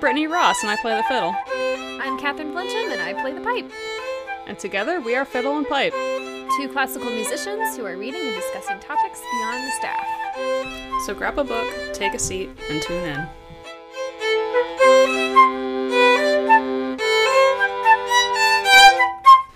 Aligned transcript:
Brittany 0.00 0.26
Ross, 0.26 0.62
and 0.62 0.70
I 0.70 0.76
play 0.76 0.96
the 0.96 1.02
fiddle. 1.02 1.36
I'm 2.02 2.18
Catherine 2.18 2.52
Flinchum, 2.52 2.90
and 2.90 3.02
I 3.02 3.12
play 3.20 3.34
the 3.34 3.40
pipe. 3.42 3.70
And 4.46 4.58
together 4.58 4.98
we 4.98 5.14
are 5.14 5.26
Fiddle 5.26 5.58
and 5.58 5.68
Pipe. 5.68 5.92
Two 5.92 6.68
classical 6.72 7.10
musicians 7.10 7.76
who 7.76 7.84
are 7.84 7.98
reading 7.98 8.22
and 8.22 8.34
discussing 8.34 8.80
topics 8.80 9.20
beyond 9.20 9.62
the 9.62 9.70
staff. 9.78 10.06
So 11.04 11.14
grab 11.14 11.38
a 11.38 11.44
book, 11.44 11.92
take 11.92 12.14
a 12.14 12.18
seat, 12.18 12.48
and 12.70 12.82
tune 12.82 13.04
in. 13.04 13.28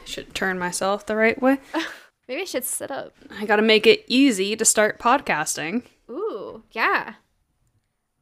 Should 0.04 0.34
turn 0.34 0.58
myself 0.58 1.06
the 1.06 1.16
right 1.16 1.40
way. 1.40 1.58
Maybe 2.28 2.42
I 2.42 2.44
should 2.44 2.64
sit 2.64 2.90
up. 2.90 3.14
I 3.38 3.46
gotta 3.46 3.62
make 3.62 3.86
it 3.86 4.04
easy 4.06 4.56
to 4.56 4.64
start 4.64 4.98
podcasting 4.98 5.84
Ooh, 6.10 6.62
yeah. 6.72 7.14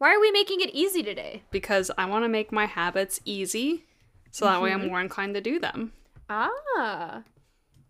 Why 0.03 0.17
are 0.17 0.21
we 0.21 0.33
making 0.33 0.61
it 0.63 0.71
easy 0.75 1.05
today? 1.05 1.45
because 1.53 1.89
I 1.97 2.07
wanna 2.07 2.29
make 2.29 2.51
my 2.51 2.67
habits 2.67 3.21
easy 3.25 3.85
so 4.33 4.47
that 4.47 4.61
way 4.61 4.73
I'm 4.73 4.89
more 4.89 5.01
inclined 5.01 5.35
to 5.35 5.41
do 5.41 5.61
them. 5.61 5.93
Ah, 6.29 7.23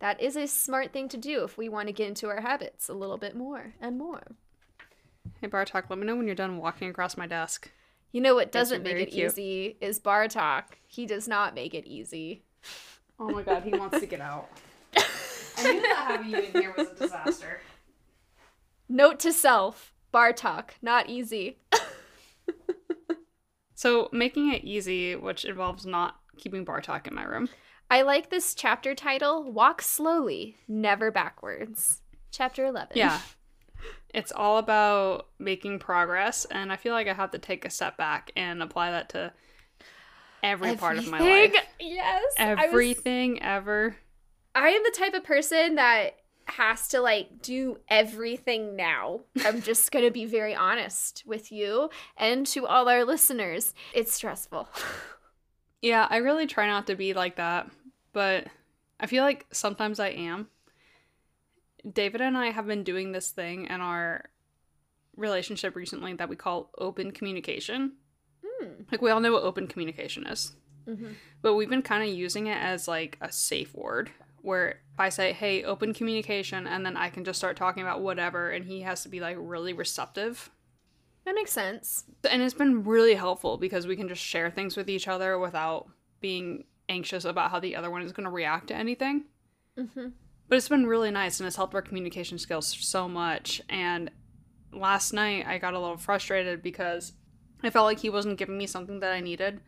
that 0.00 0.20
is 0.20 0.36
a 0.36 0.46
smart 0.46 0.92
thing 0.92 1.08
to 1.08 1.16
do 1.16 1.42
if 1.42 1.56
we 1.56 1.70
want 1.70 1.86
to 1.86 1.92
get 1.94 2.08
into 2.08 2.28
our 2.28 2.42
habits 2.42 2.90
a 2.90 2.92
little 2.92 3.16
bit 3.16 3.34
more 3.34 3.72
and 3.80 3.96
more. 3.96 4.20
Hey 5.40 5.48
Bartok, 5.48 5.84
let 5.88 5.98
me 5.98 6.04
know 6.04 6.14
when 6.14 6.26
you're 6.26 6.34
done 6.34 6.58
walking 6.58 6.90
across 6.90 7.16
my 7.16 7.26
desk. 7.26 7.70
You 8.10 8.20
know 8.20 8.34
what 8.34 8.52
doesn't 8.52 8.82
make 8.82 8.96
it 8.96 9.10
cute. 9.10 9.32
easy 9.32 9.78
is 9.80 9.98
Bartok. 9.98 10.64
He 10.86 11.06
does 11.06 11.26
not 11.26 11.54
make 11.54 11.72
it 11.72 11.86
easy. 11.86 12.42
Oh 13.18 13.30
my 13.30 13.40
god, 13.40 13.62
he 13.62 13.70
wants 13.70 14.00
to 14.00 14.04
get 14.06 14.20
out. 14.30 14.50
I 14.94 15.72
knew 15.72 15.80
that 15.80 16.04
having 16.08 16.30
you 16.30 16.36
in 16.40 16.52
here 16.52 16.74
was 16.76 16.88
a 16.88 16.94
disaster. 16.94 17.62
Note 18.86 19.18
to 19.20 19.32
self: 19.32 19.94
Bartok, 20.12 20.72
not 20.82 21.08
easy. 21.08 21.56
So, 23.74 24.08
making 24.12 24.52
it 24.52 24.62
easy, 24.64 25.16
which 25.16 25.44
involves 25.44 25.84
not 25.84 26.16
keeping 26.38 26.64
Bartok 26.64 27.08
in 27.08 27.14
my 27.14 27.24
room. 27.24 27.48
I 27.90 28.02
like 28.02 28.30
this 28.30 28.54
chapter 28.54 28.94
title: 28.94 29.50
"Walk 29.50 29.82
slowly, 29.82 30.56
never 30.68 31.10
backwards." 31.10 32.00
Chapter 32.30 32.66
eleven. 32.66 32.96
Yeah. 32.96 33.20
It's 34.14 34.30
all 34.30 34.58
about 34.58 35.28
making 35.38 35.78
progress, 35.80 36.44
and 36.44 36.70
I 36.70 36.76
feel 36.76 36.92
like 36.92 37.08
I 37.08 37.14
have 37.14 37.30
to 37.32 37.38
take 37.38 37.64
a 37.64 37.70
step 37.70 37.96
back 37.96 38.30
and 38.36 38.62
apply 38.62 38.90
that 38.92 39.08
to 39.10 39.32
every 40.42 40.76
part 40.76 40.98
of 40.98 41.08
my 41.08 41.18
life. 41.18 41.28
Everything? 41.28 41.60
Yes. 41.80 42.22
I 42.38 42.54
was- 42.54 42.64
Everything 42.64 43.42
ever. 43.42 43.96
I 44.54 44.68
am 44.68 44.82
the 44.84 44.94
type 44.96 45.14
of 45.14 45.24
person 45.24 45.74
that 45.76 46.16
has 46.46 46.88
to 46.88 47.00
like 47.00 47.42
do 47.42 47.78
everything 47.88 48.76
now. 48.76 49.20
I'm 49.44 49.62
just 49.62 49.90
going 49.92 50.04
to 50.04 50.10
be 50.10 50.24
very 50.24 50.54
honest 50.54 51.22
with 51.26 51.50
you 51.52 51.90
and 52.16 52.46
to 52.48 52.66
all 52.66 52.88
our 52.88 53.04
listeners. 53.04 53.74
It's 53.94 54.12
stressful. 54.14 54.68
Yeah, 55.80 56.06
I 56.08 56.18
really 56.18 56.46
try 56.46 56.66
not 56.66 56.86
to 56.86 56.94
be 56.94 57.12
like 57.14 57.36
that, 57.36 57.70
but 58.12 58.46
I 59.00 59.06
feel 59.06 59.24
like 59.24 59.46
sometimes 59.52 59.98
I 59.98 60.08
am. 60.10 60.48
David 61.90 62.20
and 62.20 62.38
I 62.38 62.50
have 62.50 62.66
been 62.66 62.84
doing 62.84 63.10
this 63.10 63.30
thing 63.30 63.66
in 63.66 63.80
our 63.80 64.26
relationship 65.16 65.74
recently 65.74 66.14
that 66.14 66.28
we 66.28 66.36
call 66.36 66.70
open 66.78 67.10
communication. 67.10 67.92
Hmm. 68.44 68.82
Like, 68.90 69.02
we 69.02 69.10
all 69.10 69.18
know 69.20 69.32
what 69.32 69.42
open 69.42 69.66
communication 69.66 70.26
is. 70.26 70.52
Mhm. 70.86 71.14
But 71.42 71.54
we've 71.54 71.68
been 71.68 71.82
kind 71.82 72.08
of 72.08 72.16
using 72.16 72.46
it 72.46 72.56
as 72.58 72.86
like 72.86 73.18
a 73.20 73.32
safe 73.32 73.74
word 73.74 74.10
where 74.40 74.81
I 74.98 75.08
say, 75.08 75.32
hey, 75.32 75.64
open 75.64 75.94
communication, 75.94 76.66
and 76.66 76.84
then 76.84 76.96
I 76.96 77.08
can 77.08 77.24
just 77.24 77.38
start 77.38 77.56
talking 77.56 77.82
about 77.82 78.02
whatever, 78.02 78.50
and 78.50 78.64
he 78.64 78.82
has 78.82 79.02
to 79.02 79.08
be 79.08 79.20
like 79.20 79.36
really 79.38 79.72
receptive. 79.72 80.50
That 81.24 81.34
makes 81.34 81.52
sense. 81.52 82.04
And 82.28 82.42
it's 82.42 82.54
been 82.54 82.84
really 82.84 83.14
helpful 83.14 83.56
because 83.56 83.86
we 83.86 83.96
can 83.96 84.08
just 84.08 84.22
share 84.22 84.50
things 84.50 84.76
with 84.76 84.91
each 84.91 85.08
other 85.08 85.38
without 85.38 85.88
being 86.20 86.64
anxious 86.88 87.25
about 87.25 87.50
how 87.50 87.60
the 87.60 87.76
other 87.76 87.91
one 87.91 88.02
is 88.02 88.12
going 88.12 88.25
to 88.25 88.31
react 88.31 88.69
to 88.69 88.75
anything. 88.75 89.25
hmm 89.76 90.08
But 90.48 90.56
it's 90.56 90.69
been 90.69 90.86
really 90.86 91.10
nice 91.10 91.41
and 91.41 91.47
it's 91.47 91.56
helped 91.56 91.75
our 91.75 91.82
communication 91.82 92.38
skills 92.38 92.66
so 92.66 93.08
much. 93.08 93.62
And 93.69 94.10
last 94.72 95.12
night 95.12 95.47
I 95.47 95.58
got 95.58 95.75
a 95.75 95.81
little 95.81 95.97
frustrated 95.97 96.62
because 96.62 97.12
I 97.62 97.70
felt 97.70 97.86
like 97.86 98.00
he 98.00 98.10
wasn't 98.10 98.38
giving 98.38 98.58
me 98.58 98.66
something 98.66 99.00
that 99.00 99.12
I 99.12 99.20
needed. 99.20 99.60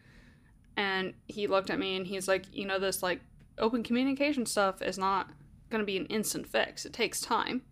And 0.76 1.14
he 1.28 1.46
looked 1.46 1.70
at 1.70 1.78
me 1.78 1.96
and 1.96 2.06
he's 2.06 2.26
like, 2.26 2.46
you 2.52 2.66
know, 2.66 2.80
this 2.80 3.02
like 3.02 3.20
open 3.59 3.82
communication 3.82 4.47
stuff 4.47 4.82
is 4.82 4.98
not 4.98 5.31
going 5.70 5.81
to 5.81 5.87
be 5.87 5.97
an 5.97 6.06
instant 6.06 6.47
fix, 6.47 6.84
it 6.84 6.92
takes 6.92 7.20
time. 7.20 7.62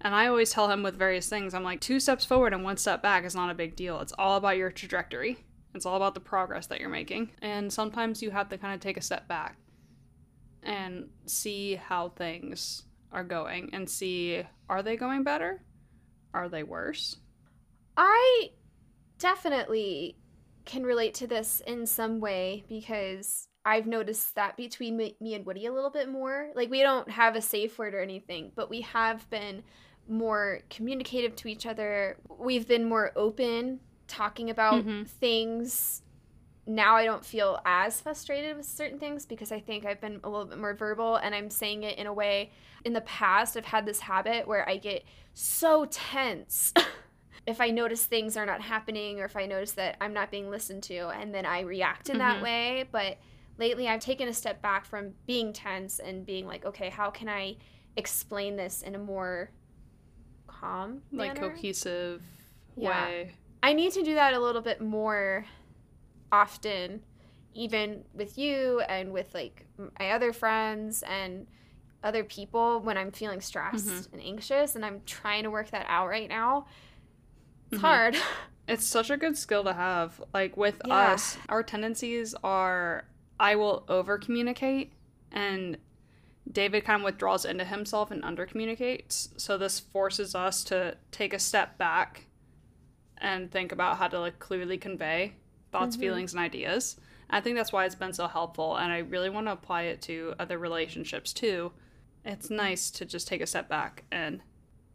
And 0.00 0.14
I 0.14 0.28
always 0.28 0.50
tell 0.50 0.70
him 0.70 0.82
with 0.82 0.96
various 0.96 1.28
things, 1.28 1.54
I'm 1.54 1.64
like, 1.64 1.80
two 1.80 1.98
steps 1.98 2.24
forward 2.24 2.52
and 2.54 2.62
one 2.62 2.76
step 2.76 3.02
back 3.02 3.24
is 3.24 3.34
not 3.34 3.50
a 3.50 3.54
big 3.54 3.74
deal. 3.74 4.00
It's 4.00 4.12
all 4.16 4.36
about 4.36 4.56
your 4.56 4.70
trajectory. 4.70 5.44
It's 5.74 5.86
all 5.86 5.96
about 5.96 6.14
the 6.14 6.20
progress 6.20 6.66
that 6.68 6.80
you're 6.80 6.88
making. 6.88 7.32
And 7.42 7.72
sometimes 7.72 8.22
you 8.22 8.30
have 8.30 8.48
to 8.50 8.58
kind 8.58 8.74
of 8.74 8.80
take 8.80 8.96
a 8.96 9.02
step 9.02 9.26
back 9.26 9.56
and 10.62 11.08
see 11.26 11.74
how 11.74 12.10
things 12.10 12.84
are 13.12 13.24
going 13.24 13.70
and 13.72 13.88
see 13.88 14.42
are 14.68 14.82
they 14.82 14.96
going 14.96 15.24
better? 15.24 15.62
Are 16.34 16.48
they 16.48 16.62
worse? 16.62 17.16
I 17.96 18.50
definitely 19.18 20.16
can 20.64 20.84
relate 20.84 21.14
to 21.14 21.26
this 21.26 21.62
in 21.66 21.86
some 21.86 22.20
way 22.20 22.64
because 22.68 23.48
I've 23.64 23.86
noticed 23.86 24.34
that 24.36 24.56
between 24.56 24.96
me, 24.96 25.16
and 25.34 25.44
Woody 25.44 25.66
a 25.66 25.72
little 25.72 25.90
bit 25.90 26.08
more. 26.08 26.50
Like, 26.54 26.70
we 26.70 26.80
don't 26.80 27.10
have 27.10 27.36
a 27.36 27.42
safe 27.42 27.78
word 27.78 27.94
or 27.94 28.00
anything, 28.00 28.52
but 28.54 28.70
we 28.70 28.80
have 28.82 29.28
been 29.30 29.62
more 30.08 30.60
communicative 30.70 31.36
to 31.36 31.48
each 31.48 31.66
other. 31.66 32.16
We've 32.38 32.66
been 32.66 32.88
more 32.88 33.12
open 33.14 33.80
talking 34.06 34.48
about 34.48 34.84
Mhm. 34.84 35.06
things. 35.06 36.02
Now 36.66 36.96
I 36.96 37.04
don't 37.04 37.24
feel 37.24 37.60
as 37.64 38.00
frustrated 38.00 38.56
with 38.56 38.66
certain 38.66 38.98
things 38.98 39.26
because 39.26 39.52
I 39.52 39.60
think 39.60 39.84
I've 39.84 40.00
been 40.00 40.20
a 40.24 40.28
little 40.28 40.46
bit 40.46 40.58
more 40.58 40.74
verbal 40.74 41.16
and 41.16 41.34
I'm 41.34 41.50
saying 41.50 41.82
it 41.82 41.98
in 41.98 42.06
a 42.06 42.12
way. 42.12 42.50
In 42.84 42.92
the 42.92 43.00
past, 43.02 43.56
I've 43.56 43.66
had 43.66 43.86
this 43.86 44.00
habit 44.00 44.46
where 44.46 44.68
I 44.68 44.76
get 44.76 45.04
so 45.34 45.86
tense 45.86 46.72
if 47.46 47.60
I 47.60 47.70
notice 47.70 48.04
things 48.04 48.36
are 48.36 48.46
not 48.46 48.60
happening 48.60 49.20
or 49.20 49.24
if 49.24 49.36
I 49.36 49.46
notice 49.46 49.72
that 49.72 49.96
I'm 50.00 50.12
not 50.12 50.30
being 50.30 50.50
listened 50.50 50.82
to 50.84 51.08
and 51.08 51.34
then 51.34 51.46
I 51.46 51.60
react 51.60 52.10
in 52.10 52.18
that 52.18 52.38
Mhm. 52.38 52.42
way. 52.42 52.88
But 52.90 53.18
lately 53.58 53.88
I've 53.88 54.00
taken 54.00 54.28
a 54.28 54.32
step 54.34 54.62
back 54.62 54.86
from 54.86 55.14
being 55.26 55.52
tense 55.52 55.98
and 55.98 56.24
being 56.24 56.46
like, 56.46 56.64
okay, 56.64 56.88
how 56.88 57.10
can 57.10 57.28
I 57.28 57.56
explain 57.96 58.56
this 58.56 58.82
in 58.82 58.94
a 58.94 58.98
more 58.98 59.50
calm 60.46 61.02
Like 61.12 61.34
manner? 61.34 61.50
cohesive 61.50 62.22
Yeah. 62.76 63.06
way. 63.06 63.32
I 63.62 63.72
need 63.72 63.92
to 63.92 64.02
do 64.02 64.14
that 64.14 64.34
a 64.34 64.38
little 64.38 64.62
bit 64.62 64.80
more 64.80 65.44
often, 66.30 67.02
even 67.54 68.04
with 68.14 68.38
you 68.38 68.80
and 68.88 69.12
with 69.12 69.34
like 69.34 69.66
my 69.98 70.12
other 70.12 70.32
friends 70.32 71.02
and 71.02 71.46
other 72.04 72.22
people 72.22 72.80
when 72.80 72.96
I'm 72.96 73.10
feeling 73.10 73.40
stressed 73.40 73.88
Mhm. 73.88 74.12
and 74.12 74.22
anxious. 74.22 74.76
And 74.76 74.84
I'm 74.84 75.02
trying 75.04 75.42
to 75.42 75.50
work 75.50 75.70
that 75.70 75.86
out 75.88 76.06
right 76.06 76.28
now. 76.28 76.66
It's 77.72 77.80
Mhm. 77.80 77.84
hard. 77.84 78.16
It's 78.68 78.86
such 78.86 79.08
a 79.08 79.16
good 79.16 79.34
skill 79.38 79.64
to 79.64 79.72
have. 79.72 80.22
Like 80.34 80.54
with 80.58 80.82
Yeah. 80.84 81.14
us, 81.14 81.38
our 81.48 81.62
tendencies 81.62 82.34
are 82.44 83.06
I 83.40 83.56
will 83.56 83.84
over 83.88 84.18
communicate 84.18 84.92
and 85.32 85.78
David 86.50 86.84
kind 86.84 87.02
of 87.02 87.04
withdraws 87.04 87.44
into 87.44 87.64
himself 87.64 88.10
and 88.10 88.24
under 88.24 88.46
communicates. 88.46 89.28
So 89.36 89.58
this 89.58 89.78
forces 89.78 90.34
us 90.34 90.64
to 90.64 90.96
take 91.10 91.34
a 91.34 91.38
step 91.38 91.76
back 91.76 92.24
and 93.18 93.50
think 93.50 93.72
about 93.72 93.98
how 93.98 94.08
to 94.08 94.18
like 94.20 94.38
clearly 94.38 94.78
convey 94.78 95.34
thoughts, 95.70 95.96
Mhm. 95.96 96.00
feelings, 96.00 96.32
and 96.32 96.40
ideas. 96.40 96.96
I 97.30 97.40
think 97.42 97.56
that's 97.56 97.72
why 97.72 97.84
it's 97.84 97.94
been 97.94 98.14
so 98.14 98.26
helpful 98.26 98.76
and 98.76 98.90
I 98.90 98.98
really 98.98 99.28
want 99.28 99.46
to 99.48 99.52
apply 99.52 99.82
it 99.82 100.00
to 100.02 100.34
other 100.38 100.56
relationships 100.58 101.32
too. 101.34 101.72
It's 102.24 102.48
nice 102.48 102.90
to 102.92 103.04
just 103.04 103.28
take 103.28 103.42
a 103.42 103.46
step 103.46 103.68
back 103.68 104.04
and 104.10 104.40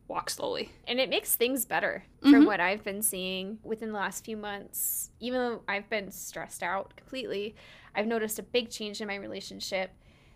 walk 0.07 0.29
slowly. 0.29 0.69
and 0.85 1.00
it 1.00 1.09
makes 1.09 1.35
things 1.35 1.65
better 1.65 2.03
from 2.21 2.31
Mhm. 2.44 2.45
what 2.45 2.59
I've 2.59 2.83
been 2.83 3.01
seeing 3.01 3.57
within 3.63 3.89
the 3.94 3.95
last 3.97 4.25
few 4.25 4.35
months. 4.38 5.12
Even 5.19 5.39
though 5.39 5.63
I've 5.68 5.89
been 5.89 6.12
stressed 6.12 6.62
out 6.62 6.95
completely, 6.95 7.56
I've 7.95 8.07
noticed 8.07 8.40
a 8.40 8.44
big 8.44 8.69
change 8.69 9.01
in 9.01 9.07
my 9.07 9.16
relationship. 9.16 9.92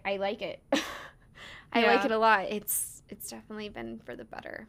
I 0.06 0.18
like 0.18 0.42
it. 0.42 0.62
I 1.74 1.84
like 1.84 2.06
it 2.06 2.12
a 2.12 2.18
lot. 2.18 2.46
It's 2.50 3.04
it's 3.10 3.30
definitely 3.30 3.70
been 3.70 4.00
for 4.06 4.16
the 4.16 4.26
better. 4.26 4.68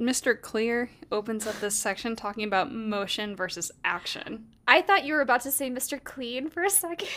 Mr. 0.00 0.40
Clear 0.40 0.90
opens 1.10 1.46
up 1.46 1.58
this 1.60 1.74
section 1.74 2.14
talking 2.14 2.44
about 2.44 2.72
motion 2.72 3.34
versus 3.34 3.72
action. 3.84 4.46
I 4.66 4.82
thought 4.82 5.04
you 5.04 5.14
were 5.14 5.20
about 5.20 5.40
to 5.42 5.50
say 5.50 5.70
Mr. 5.70 6.02
Clean 6.02 6.48
for 6.48 6.62
a 6.62 6.70
second. 6.70 7.08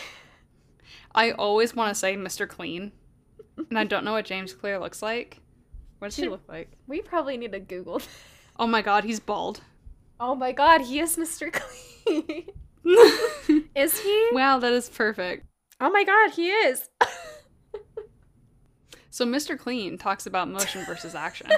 I 1.14 1.32
always 1.32 1.76
want 1.76 1.90
to 1.90 1.94
say 1.94 2.16
Mr. 2.16 2.48
Clean, 2.48 2.92
and 3.56 3.78
I 3.78 3.84
don't 3.84 4.04
know 4.04 4.12
what 4.12 4.24
James 4.24 4.54
Clear 4.54 4.78
looks 4.78 5.02
like. 5.02 5.38
What 5.98 6.08
does 6.08 6.16
he 6.16 6.28
look 6.28 6.42
like? 6.48 6.70
We 6.86 7.02
probably 7.02 7.36
need 7.36 7.52
to 7.52 7.60
Google. 7.60 8.00
Oh 8.58 8.66
my 8.66 8.82
god, 8.82 9.04
he's 9.04 9.20
bald. 9.20 9.60
Oh 10.18 10.34
my 10.34 10.52
god, 10.52 10.82
he 10.82 10.98
is 10.98 11.16
Mr. 11.16 11.52
Clean. 12.04 12.46
Is 13.74 13.98
he? 14.00 14.28
wow, 14.32 14.58
that 14.58 14.72
is 14.72 14.88
perfect. 14.88 15.46
Oh 15.80 15.90
my 15.90 16.04
god, 16.04 16.30
he 16.32 16.48
is. 16.50 16.88
So 19.10 19.26
Mr. 19.26 19.58
Clean 19.58 19.98
talks 19.98 20.24
about 20.26 20.48
motion 20.48 20.84
versus 20.86 21.14
action. 21.14 21.48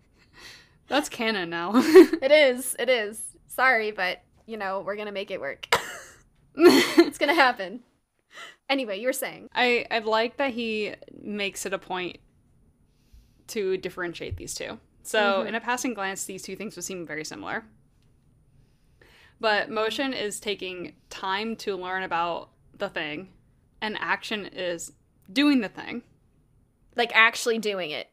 That's 0.88 1.08
canon 1.08 1.48
now. 1.50 1.72
it 1.74 2.32
is. 2.32 2.74
It 2.78 2.88
is. 2.88 3.22
Sorry, 3.46 3.92
but 3.92 4.22
you 4.46 4.56
know, 4.56 4.80
we're 4.80 4.96
going 4.96 5.06
to 5.06 5.12
make 5.12 5.30
it 5.30 5.40
work. 5.40 5.68
it's 6.56 7.18
gonna 7.18 7.34
happen. 7.34 7.80
Anyway, 8.68 8.98
you 8.98 9.06
were 9.06 9.12
saying. 9.12 9.48
I, 9.54 9.86
I 9.90 9.98
like 10.00 10.38
that 10.38 10.52
he 10.52 10.94
makes 11.22 11.66
it 11.66 11.72
a 11.72 11.78
point 11.78 12.18
to 13.48 13.76
differentiate 13.76 14.36
these 14.36 14.54
two. 14.54 14.78
So, 15.04 15.44
Mhm. 15.44 15.48
in 15.48 15.54
a 15.54 15.60
passing 15.60 15.94
glance, 15.94 16.24
these 16.24 16.42
two 16.42 16.56
things 16.56 16.74
would 16.74 16.84
seem 16.84 17.06
very 17.06 17.24
similar. 17.24 17.64
But 19.40 19.70
motion 19.70 20.12
is 20.12 20.40
taking 20.40 20.94
time 21.10 21.56
to 21.56 21.76
learn 21.76 22.02
about 22.02 22.50
the 22.76 22.88
thing, 22.88 23.28
and 23.80 23.96
action 24.00 24.46
is 24.46 24.92
doing 25.30 25.60
the 25.60 25.68
thing. 25.68 26.02
Like 26.94 27.12
actually 27.14 27.58
doing 27.58 27.90
it. 27.90 28.08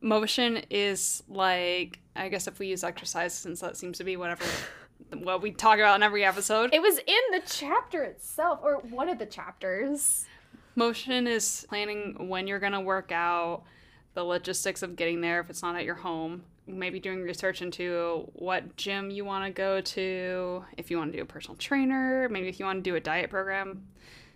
Motion 0.00 0.62
is 0.70 1.22
like, 1.28 2.00
I 2.16 2.28
guess 2.28 2.46
if 2.46 2.58
we 2.58 2.68
use 2.68 2.82
exercise, 2.82 3.34
since 3.34 3.60
that 3.60 3.76
seems 3.76 3.98
to 3.98 4.04
be 4.04 4.16
whatever 4.16 4.44
what 5.18 5.42
we 5.42 5.50
talk 5.50 5.78
about 5.78 5.96
in 5.96 6.02
every 6.02 6.24
episode. 6.24 6.72
It 6.72 6.80
was 6.82 6.98
in 6.98 7.20
the 7.32 7.42
chapter 7.46 8.02
itself, 8.02 8.60
or 8.62 8.78
one 8.78 9.08
of 9.08 9.18
the 9.18 9.26
chapters. 9.26 10.26
Motion 10.74 11.26
is 11.26 11.66
planning 11.68 12.28
when 12.28 12.46
you're 12.46 12.58
going 12.58 12.72
to 12.72 12.80
work 12.80 13.12
out, 13.12 13.64
the 14.14 14.24
logistics 14.24 14.82
of 14.82 14.96
getting 14.96 15.20
there 15.20 15.40
if 15.40 15.50
it's 15.50 15.62
not 15.62 15.76
at 15.76 15.84
your 15.84 15.94
home, 15.94 16.44
maybe 16.66 17.00
doing 17.00 17.22
research 17.22 17.62
into 17.62 18.30
what 18.34 18.76
gym 18.76 19.10
you 19.10 19.24
want 19.24 19.44
to 19.44 19.50
go 19.50 19.80
to, 19.80 20.64
if 20.76 20.90
you 20.90 20.98
want 20.98 21.12
to 21.12 21.18
do 21.18 21.22
a 21.22 21.26
personal 21.26 21.56
trainer, 21.56 22.28
maybe 22.28 22.48
if 22.48 22.58
you 22.58 22.66
want 22.66 22.82
to 22.82 22.90
do 22.90 22.96
a 22.96 23.00
diet 23.00 23.30
program. 23.30 23.86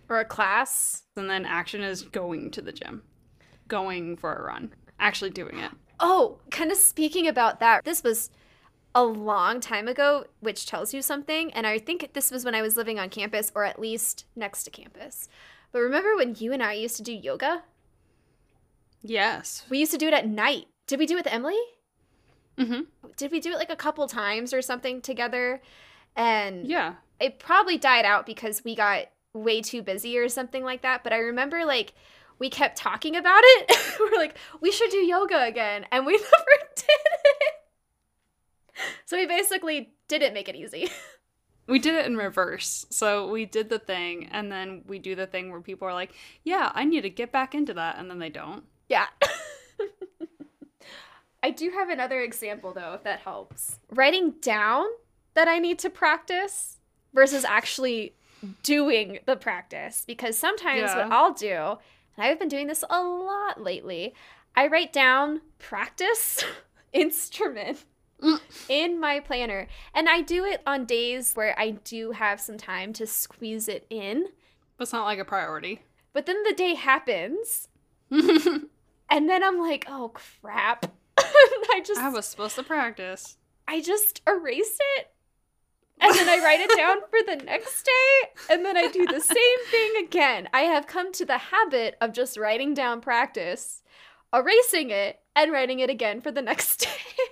Or 0.09 0.19
a 0.19 0.25
class. 0.25 1.03
And 1.15 1.29
then 1.29 1.45
action 1.45 1.81
is 1.81 2.03
going 2.03 2.51
to 2.51 2.61
the 2.61 2.71
gym, 2.71 3.03
going 3.67 4.17
for 4.17 4.33
a 4.33 4.43
run, 4.43 4.73
actually 4.99 5.31
doing 5.31 5.59
it. 5.59 5.71
Oh, 5.99 6.39
kind 6.49 6.71
of 6.71 6.77
speaking 6.77 7.27
about 7.27 7.59
that, 7.59 7.83
this 7.83 8.03
was 8.03 8.29
a 8.95 9.03
long 9.03 9.59
time 9.59 9.87
ago, 9.87 10.25
which 10.39 10.65
tells 10.65 10.93
you 10.93 11.01
something. 11.01 11.51
And 11.53 11.67
I 11.67 11.77
think 11.77 12.13
this 12.13 12.31
was 12.31 12.45
when 12.45 12.55
I 12.55 12.61
was 12.61 12.77
living 12.77 12.99
on 12.99 13.09
campus, 13.09 13.51
or 13.53 13.63
at 13.63 13.79
least 13.79 14.25
next 14.35 14.63
to 14.63 14.71
campus. 14.71 15.27
But 15.71 15.79
remember 15.79 16.15
when 16.15 16.35
you 16.39 16.53
and 16.53 16.63
I 16.63 16.73
used 16.73 16.97
to 16.97 17.03
do 17.03 17.11
yoga? 17.11 17.63
Yes. 19.01 19.63
We 19.69 19.79
used 19.79 19.91
to 19.91 19.97
do 19.97 20.07
it 20.07 20.13
at 20.13 20.27
night. 20.27 20.65
Did 20.87 20.99
we 20.99 21.05
do 21.05 21.13
it 21.15 21.23
with 21.25 21.33
Emily? 21.33 21.59
hmm 22.57 22.81
Did 23.17 23.31
we 23.31 23.39
do 23.39 23.51
it 23.51 23.57
like 23.57 23.69
a 23.69 23.75
couple 23.75 24.07
times 24.07 24.53
or 24.53 24.61
something 24.61 25.01
together? 25.01 25.61
And 26.15 26.67
Yeah. 26.67 26.95
it 27.19 27.39
probably 27.39 27.77
died 27.77 28.05
out 28.05 28.25
because 28.25 28.63
we 28.63 28.75
got 28.75 29.05
way 29.33 29.61
too 29.61 29.81
busy 29.83 30.17
or 30.17 30.27
something 30.29 30.63
like 30.63 30.81
that. 30.81 31.03
But 31.03 31.13
I 31.13 31.17
remember 31.19 31.65
like 31.65 31.93
we 32.39 32.49
kept 32.49 32.77
talking 32.77 33.15
about 33.15 33.41
it. 33.43 33.77
We're 33.99 34.17
like, 34.17 34.37
we 34.61 34.71
should 34.71 34.89
do 34.91 34.97
yoga 34.97 35.43
again. 35.43 35.85
And 35.91 36.05
we 36.05 36.13
never 36.17 36.71
did 36.75 36.85
it. 36.89 37.53
So 39.05 39.17
we 39.17 39.25
basically 39.25 39.93
didn't 40.07 40.33
make 40.33 40.49
it 40.49 40.55
easy. 40.55 40.89
We 41.69 41.79
did 41.79 41.95
it 41.95 42.05
in 42.05 42.15
reverse. 42.15 42.85
So 42.91 43.29
we 43.29 43.45
did 43.45 43.67
the 43.69 43.77
thing, 43.77 44.29
and 44.31 44.49
then 44.49 44.83
we 44.87 44.99
do 44.99 45.15
the 45.15 45.27
thing 45.27 45.51
where 45.51 45.59
people 45.59 45.85
are 45.85 45.93
like, 45.93 46.13
yeah, 46.45 46.71
I 46.73 46.85
need 46.85 47.01
to 47.01 47.09
get 47.09 47.33
back 47.33 47.53
into 47.53 47.73
that. 47.73 47.97
And 47.97 48.09
then 48.09 48.19
they 48.19 48.29
don't. 48.29 48.63
Yeah. 48.89 49.07
I 51.43 51.51
do 51.51 51.69
have 51.71 51.89
another 51.89 52.21
example 52.21 52.73
though, 52.73 52.93
if 52.93 53.03
that 53.03 53.19
helps. 53.19 53.79
Writing 53.91 54.31
down 54.41 54.85
that 55.33 55.47
I 55.47 55.59
need 55.59 55.79
to 55.79 55.89
practice 55.89 56.77
versus 57.13 57.45
actually 57.45 58.15
doing 58.63 59.19
the 59.25 59.35
practice. 59.35 60.03
Because 60.05 60.37
sometimes 60.37 60.93
what 60.93 61.11
I'll 61.11 61.33
do, 61.33 61.77
and 62.17 62.25
I've 62.25 62.39
been 62.39 62.49
doing 62.49 62.67
this 62.67 62.83
a 62.89 63.01
lot 63.01 63.61
lately, 63.61 64.13
I 64.55 64.67
write 64.67 64.91
down 64.91 65.41
practice 65.59 66.43
instrument 66.93 67.85
Mm. 68.19 68.39
in 68.67 68.99
my 68.99 69.19
planner. 69.19 69.67
And 69.93 70.09
I 70.09 70.21
do 70.21 70.43
it 70.43 70.63
on 70.65 70.85
days 70.85 71.33
where 71.35 71.53
I 71.55 71.69
do 71.69 72.13
have 72.13 72.41
some 72.41 72.57
time 72.57 72.91
to 72.93 73.05
squeeze 73.05 73.67
it 73.67 73.85
in. 73.91 74.29
But 74.75 74.85
it's 74.85 74.93
not 74.93 75.05
like 75.05 75.19
a 75.19 75.23
priority. 75.23 75.83
But 76.13 76.25
then 76.25 76.41
the 76.41 76.55
day 76.55 76.73
happens 76.73 77.67
and 79.09 79.29
then 79.29 79.43
I'm 79.43 79.59
like, 79.59 79.85
oh 79.89 80.11
crap. 80.13 80.85
I 81.17 81.81
just 81.85 82.01
I 82.01 82.09
was 82.09 82.25
supposed 82.25 82.55
to 82.55 82.63
practice. 82.63 83.37
I 83.67 83.81
just 83.81 84.21
erase 84.27 84.77
it. 84.97 85.07
And 85.99 86.13
then 86.13 86.29
I 86.29 86.43
write 86.43 86.59
it 86.59 86.77
down 86.77 86.97
for 87.09 87.19
the 87.25 87.43
next 87.43 87.83
day. 87.83 88.53
And 88.53 88.63
then 88.63 88.77
I 88.77 88.87
do 88.87 89.05
the 89.07 89.19
same 89.19 89.65
thing 89.71 90.05
again. 90.05 90.47
I 90.53 90.61
have 90.61 90.85
come 90.85 91.11
to 91.13 91.25
the 91.25 91.39
habit 91.39 91.95
of 91.99 92.13
just 92.13 92.37
writing 92.37 92.75
down 92.75 93.01
practice, 93.01 93.81
erasing 94.33 94.91
it, 94.91 95.19
and 95.35 95.51
writing 95.51 95.79
it 95.79 95.89
again 95.89 96.21
for 96.21 96.31
the 96.31 96.41
next 96.41 96.77
day. 96.81 97.23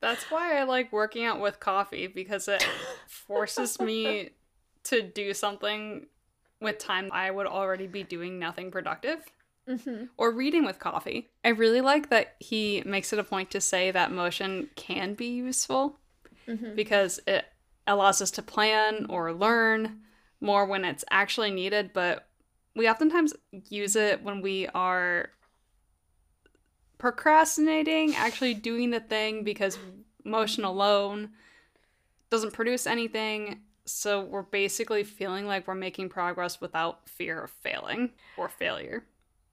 That's 0.00 0.30
why 0.30 0.58
I 0.58 0.64
like 0.64 0.92
working 0.92 1.24
out 1.24 1.40
with 1.40 1.60
coffee 1.60 2.06
because 2.06 2.46
it 2.46 2.66
forces 3.08 3.80
me 3.80 4.30
to 4.84 5.02
do 5.02 5.34
something 5.34 6.06
with 6.60 6.78
time 6.78 7.10
I 7.12 7.30
would 7.30 7.46
already 7.46 7.86
be 7.86 8.02
doing 8.02 8.38
nothing 8.38 8.70
productive. 8.70 9.24
Hmm 9.66 10.04
Or 10.16 10.30
reading 10.30 10.64
with 10.64 10.78
coffee. 10.78 11.30
I 11.44 11.48
really 11.50 11.80
like 11.80 12.10
that 12.10 12.36
he 12.38 12.82
makes 12.84 13.12
it 13.12 13.18
a 13.18 13.24
point 13.24 13.50
to 13.52 13.60
say 13.60 13.90
that 13.90 14.12
motion 14.12 14.68
can 14.76 15.14
be 15.14 15.26
useful 15.26 15.98
hmm 16.46 16.74
because 16.74 17.20
it 17.26 17.44
allows 17.86 18.20
us 18.22 18.30
to 18.32 18.42
plan 18.42 19.06
or 19.08 19.32
learn 19.32 20.00
more 20.40 20.66
when 20.66 20.84
it's 20.84 21.04
actually 21.10 21.50
needed, 21.50 21.92
but 21.92 22.28
we 22.76 22.88
oftentimes 22.88 23.34
use 23.68 23.96
it 23.96 24.22
when 24.22 24.40
we 24.40 24.66
are 24.68 25.30
procrastinating, 26.98 28.14
actually 28.16 28.54
doing 28.54 28.90
the 28.90 29.00
thing 29.00 29.44
because 29.44 29.78
motion 30.24 30.64
alone 30.64 31.30
doesn't 32.30 32.52
produce 32.52 32.86
anything. 32.86 33.60
So 33.86 34.22
we're 34.22 34.42
basically 34.42 35.04
feeling 35.04 35.46
like 35.46 35.66
we're 35.68 35.74
making 35.74 36.08
progress 36.08 36.60
without 36.60 37.08
fear 37.08 37.44
of 37.44 37.50
failing 37.50 38.10
or 38.36 38.48
failure. 38.48 39.04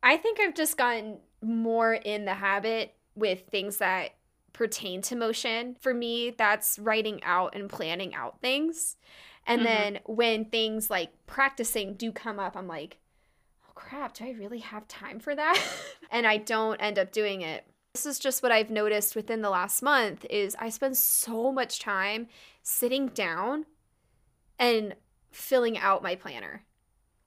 I 0.03 0.17
think 0.17 0.39
I've 0.39 0.55
just 0.55 0.77
gotten 0.77 1.19
more 1.41 1.93
in 1.93 2.25
the 2.25 2.33
habit 2.33 2.95
with 3.15 3.43
things 3.51 3.77
that 3.77 4.15
pertain 4.53 5.01
to 5.03 5.15
motion. 5.15 5.75
For 5.79 5.93
me, 5.93 6.31
that's 6.31 6.77
writing 6.79 7.23
out 7.23 7.55
and 7.55 7.69
planning 7.69 8.13
out 8.13 8.41
things. 8.41 8.97
And 9.45 9.61
Mhm. 9.61 9.65
then 9.65 9.99
when 10.05 10.45
things 10.45 10.89
like 10.89 11.11
practicing 11.25 11.95
do 11.95 12.11
come 12.11 12.39
up, 12.39 12.55
I'm 12.55 12.67
like, 12.67 12.97
oh 13.67 13.71
crap, 13.73 14.13
do 14.13 14.25
I 14.25 14.31
really 14.31 14.59
have 14.59 14.87
time 14.87 15.19
for 15.19 15.35
that? 15.35 15.59
and 16.11 16.27
I 16.27 16.37
don't 16.37 16.81
end 16.81 16.99
up 16.99 17.11
doing 17.11 17.41
it. 17.41 17.65
This 17.93 18.05
is 18.05 18.19
just 18.19 18.41
what 18.43 18.51
I've 18.51 18.69
noticed 18.69 19.15
within 19.15 19.41
the 19.41 19.49
last 19.49 19.81
month 19.81 20.25
is 20.29 20.55
I 20.59 20.69
spend 20.69 20.97
so 20.97 21.51
much 21.51 21.79
time 21.79 22.27
sitting 22.63 23.07
down 23.07 23.65
and 24.57 24.95
filling 25.31 25.77
out 25.77 26.03
my 26.03 26.15
planner 26.15 26.63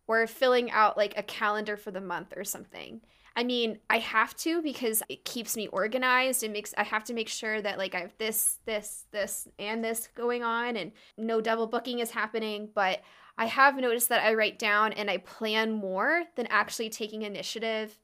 or 0.07 0.27
filling 0.27 0.71
out 0.71 0.97
like 0.97 1.15
a 1.17 1.23
calendar 1.23 1.77
for 1.77 1.91
the 1.91 2.01
month 2.01 2.35
or 2.37 2.45
something. 2.45 3.01
I 3.37 3.43
mean, 3.43 3.79
I 3.91 3.99
have 3.99 4.37
to 4.39 4.63
because 4.63 5.03
it 5.09 5.25
keeps 5.25 5.57
me 5.57 5.67
organized. 5.69 6.43
It 6.43 6.53
makes 6.53 6.73
I 6.79 6.85
have 6.85 7.05
to 7.05 7.15
make 7.15 7.29
sure 7.29 7.61
that 7.61 7.79
like 7.79 7.95
I 7.95 8.01
have 8.01 8.15
this, 8.19 8.59
this, 8.65 9.07
this, 9.11 9.49
and 9.59 9.85
this 9.85 10.09
going 10.15 10.45
on 10.45 10.77
and 10.77 10.93
no 11.19 11.41
double 11.41 11.67
booking 11.67 11.99
is 11.99 12.13
happening. 12.13 12.69
But 12.73 13.01
I 13.37 13.47
have 13.47 13.77
noticed 13.77 14.09
that 14.11 14.25
I 14.25 14.35
write 14.35 14.59
down 14.59 14.93
and 14.93 15.11
I 15.11 15.17
plan 15.17 15.73
more 15.73 16.25
than 16.37 16.47
actually 16.49 16.91
taking 16.91 17.23
initiative 17.23 17.99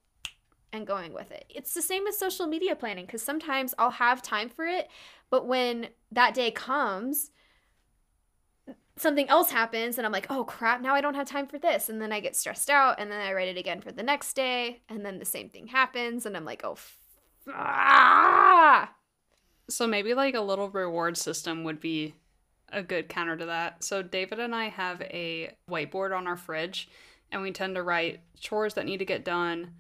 and 0.73 0.87
going 0.87 1.13
with 1.13 1.31
it. 1.31 1.45
It's 1.49 1.75
the 1.75 1.83
same 1.83 2.05
with 2.05 2.15
social 2.15 2.47
media 2.47 2.75
planning 2.75 3.07
because 3.07 3.23
sometimes 3.23 3.75
I'll 3.79 3.91
have 3.91 4.23
time 4.23 4.49
for 4.49 4.65
it, 4.65 4.89
but 5.29 5.47
when 5.47 5.89
that 6.13 6.35
day 6.35 6.51
comes, 6.51 7.31
something 9.01 9.29
else 9.29 9.51
happens 9.51 9.99
and 9.99 10.07
I'm 10.07 10.13
like, 10.13 10.27
oh 10.31 10.45
crap, 10.45 10.81
now 10.81 10.95
I 10.95 11.01
don't 11.01 11.15
have 11.15 11.29
time 11.29 11.47
for 11.47 11.59
this. 11.59 11.89
And 11.89 12.01
then 12.01 12.13
I 12.13 12.21
get 12.21 12.37
stressed 12.37 12.71
out 12.71 13.01
and 13.01 13.11
then 13.11 13.21
I 13.21 13.33
write 13.33 13.49
it 13.49 13.57
again 13.57 13.81
for 13.81 13.93
the 13.93 14.03
next 14.03 14.35
day. 14.35 14.81
And 14.89 15.05
then 15.05 15.19
the 15.19 15.25
same 15.25 15.49
thing 15.49 15.69
happens 15.69 16.27
and 16.27 16.37
I'm 16.37 16.45
like, 16.45 16.63
oh, 16.65 16.73
f- 16.73 16.97
ah! 17.49 18.93
So 19.69 19.87
maybe 19.87 20.15
like 20.15 20.35
a 20.35 20.41
little 20.41 20.69
reward 20.69 21.17
system 21.17 21.65
would 21.65 21.81
be 21.81 22.15
a 22.73 22.83
good 22.83 23.09
counter 23.09 23.37
to 23.37 23.47
that. 23.47 23.83
So 23.83 24.03
David 24.03 24.39
and 24.39 24.55
I 24.55 24.69
have 24.69 25.01
a 25.03 25.57
whiteboard 25.69 26.17
on 26.17 26.27
our 26.27 26.37
fridge 26.37 26.89
and 27.33 27.43
we 27.43 27.53
tend 27.53 27.77
to 27.77 27.83
write 27.83 28.21
chores 28.39 28.75
that 28.75 28.87
need 28.87 28.99
to 28.99 29.05
get 29.05 29.25
done, 29.25 29.73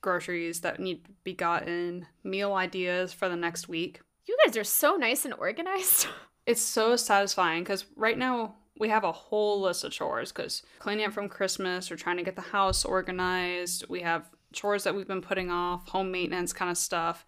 groceries 0.00 0.60
that 0.60 0.80
need 0.80 1.04
to 1.04 1.10
be 1.24 1.32
gotten, 1.32 2.06
meal 2.22 2.52
ideas 2.54 3.12
for 3.12 3.28
the 3.28 3.36
next 3.36 3.68
week. 3.68 4.00
You 4.26 4.36
guys 4.44 4.56
are 4.56 4.64
so 4.64 4.96
nice 4.96 5.24
and 5.24 5.34
organized. 5.34 6.06
It's 6.46 6.62
so 6.62 6.96
satisfying 6.96 7.62
because 7.62 7.86
right 7.96 8.18
now 8.18 8.56
we 8.78 8.88
have 8.88 9.04
a 9.04 9.12
whole 9.12 9.60
list 9.60 9.84
of 9.84 9.92
chores 9.92 10.32
because 10.32 10.62
cleaning 10.78 11.06
up 11.06 11.12
from 11.12 11.28
Christmas, 11.28 11.90
we're 11.90 11.96
trying 11.96 12.16
to 12.16 12.22
get 12.22 12.36
the 12.36 12.42
house 12.42 12.84
organized. 12.84 13.86
We 13.88 14.00
have 14.00 14.30
chores 14.52 14.84
that 14.84 14.94
we've 14.94 15.08
been 15.08 15.22
putting 15.22 15.50
off, 15.50 15.88
home 15.88 16.10
maintenance 16.10 16.52
kind 16.52 16.70
of 16.70 16.78
stuff, 16.78 17.24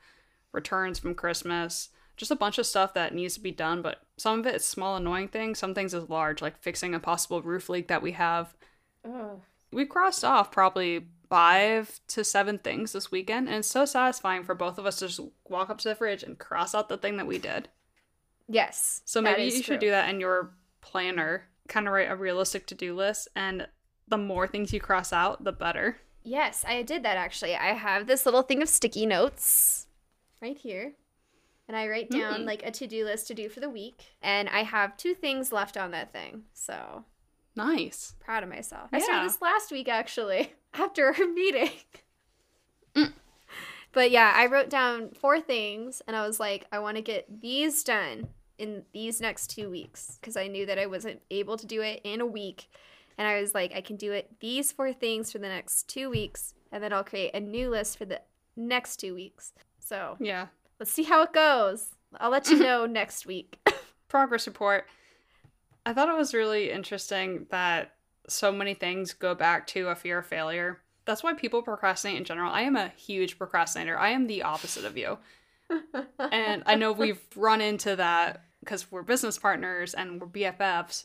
returns 0.52 0.98
from 0.98 1.14
Christmas, 1.14 1.90
just 2.16 2.30
a 2.30 2.36
bunch 2.36 2.58
of 2.58 2.66
stuff 2.66 2.94
that 2.94 3.14
needs 3.14 3.34
to 3.34 3.40
be 3.40 3.52
done. 3.52 3.82
But 3.82 4.02
some 4.16 4.40
of 4.40 4.46
it 4.46 4.56
is 4.56 4.64
small, 4.64 4.96
annoying 4.96 5.28
things. 5.28 5.58
Some 5.58 5.74
things 5.74 5.94
is 5.94 6.08
large, 6.08 6.42
like 6.42 6.58
fixing 6.58 6.94
a 6.94 7.00
possible 7.00 7.42
roof 7.42 7.68
leak 7.68 7.88
that 7.88 8.02
we 8.02 8.12
have. 8.12 8.54
Ugh. 9.04 9.40
We 9.72 9.84
crossed 9.84 10.24
off 10.24 10.50
probably 10.50 11.06
five 11.28 12.00
to 12.08 12.24
seven 12.24 12.58
things 12.58 12.92
this 12.92 13.10
weekend, 13.10 13.48
and 13.48 13.58
it's 13.58 13.68
so 13.68 13.84
satisfying 13.84 14.44
for 14.44 14.54
both 14.54 14.78
of 14.78 14.86
us 14.86 15.00
to 15.00 15.08
just 15.08 15.20
walk 15.48 15.70
up 15.70 15.78
to 15.78 15.88
the 15.88 15.94
fridge 15.94 16.22
and 16.22 16.38
cross 16.38 16.74
out 16.74 16.88
the 16.88 16.96
thing 16.96 17.16
that 17.16 17.26
we 17.26 17.38
did. 17.38 17.68
Yes. 18.48 19.02
So 19.04 19.20
maybe 19.20 19.44
you 19.44 19.62
should 19.62 19.80
do 19.80 19.90
that 19.90 20.08
in 20.08 20.20
your 20.20 20.52
planner 20.80 21.44
kind 21.68 21.88
of 21.88 21.92
write 21.92 22.10
a 22.10 22.14
realistic 22.16 22.64
to 22.68 22.74
do 22.76 22.94
list, 22.94 23.26
and 23.34 23.66
the 24.06 24.16
more 24.18 24.46
things 24.46 24.72
you 24.72 24.78
cross 24.80 25.12
out, 25.12 25.42
the 25.42 25.50
better. 25.52 25.96
Yes, 26.22 26.64
I 26.66 26.82
did 26.82 27.02
that 27.02 27.16
actually. 27.16 27.56
I 27.56 27.72
have 27.72 28.06
this 28.06 28.24
little 28.24 28.42
thing 28.42 28.62
of 28.62 28.68
sticky 28.68 29.04
notes 29.06 29.86
right 30.40 30.56
here. 30.56 30.92
And 31.68 31.76
I 31.76 31.88
write 31.88 32.10
down 32.10 32.42
Mm. 32.42 32.46
like 32.46 32.62
a 32.64 32.70
to 32.70 32.86
do 32.86 33.04
list 33.04 33.26
to 33.26 33.34
do 33.34 33.48
for 33.48 33.58
the 33.58 33.68
week. 33.68 34.00
And 34.22 34.48
I 34.48 34.62
have 34.62 34.96
two 34.96 35.14
things 35.14 35.50
left 35.50 35.76
on 35.76 35.90
that 35.90 36.12
thing. 36.12 36.44
So 36.52 37.04
Nice. 37.56 38.14
proud 38.20 38.44
of 38.44 38.48
myself. 38.48 38.88
I 38.92 39.00
started 39.00 39.28
this 39.28 39.42
last 39.42 39.72
week 39.72 39.88
actually, 39.88 40.52
after 40.74 41.06
our 41.06 41.26
meeting. 41.26 41.70
Mm. 42.94 43.12
But 43.92 44.10
yeah, 44.10 44.32
I 44.34 44.46
wrote 44.46 44.68
down 44.68 45.10
four 45.10 45.40
things 45.40 46.02
and 46.06 46.14
I 46.16 46.26
was 46.26 46.38
like, 46.38 46.66
I 46.70 46.78
want 46.78 46.96
to 46.96 47.02
get 47.02 47.40
these 47.40 47.82
done 47.82 48.28
in 48.58 48.82
these 48.92 49.20
next 49.20 49.48
two 49.48 49.70
weeks 49.70 50.18
because 50.20 50.36
I 50.36 50.46
knew 50.48 50.66
that 50.66 50.78
I 50.78 50.86
wasn't 50.86 51.22
able 51.30 51.56
to 51.56 51.66
do 51.66 51.80
it 51.82 52.00
in 52.04 52.20
a 52.20 52.26
week. 52.26 52.68
And 53.18 53.26
I 53.26 53.40
was 53.40 53.54
like, 53.54 53.74
I 53.74 53.80
can 53.80 53.96
do 53.96 54.12
it 54.12 54.30
these 54.40 54.72
four 54.72 54.92
things 54.92 55.32
for 55.32 55.38
the 55.38 55.48
next 55.48 55.88
two 55.88 56.10
weeks, 56.10 56.52
and 56.70 56.82
then 56.82 56.92
I'll 56.92 57.02
create 57.04 57.34
a 57.34 57.40
new 57.40 57.70
list 57.70 57.96
for 57.96 58.04
the 58.04 58.20
next 58.56 58.98
two 58.98 59.14
weeks. 59.14 59.52
So 59.80 60.16
Yeah. 60.20 60.48
let's 60.78 60.92
see 60.92 61.04
how 61.04 61.22
it 61.22 61.32
goes. 61.32 61.94
I'll 62.20 62.30
let 62.30 62.50
you 62.50 62.58
know 62.62 62.84
next 62.84 63.24
week. 63.26 63.58
Progress 64.08 64.46
report. 64.46 64.86
I 65.86 65.92
thought 65.94 66.08
it 66.10 66.16
was 66.16 66.34
really 66.34 66.70
interesting 66.70 67.46
that 67.50 67.92
so 68.28 68.52
many 68.52 68.74
things 68.74 69.14
go 69.14 69.34
back 69.34 69.66
to 69.68 69.88
a 69.88 69.94
fear 69.94 70.18
of 70.18 70.26
failure. 70.26 70.80
That's 71.06 71.22
why 71.22 71.34
people 71.34 71.62
procrastinate 71.62 72.18
in 72.18 72.24
general. 72.24 72.52
I 72.52 72.62
am 72.62 72.76
a 72.76 72.88
huge 72.88 73.38
procrastinator. 73.38 73.98
I 73.98 74.10
am 74.10 74.26
the 74.26 74.42
opposite 74.42 74.84
of 74.84 74.96
you. 74.96 75.18
And 76.18 76.62
I 76.66 76.74
know 76.74 76.92
we've 76.92 77.20
run 77.36 77.60
into 77.60 77.96
that 77.96 78.44
because 78.60 78.90
we're 78.90 79.02
business 79.02 79.38
partners 79.38 79.94
and 79.94 80.20
we're 80.20 80.26
BFFs. 80.26 81.04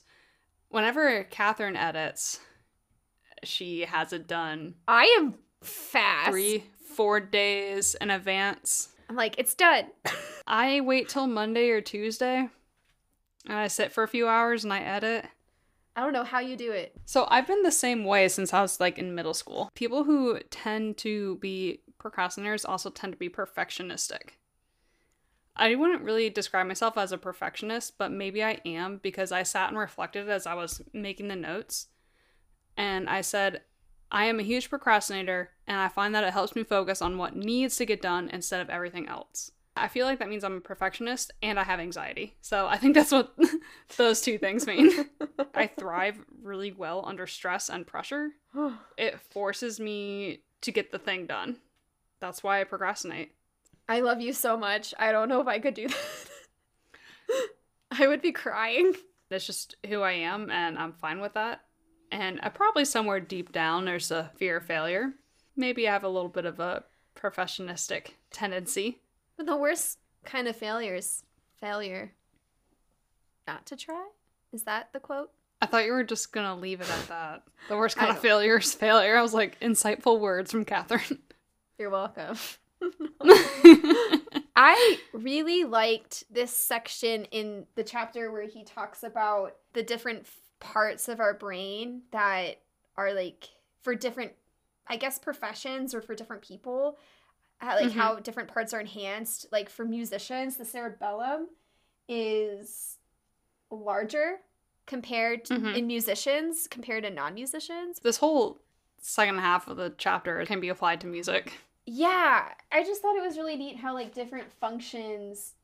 Whenever 0.70 1.24
Catherine 1.25 1.75
edits, 1.75 2.39
she 3.43 3.81
has 3.81 4.13
it 4.13 4.27
done 4.27 4.75
I 4.88 5.05
am 5.20 5.36
fast. 5.62 6.29
three, 6.29 6.63
four 6.96 7.20
days 7.20 7.96
in 8.00 8.12
advance. 8.12 8.89
I'm 9.10 9.15
like, 9.15 9.36
it's 9.38 9.53
done. 9.53 9.86
I 10.48 10.81
wait 10.81 11.10
till 11.10 11.27
Monday 11.27 11.70
or 11.70 11.81
Tuesday 11.81 12.50
and 13.48 13.58
I 13.58 13.67
sit 13.67 13.91
for 13.91 14.03
a 14.03 14.08
few 14.08 14.27
hours 14.27 14.63
and 14.63 14.74
I 14.74 14.79
edit. 14.79 15.25
I 15.95 16.01
don't 16.01 16.13
know 16.13 16.24
how 16.24 16.39
you 16.39 16.55
do 16.55 16.71
it. 16.71 16.93
So 17.05 17.27
I've 17.29 17.48
been 17.48 17.63
the 17.63 17.71
same 17.71 18.05
way 18.05 18.27
since 18.29 18.53
I 18.53 18.62
was 18.62 18.79
like 18.79 18.98
in 18.98 19.13
middle 19.13 19.33
school. 19.33 19.69
People 19.75 20.03
who 20.05 20.39
tend 20.50 20.98
to 20.98 21.36
be 21.38 21.81
procrastinators 22.00 22.67
also 22.67 22.89
tend 22.89 23.13
to 23.13 23.19
be 23.19 23.29
perfectionistic. 23.29 24.38
I 25.55 25.75
wouldn't 25.75 26.03
really 26.03 26.29
describe 26.29 26.65
myself 26.67 26.98
as 26.98 27.12
a 27.12 27.17
perfectionist, 27.17 27.98
but 27.98 28.12
maybe 28.12 28.41
I 28.41 28.62
am 28.65 29.00
because 29.03 29.31
I 29.31 29.43
sat 29.43 29.69
and 29.69 29.77
reflected 29.77 30.29
as 30.29 30.48
I 30.48 30.53
was 30.53 30.81
making 30.93 31.27
the 31.27 31.36
notes. 31.36 31.88
And 32.77 33.10
I 33.10 33.21
said, 33.21 33.62
I 34.12 34.25
am 34.25 34.39
a 34.39 34.43
huge 34.43 34.69
procrastinator, 34.69 35.51
and 35.67 35.77
I 35.77 35.89
find 35.89 36.15
that 36.15 36.24
it 36.24 36.33
helps 36.33 36.55
me 36.55 36.63
focus 36.63 37.01
on 37.01 37.17
what 37.17 37.36
needs 37.36 37.75
to 37.77 37.86
get 37.86 38.01
done 38.01 38.29
instead 38.29 38.62
of 38.62 38.69
everything 38.69 39.07
else. 39.07 39.51
I 39.75 39.88
feel 39.88 40.06
like 40.06 40.20
that 40.20 40.30
means 40.30 40.44
I'm 40.44 40.58
a 40.58 40.62
perfectionist 40.62 41.32
and 41.42 41.60
I 41.60 41.63
have 41.63 41.80
anxiety. 41.80 42.36
So 42.42 42.68
I 42.68 42.78
think 42.78 42.94
that's 42.94 43.12
what 43.12 43.34
those 43.98 44.22
two 44.22 44.38
things 44.38 44.68
mean. 44.68 44.92
I 45.56 45.68
thrive 45.80 46.20
really 46.42 46.72
well 46.72 47.04
under 47.08 47.25
stress 47.28 47.70
and 47.70 47.88
pressure. 47.88 48.32
It 48.98 49.20
forces 49.20 49.80
me 49.80 50.42
to 50.62 50.72
get 50.72 50.92
the 50.92 51.00
thing 51.00 51.25
done. 51.25 51.58
That's 52.20 52.44
why 52.44 52.62
I 52.62 52.66
procrastinate. 52.66 53.34
I 53.90 54.01
love 54.01 54.22
you 54.22 54.34
so 54.34 54.58
much. 54.58 54.94
I 55.00 55.12
don't 55.12 55.28
know 55.28 55.42
if 55.42 55.48
I 55.48 55.60
could 55.60 55.74
do 55.74 55.88
that. 55.88 55.98
I 58.00 58.08
would 58.08 58.22
be 58.22 58.32
crying. 58.32 58.94
That's 59.30 59.46
just 59.46 59.75
who 59.88 60.01
I 60.01 60.12
am, 60.12 60.50
and 60.50 60.78
I'm 60.78 60.94
fine 60.94 61.20
with 61.20 61.34
that. 61.34 61.62
And 62.12 62.40
I 62.44 62.50
probably 62.50 62.86
somewhere 62.86 63.20
deep 63.20 63.51
down, 63.51 63.86
there's 63.86 64.12
a 64.12 64.32
fear 64.38 64.58
of 64.58 64.66
failure. 64.66 65.13
Maybe 65.56 65.88
I 65.88 65.94
have 65.94 66.04
a 66.04 66.10
little 66.10 66.30
bit 66.30 66.46
of 66.46 66.60
a 66.60 66.84
professionistic 67.16 68.12
tendency. 68.30 69.01
But 69.38 69.46
the 69.46 69.58
worst 69.58 70.00
kind 70.26 70.48
of 70.48 70.56
failure 70.56 70.96
is 70.96 71.24
failure. 71.60 72.14
Not 73.48 73.66
to 73.68 73.76
try? 73.76 74.08
Is 74.52 74.64
that 74.64 74.90
the 74.94 75.00
quote? 75.00 75.32
I 75.62 75.68
thought 75.68 75.86
you 75.86 75.92
were 75.92 76.04
just 76.04 76.32
gonna 76.32 76.56
leave 76.56 76.82
it 76.82 76.90
at 76.90 77.08
that. 77.08 77.44
The 77.70 77.78
worst 77.78 77.96
kind 77.96 78.10
of 78.12 78.20
failure 78.20 78.58
is 78.58 78.74
failure. 78.74 79.16
I 79.16 79.22
was 79.22 79.34
like, 79.34 79.60
insightful 79.60 80.20
words 80.20 80.52
from 80.52 80.66
Catherine. 80.66 81.20
You're 81.78 81.90
welcome. 81.90 82.38
I 84.56 85.00
really 85.14 85.64
liked 85.64 86.24
this 86.32 86.52
section 86.52 87.26
in 87.26 87.66
the 87.76 87.84
chapter 87.84 88.32
where 88.32 88.48
he 88.48 88.64
talks 88.64 89.04
about 89.04 89.56
the 89.74 89.84
different 89.84 90.26
parts 90.60 91.08
of 91.08 91.20
our 91.20 91.34
brain 91.34 92.02
that 92.12 92.62
are 92.98 93.14
like 93.14 93.50
for 93.82 93.96
different, 93.96 94.34
I 94.88 94.98
guess, 94.98 95.20
professions 95.20 95.94
or 95.94 96.02
for 96.02 96.16
different 96.16 96.42
people. 96.42 96.98
How, 97.62 97.75
like 97.75 97.89
Mhm. 97.89 97.96
how 97.96 98.15
different 98.15 98.50
parts 98.50 98.74
are 98.74 98.80
enhanced. 98.80 99.46
Like 99.51 99.70
for 99.70 99.86
musicians, 99.86 100.58
the 100.58 100.65
cerebellum 100.65 101.50
is 102.08 102.98
larger 103.70 104.41
compared 104.88 105.46
to, 105.46 105.53
Mhm. 105.53 105.77
in 105.77 105.88
musicians 105.88 106.68
compared 106.68 107.03
to 107.03 107.10
non-musicians. 107.12 108.00
this 108.00 108.18
whole 108.18 108.60
second 108.98 109.38
half 109.39 109.68
of 109.68 109.77
the 109.77 109.94
chapter 109.98 110.44
can 110.46 110.60
be 110.60 110.70
applied 110.70 111.00
to 111.01 111.08
music. 111.08 111.53
Yeah, 111.86 112.53
I 112.72 112.84
just 112.84 113.01
thought 113.01 113.15
it 113.15 113.22
was 113.24 113.38
really 113.38 113.56
neat 113.56 113.77
how 113.77 113.94
like 113.94 114.13
different 114.13 114.51
functions 114.51 115.56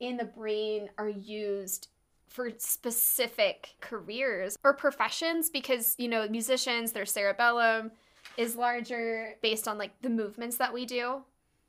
in 0.00 0.16
the 0.16 0.24
brain 0.24 0.90
are 0.98 1.08
used 1.08 1.88
for 2.26 2.50
specific 2.58 3.74
careers 3.80 4.56
or 4.62 4.74
professions 4.74 5.50
because 5.50 5.94
you 5.98 6.08
know 6.08 6.28
musicians 6.28 6.92
their 6.92 7.06
cerebellum 7.06 7.90
is 8.38 8.56
larger 8.56 9.34
based 9.42 9.68
on 9.68 9.76
like 9.76 10.00
the 10.00 10.08
movements 10.08 10.56
that 10.56 10.72
we 10.72 10.86
do. 10.86 11.22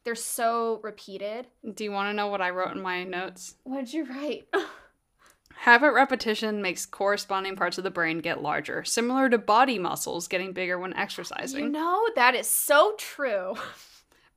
They're 0.05 0.15
so 0.15 0.79
repeated. 0.81 1.47
Do 1.73 1.83
you 1.83 1.91
want 1.91 2.09
to 2.09 2.13
know 2.13 2.27
what 2.27 2.41
I 2.41 2.51
wrote 2.51 2.71
in 2.71 2.81
my 2.81 3.03
notes? 3.03 3.55
What 3.63 3.79
did 3.79 3.93
you 3.93 4.05
write? 4.05 4.47
Habit 5.55 5.91
repetition 5.91 6.61
makes 6.61 6.85
corresponding 6.85 7.57
parts 7.57 7.77
of 7.77 7.83
the 7.83 7.91
brain 7.91 8.19
get 8.19 8.41
larger, 8.41 8.85
similar 8.85 9.27
to 9.29 9.37
body 9.37 9.77
muscles 9.77 10.29
getting 10.29 10.53
bigger 10.53 10.79
when 10.79 10.95
exercising. 10.95 11.65
you 11.65 11.69
know 11.69 12.07
that 12.15 12.33
is 12.33 12.47
so 12.47 12.93
true. 12.97 13.55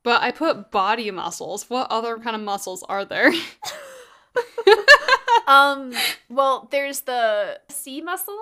But 0.03 0.21
I 0.21 0.31
put 0.31 0.69
body 0.69 1.09
muscles. 1.11 1.69
What 1.69 1.89
other 1.89 2.17
kind 2.17 2.35
of 2.35 2.41
muscles 2.41 2.83
are 2.89 3.05
there? 3.05 3.31
um, 5.47 5.93
well, 6.29 6.67
there's 6.71 7.01
the 7.01 7.59
sea 7.69 8.01
muscle, 8.01 8.39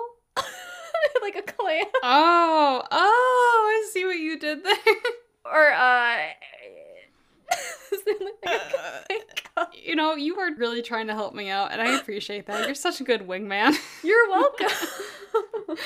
like 1.22 1.36
a 1.36 1.42
clam, 1.42 1.84
oh, 2.02 2.82
oh, 2.90 3.84
I 3.84 3.90
see 3.92 4.04
what 4.04 4.18
you 4.18 4.38
did 4.38 4.64
there. 4.64 4.76
or 5.44 5.72
uh. 5.72 6.16
you 9.72 9.96
know, 9.96 10.14
you 10.14 10.38
are 10.38 10.54
really 10.56 10.82
trying 10.82 11.06
to 11.08 11.14
help 11.14 11.34
me 11.34 11.50
out, 11.50 11.72
and 11.72 11.80
I 11.80 11.98
appreciate 11.98 12.46
that. 12.46 12.66
You're 12.66 12.74
such 12.74 13.00
a 13.00 13.04
good 13.04 13.26
wingman. 13.26 13.76
You're 14.02 14.28
welcome. 14.28 15.76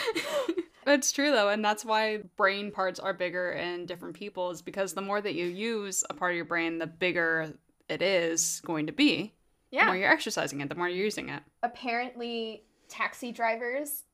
it's 0.87 1.13
true 1.13 1.31
though, 1.31 1.49
and 1.49 1.65
that's 1.65 1.85
why 1.85 2.19
brain 2.37 2.71
parts 2.71 3.01
are 3.01 3.13
bigger 3.13 3.53
in 3.53 3.87
different 3.87 4.15
people, 4.15 4.51
is 4.51 4.63
because 4.63 4.93
the 4.95 5.03
more 5.03 5.21
that 5.21 5.35
you 5.35 5.47
use 5.47 6.05
a 6.09 6.15
part 6.15 6.33
of 6.33 6.37
your 6.37 6.45
brain, 6.45 6.79
the 6.79 6.87
bigger 6.87 7.53
it 7.89 8.03
is 8.03 8.61
going 8.65 8.87
to 8.87 8.93
be. 8.93 9.35
Yeah. 9.71 9.83
The 9.83 9.87
more 9.87 9.97
you're 9.97 10.13
exercising 10.13 10.61
it, 10.61 10.69
the 10.69 10.75
more 10.75 10.89
you're 10.89 11.05
using 11.05 11.29
it. 11.29 11.43
Apparently, 11.63 12.63
taxi 12.89 13.33
drivers 13.33 14.05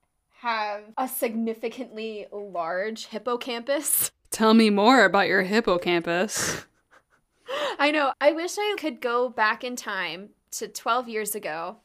have 0.42 0.82
a 0.98 1.06
significantly 1.06 2.26
large 2.32 3.06
hippocampus. 3.06 4.10
Tell 4.30 4.54
me 4.54 4.70
more 4.70 5.04
about 5.04 5.28
your 5.28 5.42
hippocampus. 5.42 6.64
I 7.78 7.92
know. 7.92 8.12
I 8.20 8.32
wish 8.32 8.56
I 8.58 8.74
could 8.76 9.00
go 9.00 9.28
back 9.28 9.62
in 9.62 9.76
time 9.76 10.30
to 10.52 10.66
12 10.66 11.08
years 11.08 11.36
ago 11.36 11.76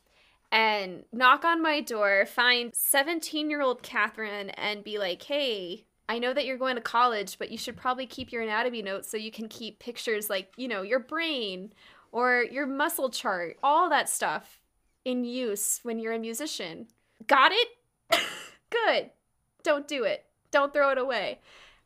and 0.52 1.04
knock 1.14 1.46
on 1.46 1.62
my 1.62 1.82
door, 1.82 2.26
find 2.26 2.74
17 2.74 3.52
year 3.52 3.62
old 3.62 3.84
Catherine, 3.84 4.50
and 4.52 4.84
be 4.84 4.98
like, 4.98 5.22
hey, 5.22 5.86
I 6.10 6.18
know 6.18 6.34
that 6.34 6.46
you're 6.46 6.58
going 6.58 6.78
to 6.78 6.82
college, 6.82 7.38
but 7.38 7.52
you 7.52 7.60
should 7.60 7.78
probably 7.78 8.08
keep 8.08 8.32
your 8.32 8.42
anatomy 8.42 8.82
notes 8.82 9.12
so 9.12 9.18
you 9.18 9.32
can 9.32 9.50
keep 9.50 9.78
pictures 9.78 10.32
like, 10.32 10.52
you 10.58 10.68
know, 10.68 10.82
your 10.82 11.00
brain 11.00 11.74
or 12.12 12.44
your 12.50 12.66
muscle 12.66 13.12
chart, 13.12 13.58
all 13.62 13.88
that 13.90 14.10
stuff 14.10 14.62
in 15.06 15.26
use 15.26 15.80
when 15.84 16.00
you're 16.00 16.14
a 16.14 16.20
musician. 16.20 16.88
Got 17.28 17.52
it? 17.52 17.68
Good. 18.70 19.12
Don't 19.64 19.88
do 19.88 20.04
it. 20.04 20.26
Don't 20.52 20.74
throw 20.74 20.92
it 20.92 20.98
away. 20.98 21.40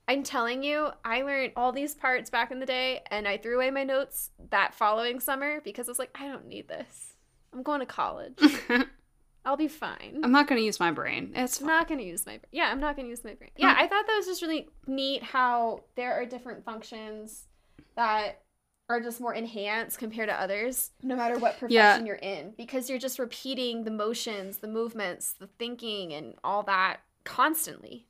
I'm 0.08 0.24
telling 0.24 0.64
you, 0.64 0.90
I 1.06 1.22
learned 1.22 1.54
all 1.56 1.72
these 1.72 1.96
parts 1.96 2.30
back 2.30 2.52
in 2.52 2.60
the 2.60 2.66
day 2.66 3.02
and 3.10 3.28
I 3.28 3.38
threw 3.38 3.56
away 3.56 3.72
my 3.72 3.84
notes 3.84 4.32
that 4.50 4.74
following 4.74 5.20
summer 5.20 5.62
because 5.64 5.88
I 5.88 5.92
was 5.92 6.00
like, 6.00 6.16
I 6.16 6.28
don't 6.28 6.48
need 6.48 6.68
this. 6.68 7.14
I'm 7.54 7.64
going 7.64 7.80
to 7.80 7.86
college. 7.86 8.40
I'll 9.46 9.58
be 9.58 9.68
fine. 9.68 10.22
I'm 10.24 10.32
not 10.32 10.48
gonna 10.48 10.62
use 10.62 10.80
my 10.80 10.92
brain. 10.92 11.32
It's 11.36 11.58
fine. 11.58 11.68
not 11.68 11.88
going 11.88 12.00
to 12.00 12.06
use 12.06 12.26
my 12.26 12.34
brain. 12.34 12.50
Yeah, 12.52 12.70
I'm 12.72 12.80
not 12.80 12.96
going 12.96 13.08
to 13.08 13.10
use 13.10 13.24
my 13.24 13.34
brain. 13.34 13.50
Yeah, 13.58 13.76
I 13.76 13.88
thought 13.88 14.06
that 14.06 14.16
was 14.16 14.28
just 14.28 14.42
really 14.42 14.70
neat 14.86 15.24
how 15.24 15.84
there 15.96 16.14
are 16.14 16.26
different 16.26 16.64
functions 16.64 17.48
that 17.96 18.42
are 18.90 19.00
just 19.00 19.22
more 19.22 19.34
enhanced 19.34 19.98
compared 19.98 20.28
to 20.30 20.40
others, 20.40 20.92
no 21.02 21.16
matter 21.16 21.38
what 21.38 21.58
profession 21.58 21.72
Yeah. 21.74 22.04
you're 22.04 22.16
in, 22.16 22.54
because 22.58 22.90
you're 22.90 23.00
just 23.00 23.20
repeating 23.20 23.84
the 23.84 23.92
motions, 23.92 24.58
the 24.58 24.68
movements, 24.68 25.32
the 25.34 25.48
thinking, 25.48 26.14
and 26.14 26.36
all 26.44 26.64
that 26.64 26.98
constantly. 27.24 28.08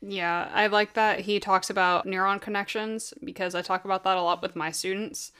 Yeah, 0.00 0.48
I 0.54 0.68
like 0.68 0.94
that 0.94 1.20
he 1.20 1.38
talks 1.40 1.68
about 1.68 2.06
neuron 2.06 2.40
connections 2.40 3.12
because 3.22 3.54
I 3.54 3.60
talk 3.60 3.84
about 3.84 4.02
that 4.04 4.16
a 4.16 4.22
lot 4.22 4.40
with 4.40 4.56
my 4.56 4.70
students. 4.70 5.32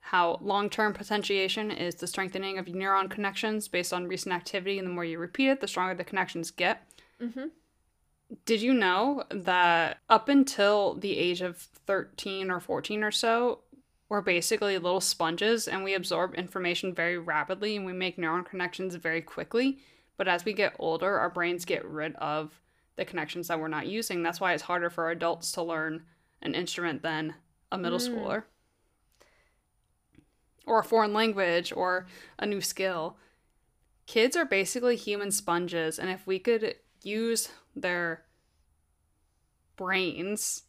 How 0.00 0.38
long 0.42 0.68
term 0.68 0.92
potentiation 0.92 1.70
is 1.70 1.94
the 1.94 2.06
strengthening 2.06 2.58
of 2.58 2.66
neuron 2.66 3.08
connections 3.08 3.68
based 3.68 3.92
on 3.94 4.08
recent 4.08 4.34
activity, 4.34 4.78
and 4.78 4.86
the 4.86 4.92
more 4.92 5.04
you 5.04 5.18
repeat 5.18 5.48
it, 5.48 5.60
the 5.60 5.68
stronger 5.68 5.94
the 5.94 6.04
connections 6.04 6.50
get. 6.50 6.86
Mm-hmm. 7.20 7.46
Did 8.44 8.60
you 8.60 8.74
know 8.74 9.24
that 9.30 9.98
up 10.10 10.28
until 10.28 10.94
the 10.94 11.16
age 11.16 11.40
of 11.40 11.56
13 11.86 12.50
or 12.50 12.60
14 12.60 13.04
or 13.04 13.10
so, 13.10 13.60
we're 14.12 14.20
basically 14.20 14.76
little 14.76 15.00
sponges 15.00 15.66
and 15.66 15.82
we 15.82 15.94
absorb 15.94 16.34
information 16.34 16.94
very 16.94 17.16
rapidly 17.16 17.76
and 17.76 17.86
we 17.86 17.94
make 17.94 18.18
neuron 18.18 18.44
connections 18.44 18.94
very 18.94 19.22
quickly? 19.22 19.78
But 20.18 20.28
as 20.28 20.44
we 20.44 20.52
get 20.52 20.76
older, 20.78 21.18
our 21.18 21.30
brains 21.30 21.64
get 21.64 21.82
rid 21.86 22.14
of 22.16 22.60
the 22.96 23.06
connections 23.06 23.48
that 23.48 23.58
we're 23.58 23.68
not 23.68 23.86
using. 23.86 24.22
That's 24.22 24.38
why 24.38 24.52
it's 24.52 24.64
harder 24.64 24.90
for 24.90 25.08
adults 25.10 25.50
to 25.52 25.62
learn 25.62 26.02
an 26.42 26.54
instrument 26.54 27.00
than 27.00 27.36
a 27.72 27.78
middle 27.78 27.98
Mm. 27.98 28.10
schooler. 28.10 28.42
Or 30.66 30.80
a 30.80 30.84
foreign 30.84 31.14
language 31.14 31.72
or 31.74 32.06
a 32.38 32.44
new 32.44 32.60
skill. 32.60 33.16
Kids 34.06 34.36
are 34.36 34.44
basically 34.44 34.96
human 34.96 35.30
sponges, 35.30 35.98
and 35.98 36.10
if 36.10 36.26
we 36.26 36.38
could 36.38 36.76
use 37.02 37.48
their 37.74 38.26
brains 39.76 40.64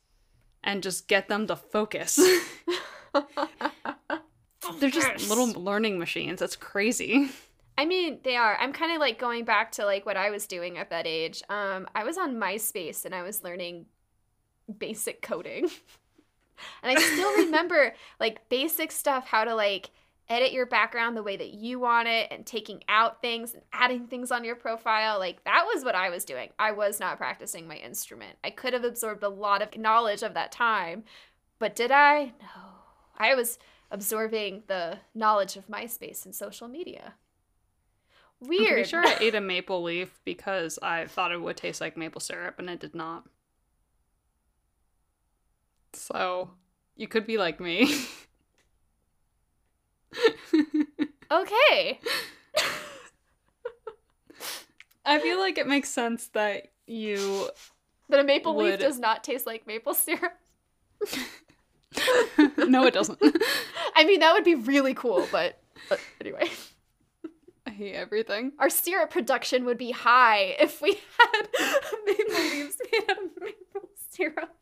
and 0.63 0.81
just 0.81 1.09
get 1.09 1.27
them 1.27 1.45
to 1.47 1.57
focus, 1.57 2.17
they're 4.79 4.89
just 4.89 5.29
little 5.29 5.47
learning 5.47 5.99
machines. 5.99 6.39
That's 6.39 6.55
crazy. 6.55 7.29
I 7.77 7.85
mean, 7.85 8.19
they 8.23 8.35
are. 8.35 8.55
I'm 8.59 8.73
kind 8.73 8.91
of 8.91 8.99
like 8.99 9.17
going 9.17 9.45
back 9.45 9.71
to 9.73 9.85
like 9.85 10.05
what 10.05 10.17
I 10.17 10.29
was 10.29 10.45
doing 10.45 10.77
at 10.77 10.89
that 10.91 11.07
age. 11.07 11.41
Um, 11.49 11.87
I 11.95 12.03
was 12.03 12.17
on 12.17 12.35
MySpace 12.35 13.05
and 13.05 13.15
I 13.15 13.23
was 13.23 13.43
learning 13.43 13.87
basic 14.77 15.21
coding. 15.21 15.69
and 16.83 16.97
I 16.97 17.01
still 17.01 17.35
remember 17.45 17.95
like 18.19 18.47
basic 18.49 18.91
stuff, 18.91 19.27
how 19.27 19.43
to 19.43 19.55
like 19.55 19.89
edit 20.29 20.53
your 20.53 20.65
background 20.65 21.17
the 21.17 21.23
way 21.23 21.35
that 21.35 21.53
you 21.53 21.79
want 21.79 22.07
it 22.07 22.31
and 22.31 22.45
taking 22.45 22.83
out 22.87 23.21
things 23.21 23.53
and 23.53 23.63
adding 23.73 24.07
things 24.07 24.31
on 24.31 24.43
your 24.43 24.55
profile. 24.55 25.19
Like 25.19 25.43
that 25.43 25.65
was 25.65 25.83
what 25.83 25.95
I 25.95 26.09
was 26.09 26.25
doing. 26.25 26.49
I 26.59 26.71
was 26.71 26.99
not 26.99 27.17
practicing 27.17 27.67
my 27.67 27.75
instrument. 27.75 28.37
I 28.43 28.51
could 28.51 28.73
have 28.73 28.83
absorbed 28.83 29.23
a 29.23 29.29
lot 29.29 29.61
of 29.61 29.77
knowledge 29.77 30.23
of 30.23 30.33
that 30.35 30.51
time, 30.51 31.03
but 31.59 31.75
did 31.75 31.91
I? 31.91 32.33
No. 32.39 32.72
I 33.17 33.35
was 33.35 33.59
absorbing 33.91 34.63
the 34.67 34.99
knowledge 35.13 35.55
of 35.55 35.67
MySpace 35.67 36.25
and 36.25 36.33
social 36.33 36.67
media. 36.67 37.13
I'm 38.41 38.49
Weird. 38.49 38.67
pretty 38.67 38.89
sure 38.89 39.05
I 39.05 39.17
ate 39.19 39.35
a 39.35 39.41
maple 39.41 39.83
leaf 39.83 40.19
because 40.25 40.79
I 40.81 41.05
thought 41.05 41.31
it 41.31 41.41
would 41.41 41.55
taste 41.57 41.79
like 41.79 41.95
maple 41.95 42.19
syrup, 42.19 42.59
and 42.59 42.69
it 42.69 42.79
did 42.79 42.95
not. 42.95 43.25
So, 45.93 46.51
you 46.95 47.07
could 47.07 47.25
be 47.25 47.37
like 47.37 47.59
me. 47.59 47.95
okay. 51.31 51.99
I 55.05 55.19
feel 55.19 55.37
like 55.39 55.57
it 55.57 55.67
makes 55.67 55.89
sense 55.89 56.27
that 56.29 56.71
you. 56.87 57.49
That 58.09 58.19
a 58.19 58.23
maple 58.23 58.55
leaf 58.55 58.79
does 58.79 58.99
not 58.99 59.23
taste 59.23 59.45
like 59.45 59.67
maple 59.67 59.93
syrup. 59.93 60.33
no, 62.57 62.85
it 62.85 62.93
doesn't. 62.93 63.19
I 63.95 64.05
mean, 64.05 64.19
that 64.19 64.33
would 64.33 64.43
be 64.43 64.55
really 64.55 64.93
cool, 64.93 65.27
but, 65.31 65.59
but 65.89 65.99
anyway. 66.21 66.49
I 67.65 67.71
hate 67.71 67.95
everything. 67.95 68.51
Our 68.59 68.69
syrup 68.69 69.09
production 69.09 69.65
would 69.65 69.77
be 69.77 69.91
high 69.91 70.55
if 70.59 70.81
we 70.81 70.99
had 71.17 71.47
maple 72.05 72.35
leaves 72.35 72.75
made 72.91 73.09
out 73.09 73.17
of 73.17 73.41
maple 73.41 73.89
syrup. 74.09 74.55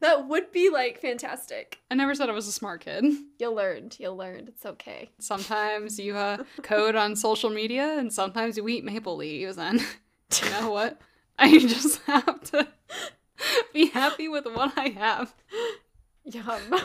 That 0.00 0.28
would 0.28 0.52
be 0.52 0.68
like 0.68 1.00
fantastic. 1.00 1.78
I 1.90 1.94
never 1.94 2.14
said 2.14 2.28
I 2.28 2.32
was 2.32 2.46
a 2.46 2.52
smart 2.52 2.82
kid. 2.82 3.04
You 3.38 3.50
learned. 3.50 3.96
You 3.98 4.10
learned. 4.10 4.48
It's 4.48 4.66
okay. 4.66 5.10
Sometimes 5.18 5.98
you 5.98 6.16
uh, 6.16 6.44
code 6.62 6.94
on 6.94 7.16
social 7.16 7.50
media, 7.50 7.98
and 7.98 8.12
sometimes 8.12 8.56
you 8.56 8.68
eat 8.68 8.84
maple 8.84 9.16
leaves, 9.16 9.58
and 9.58 9.80
you 9.80 10.50
know 10.50 10.70
what? 10.70 11.00
I 11.38 11.58
just 11.58 12.02
have 12.02 12.42
to 12.50 12.68
be 13.72 13.86
happy 13.86 14.28
with 14.28 14.46
what 14.46 14.72
I 14.76 14.88
have. 14.90 15.34
Yum. 16.24 16.74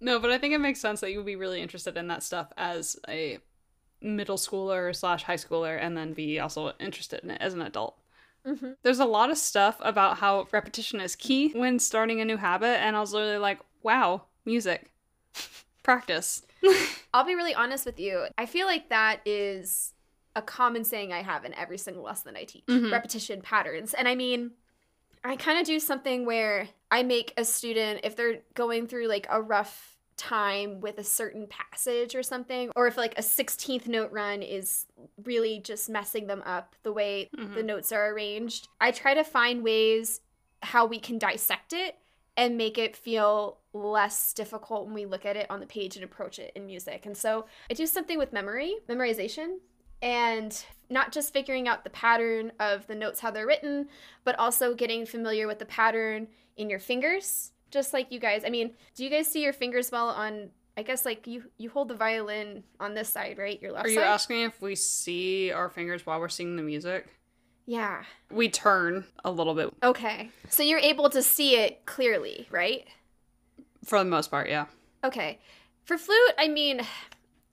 No, 0.00 0.20
but 0.20 0.30
I 0.30 0.38
think 0.38 0.52
it 0.54 0.58
makes 0.60 0.80
sense 0.80 1.00
that 1.00 1.10
you 1.10 1.16
would 1.18 1.26
be 1.26 1.36
really 1.36 1.60
interested 1.62 1.96
in 1.96 2.06
that 2.08 2.22
stuff 2.22 2.52
as 2.56 2.96
a 3.08 3.38
middle 4.00 4.36
schooler 4.36 4.94
slash 4.94 5.22
high 5.22 5.36
schooler, 5.36 5.78
and 5.80 5.96
then 5.96 6.12
be 6.12 6.38
also 6.38 6.72
interested 6.78 7.20
in 7.24 7.30
it 7.30 7.40
as 7.40 7.54
an 7.54 7.62
adult. 7.62 7.96
hmm 8.44 8.72
There's 8.82 8.98
a 9.00 9.06
lot 9.06 9.30
of 9.30 9.38
stuff 9.38 9.76
about 9.80 10.18
how 10.18 10.48
repetition 10.52 11.00
is 11.00 11.16
key 11.16 11.50
when 11.52 11.78
starting 11.78 12.20
a 12.20 12.24
new 12.26 12.36
habit, 12.36 12.78
and 12.80 12.94
I 12.94 13.00
was 13.00 13.12
literally 13.14 13.38
like, 13.38 13.58
wow, 13.82 14.22
music. 14.44 14.90
Practice. 15.82 16.42
I'll 17.14 17.24
be 17.24 17.34
really 17.34 17.54
honest 17.54 17.86
with 17.86 17.98
you. 17.98 18.26
I 18.36 18.44
feel 18.46 18.66
like 18.66 18.90
that 18.90 19.20
is 19.24 19.94
a 20.34 20.42
common 20.42 20.84
saying 20.84 21.12
I 21.12 21.22
have 21.22 21.44
in 21.46 21.54
every 21.54 21.78
single 21.78 22.02
lesson 22.04 22.34
that 22.34 22.38
I 22.38 22.44
teach 22.44 22.64
Mhm. 22.68 22.92
repetition 22.92 23.40
patterns. 23.40 23.94
And 23.94 24.06
I 24.06 24.14
mean, 24.14 24.52
I 25.28 25.36
kind 25.36 25.58
of 25.58 25.66
do 25.66 25.80
something 25.80 26.24
where 26.26 26.68
I 26.90 27.02
make 27.02 27.32
a 27.36 27.44
student, 27.44 28.00
if 28.04 28.16
they're 28.16 28.40
going 28.54 28.86
through 28.86 29.08
like 29.08 29.26
a 29.30 29.42
rough 29.42 29.98
time 30.16 30.80
with 30.80 30.98
a 30.98 31.04
certain 31.04 31.46
passage 31.46 32.14
or 32.14 32.22
something, 32.22 32.70
or 32.74 32.86
if 32.86 32.96
like 32.96 33.18
a 33.18 33.22
16th 33.22 33.86
note 33.86 34.12
run 34.12 34.40
is 34.42 34.86
really 35.24 35.58
just 35.58 35.90
messing 35.90 36.26
them 36.26 36.42
up 36.46 36.74
the 36.84 36.92
way 36.92 37.28
the 37.34 37.42
Mhm. 37.42 37.64
notes 37.64 37.92
are 37.92 38.10
arranged, 38.12 38.68
I 38.80 38.92
try 38.92 39.14
to 39.14 39.24
find 39.24 39.62
ways 39.62 40.20
how 40.62 40.86
we 40.86 40.98
can 40.98 41.18
dissect 41.18 41.72
it 41.74 41.96
and 42.36 42.56
make 42.56 42.78
it 42.78 42.96
feel 42.96 43.58
less 43.72 44.32
difficult 44.32 44.86
when 44.86 44.94
we 44.94 45.06
look 45.06 45.26
at 45.26 45.36
it 45.36 45.50
on 45.50 45.60
the 45.60 45.66
page 45.66 45.96
and 45.96 46.04
approach 46.04 46.38
it 46.38 46.52
in 46.54 46.66
music. 46.66 47.04
And 47.04 47.16
so 47.16 47.46
I 47.70 47.74
do 47.74 47.86
something 47.86 48.18
with 48.18 48.32
memory, 48.32 48.76
memorization, 48.88 49.58
and 50.02 50.64
not 50.88 51.12
just 51.12 51.32
figuring 51.32 51.66
out 51.68 51.84
the 51.84 51.90
pattern 51.90 52.52
of 52.60 52.86
the 52.86 52.94
notes, 52.94 53.20
how 53.20 53.30
they're 53.30 53.46
written, 53.46 53.88
but 54.24 54.38
also 54.38 54.74
getting 54.74 55.04
familiar 55.06 55.46
with 55.46 55.58
the 55.58 55.64
pattern 55.66 56.28
in 56.56 56.70
your 56.70 56.78
fingers. 56.78 57.52
Just 57.70 57.92
like 57.92 58.12
you 58.12 58.20
guys, 58.20 58.42
I 58.46 58.50
mean, 58.50 58.72
do 58.94 59.02
you 59.04 59.10
guys 59.10 59.26
see 59.26 59.42
your 59.42 59.52
fingers 59.52 59.90
well 59.90 60.08
on? 60.08 60.50
I 60.78 60.82
guess 60.82 61.04
like 61.06 61.26
you 61.26 61.44
you 61.58 61.70
hold 61.70 61.88
the 61.88 61.94
violin 61.94 62.62
on 62.78 62.94
this 62.94 63.08
side, 63.08 63.38
right? 63.38 63.60
Your 63.60 63.72
left 63.72 63.86
Are 63.86 63.90
you 63.90 63.96
side. 63.96 64.04
asking 64.06 64.42
if 64.42 64.60
we 64.60 64.74
see 64.74 65.50
our 65.50 65.68
fingers 65.70 66.04
while 66.06 66.20
we're 66.20 66.28
singing 66.28 66.56
the 66.56 66.62
music? 66.62 67.06
yeah. 67.68 68.04
We 68.30 68.48
turn 68.48 69.04
a 69.24 69.30
little 69.30 69.54
bit 69.54 69.72
Okay. 69.82 70.30
So 70.50 70.62
you're 70.62 70.78
able 70.78 71.10
to 71.10 71.20
see 71.22 71.56
it 71.56 71.84
clearly, 71.86 72.46
right? 72.50 72.86
for 73.84 73.98
the 73.98 74.04
most 74.04 74.30
part, 74.30 74.48
yeah. 74.48 74.66
Okay. 75.02 75.40
For 75.84 75.96
flute, 75.98 76.34
I 76.38 76.46
mean, 76.48 76.80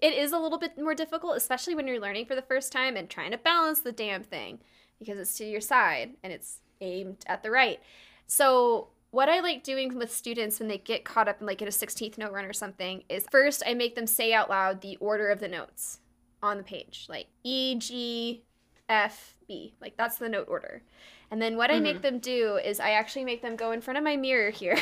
it 0.04 0.14
is 0.14 0.34
a 0.34 0.38
little 0.38 0.58
bit 0.58 0.78
more 0.78 0.94
difficult, 0.94 1.38
especially 1.38 1.76
when 1.76 1.88
you're 1.88 1.98
learning 1.98 2.26
for 2.26 2.36
the 2.36 2.42
first 2.42 2.74
time 2.74 2.98
and 2.98 3.10
trying 3.10 3.32
to 3.32 3.38
balance 3.38 3.80
the 3.80 3.94
damn 3.94 4.22
thing 4.22 4.60
because 5.00 5.18
it's 5.18 5.38
to 5.38 5.46
your 5.46 5.62
side 5.62 6.16
and 6.22 6.34
it's 6.34 6.60
aimed 6.82 7.24
at 7.26 7.42
the 7.42 7.50
right. 7.50 7.80
So, 8.28 8.90
what 9.12 9.30
I 9.30 9.40
like 9.40 9.64
doing 9.64 9.98
with 9.98 10.12
students 10.12 10.60
when 10.60 10.68
they 10.68 10.80
get 10.80 11.06
caught 11.06 11.30
up 11.30 11.40
in 11.40 11.48
like 11.48 11.62
in 11.62 11.70
a 11.70 11.72
16th 11.72 12.18
note 12.18 12.34
run 12.34 12.44
or 12.44 12.52
something 12.52 13.04
is 13.08 13.26
first 13.32 13.64
I 13.66 13.76
make 13.76 13.96
them 13.96 14.08
say 14.08 14.34
out 14.34 14.50
loud 14.50 14.82
the 14.82 14.98
order 14.98 15.30
of 15.30 15.40
the 15.40 15.48
notes 15.48 16.00
on 16.42 16.58
the 16.58 16.64
page, 16.64 17.06
like 17.08 17.28
E, 17.46 17.76
G, 17.76 18.44
F, 18.90 19.36
B. 19.48 19.74
Like 19.80 19.96
that's 19.96 20.18
the 20.18 20.28
note 20.28 20.50
order. 20.50 20.84
And 21.32 21.42
then 21.42 21.56
what 21.56 21.72
I 21.72 21.80
make 21.80 21.98
mm-hmm. 21.98 22.02
them 22.02 22.20
do 22.20 22.58
is 22.58 22.82
I 22.82 22.92
actually 22.92 23.24
make 23.24 23.42
them 23.42 23.56
go 23.56 23.72
in 23.72 23.80
front 23.80 23.98
of 23.98 24.04
my 24.04 24.18
mirror 24.18 24.50
here 24.50 24.78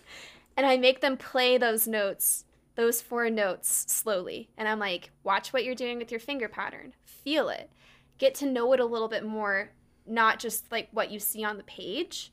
and 0.56 0.66
I 0.66 0.76
make 0.76 1.02
them 1.02 1.16
play 1.16 1.56
those 1.56 1.86
notes, 1.86 2.46
those 2.76 3.02
four 3.02 3.28
notes 3.30 3.84
slowly. 3.88 4.48
And 4.56 4.68
I'm 4.68 4.78
like, 4.78 5.10
watch 5.24 5.52
what 5.52 5.64
you're 5.64 5.74
doing 5.74 5.98
with 5.98 6.10
your 6.10 6.20
finger 6.20 6.48
pattern, 6.48 6.94
feel 7.04 7.48
it, 7.48 7.70
get 8.18 8.34
to 8.36 8.46
know 8.46 8.72
it 8.72 8.80
a 8.80 8.84
little 8.84 9.08
bit 9.08 9.24
more, 9.24 9.70
not 10.06 10.38
just 10.38 10.70
like 10.70 10.88
what 10.92 11.10
you 11.10 11.18
see 11.18 11.42
on 11.44 11.56
the 11.56 11.62
page. 11.64 12.32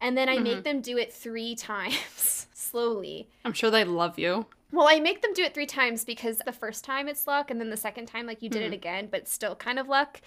And 0.00 0.16
then 0.18 0.28
I 0.28 0.38
make 0.38 0.64
them 0.64 0.80
do 0.80 0.98
it 0.98 1.12
three 1.12 1.54
times 1.54 2.48
slowly. 2.52 3.28
I'm 3.44 3.52
sure 3.52 3.70
they 3.70 3.84
love 3.84 4.18
you. 4.18 4.46
Well, 4.72 4.88
I 4.88 4.98
make 5.00 5.20
them 5.22 5.34
do 5.34 5.42
it 5.44 5.52
three 5.54 5.66
times 5.66 6.04
because 6.04 6.38
the 6.38 6.50
first 6.52 6.82
time 6.82 7.06
it's 7.06 7.26
luck, 7.26 7.50
and 7.50 7.60
then 7.60 7.68
the 7.70 7.76
second 7.76 8.06
time, 8.06 8.26
like 8.26 8.42
you 8.42 8.48
did 8.48 8.62
Mhm. 8.62 8.66
it 8.68 8.72
again, 8.72 9.08
but 9.10 9.28
still 9.28 9.54
kind 9.54 9.78
of 9.78 9.86
luck. 9.88 10.20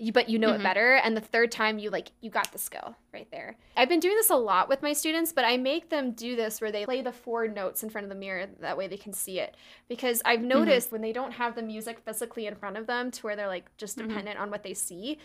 You, 0.00 0.12
but 0.12 0.28
you 0.28 0.38
know 0.38 0.52
it 0.52 0.60
Mhm. 0.60 0.62
better, 0.62 0.94
and 0.94 1.16
the 1.16 1.20
third 1.20 1.50
time 1.50 1.80
you 1.80 1.90
like 1.90 2.12
you 2.20 2.30
got 2.30 2.52
the 2.52 2.58
skill 2.58 2.94
right 3.12 3.28
there. 3.32 3.56
I've 3.76 3.88
been 3.88 3.98
doing 3.98 4.14
this 4.14 4.30
a 4.30 4.36
lot 4.36 4.68
with 4.68 4.80
my 4.80 4.92
students, 4.92 5.32
but 5.32 5.44
I 5.44 5.56
make 5.56 5.88
them 5.90 6.12
do 6.12 6.36
this 6.36 6.60
where 6.60 6.70
they 6.70 6.84
play 6.84 7.02
the 7.02 7.10
four 7.10 7.48
notes 7.48 7.82
in 7.82 7.90
front 7.90 8.04
of 8.04 8.08
the 8.08 8.14
mirror. 8.14 8.46
That 8.60 8.76
way 8.78 8.86
they 8.86 8.96
can 8.96 9.12
see 9.12 9.40
it. 9.40 9.56
Because 9.88 10.22
I've 10.24 10.40
noticed 10.40 10.92
when 10.92 11.00
they 11.00 11.12
don't 11.12 11.32
have 11.32 11.56
the 11.56 11.62
music 11.62 11.98
physically 11.98 12.46
in 12.46 12.54
front 12.54 12.76
of 12.76 12.86
them, 12.86 13.10
to 13.10 13.22
where 13.24 13.34
they're 13.34 13.48
like 13.48 13.76
just 13.76 13.98
Mhm. 13.98 14.06
dependent 14.08 14.38
on 14.38 14.50
what 14.50 14.62
they 14.62 14.72
see, 14.72 15.18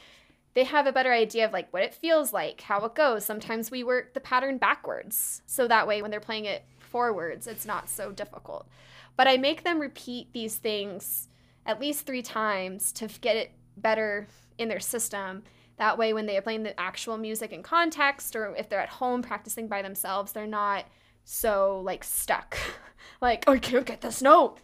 they 0.55 0.63
have 0.63 0.87
a 0.87 0.91
better 0.91 1.13
idea 1.13 1.45
of 1.45 1.53
like 1.53 1.71
what 1.71 1.83
it 1.83 1.93
feels 1.93 2.33
like, 2.33 2.61
how 2.61 2.83
it 2.83 2.95
goes. 2.95 3.23
Sometimes 3.23 3.69
we 3.69 3.83
work 3.83 4.15
the 4.15 4.19
pattern 4.19 4.57
backwards. 4.57 5.43
So 5.45 5.67
that 5.67 5.87
way 5.87 6.01
when 6.01 6.09
they're 6.09 6.19
playing 6.19 6.45
it 6.45 6.63
forwards, 6.79 7.45
it's 7.45 7.65
not 7.65 7.89
so 7.89 8.11
difficult. 8.11 8.67
But 9.15 9.27
I 9.27 9.37
make 9.37 9.63
them 9.63 9.79
repeat 9.79 10.33
these 10.33 10.55
things 10.57 11.27
at 11.63 11.79
least 11.79 12.07
three 12.07 12.23
times 12.23 12.91
to 12.93 13.07
get 13.07 13.35
it 13.35 13.51
better 13.77 14.27
in 14.57 14.67
their 14.67 14.79
system. 14.79 15.43
That 15.77 15.97
way, 15.97 16.13
when 16.13 16.25
they 16.27 16.37
are 16.37 16.41
playing 16.41 16.63
the 16.63 16.79
actual 16.79 17.17
music 17.17 17.51
in 17.51 17.63
context, 17.63 18.35
or 18.35 18.55
if 18.55 18.69
they're 18.69 18.79
at 18.79 18.89
home 18.89 19.21
practicing 19.21 19.67
by 19.67 19.81
themselves, 19.81 20.31
they're 20.31 20.45
not 20.47 20.85
so 21.23 21.81
like 21.83 22.03
stuck. 22.03 22.57
like, 23.21 23.47
I 23.47 23.57
can't 23.57 23.85
get 23.85 24.01
this 24.01 24.21
note. 24.21 24.57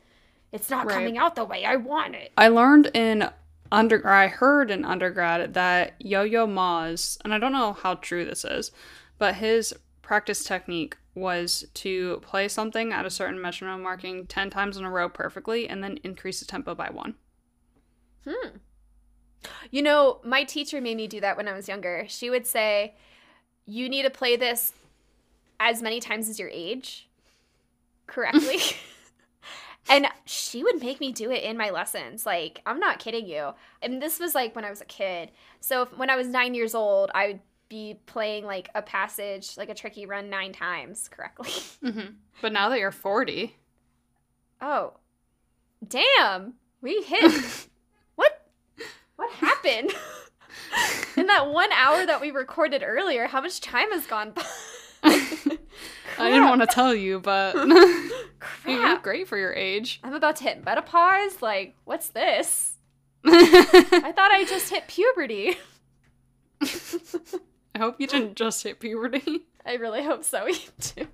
It's 0.52 0.70
not 0.70 0.86
Right. 0.86 0.96
coming 0.96 1.18
out 1.18 1.36
the 1.36 1.46
way 1.46 1.66
I 1.66 1.76
want 1.76 2.16
it. 2.16 2.32
I 2.38 2.48
learned 2.48 2.92
in 2.94 3.30
under 3.72 4.08
I 4.08 4.28
heard 4.28 4.72
in 4.72 4.84
undergrad 4.84 5.54
that 5.54 5.94
Yo-Yo 6.00 6.48
Ma's, 6.48 7.18
and 7.24 7.34
I 7.34 7.38
don't 7.40 7.52
know 7.52 7.74
how 7.74 7.96
true 7.96 8.26
this 8.26 8.44
is, 8.44 8.72
but 9.20 9.36
his 9.36 9.74
practice 10.02 10.44
technique 10.44 10.98
was 11.14 11.66
to 11.76 12.20
play 12.24 12.48
something 12.48 12.92
at 12.92 13.06
a 13.06 13.10
certain 13.12 13.40
metronome 13.40 13.84
marking 13.84 14.26
10 14.26 14.50
times 14.50 14.78
in 14.78 14.86
a 14.86 14.90
row 14.90 15.08
perfectly 15.10 15.68
and 15.68 15.84
then 15.84 16.00
increase 16.04 16.40
the 16.40 16.46
tempo 16.46 16.74
by 16.74 16.90
1. 16.90 17.14
Hmm. 18.28 18.48
You 19.72 19.82
know, 19.82 20.20
my 20.24 20.44
teacher 20.44 20.82
made 20.82 20.98
me 20.98 21.08
do 21.08 21.22
that 21.22 21.38
when 21.38 21.48
I 21.48 21.54
was 21.54 21.68
younger. 21.68 22.06
She 22.08 22.30
would 22.30 22.46
say, 22.46 22.96
You 23.66 23.90
need 23.90 24.04
to 24.04 24.10
play 24.10 24.36
this 24.36 24.74
as 25.60 25.82
many 25.82 26.00
times 26.00 26.30
as 26.30 26.40
your 26.40 26.50
age 26.50 27.08
correctly. 28.08 28.60
and 29.90 30.08
she 30.26 30.64
would 30.64 30.82
make 30.82 31.00
me 31.00 31.12
do 31.12 31.32
it 31.32 31.44
in 31.44 31.58
my 31.58 31.70
lessons. 31.70 32.26
Like, 32.26 32.62
I'm 32.66 32.80
not 32.80 33.00
kidding 33.00 33.28
you. 33.28 33.52
And 33.82 34.02
this 34.02 34.20
was 34.20 34.36
like 34.36 34.56
when 34.56 34.66
I 34.66 34.70
was 34.70 34.82
a 34.82 34.86
kid. 34.86 35.32
So 35.60 35.84
if, 35.84 35.98
when 35.98 36.10
I 36.10 36.16
was 36.16 36.28
nine 36.28 36.54
years 36.54 36.76
old, 36.76 37.12
I 37.14 37.28
would 37.28 37.40
be 37.70 38.00
playing 38.08 38.46
like 38.46 38.70
a 38.74 38.82
passage, 38.82 39.56
like 39.58 39.70
a 39.70 39.76
tricky 39.76 40.06
run, 40.06 40.30
nine 40.30 40.54
times 40.54 41.08
correctly. 41.10 41.52
Mm-hmm. 41.84 42.14
But 42.42 42.52
now 42.52 42.68
that 42.70 42.80
you're 42.80 42.92
40, 42.92 43.56
Oh, 44.62 44.94
damn! 45.86 46.56
We 46.82 47.02
hit. 47.02 47.68
what? 49.70 49.86
What 49.86 49.92
happened? 49.92 49.94
In 51.18 51.28
that 51.28 51.50
one 51.50 51.72
hour 51.74 52.06
that 52.06 52.22
we 52.22 52.32
recorded 52.32 52.84
earlier, 52.86 53.28
how 53.28 53.42
much 53.42 53.60
time 53.60 53.92
has 53.92 54.06
gone 54.06 54.32
by? 54.32 54.44
I 55.04 56.30
didn't 56.30 56.50
want 56.50 56.62
to 56.62 56.68
tell 56.68 56.94
you, 56.94 57.20
but 57.20 57.56
you're 58.68 58.98
great 59.00 59.28
for 59.28 59.38
your 59.38 59.54
age. 59.54 60.00
I'm 60.04 60.14
about 60.14 60.36
to 60.38 60.44
hit 60.44 60.64
menopause. 60.64 61.42
Like, 61.42 61.76
what's 61.86 62.10
this? 62.10 62.78
I 63.26 64.14
thought 64.16 64.32
I 64.32 64.46
just 64.46 64.70
hit 64.70 64.88
puberty. 64.88 65.58
I 66.62 67.80
hope 67.80 67.96
you 68.00 68.08
didn't 68.08 68.36
just 68.36 68.64
hit 68.64 68.80
puberty. 68.80 69.46
I 69.66 69.76
really 69.76 70.04
hope 70.04 70.24
so. 70.24 70.46
You 70.48 70.58
too. 70.80 71.08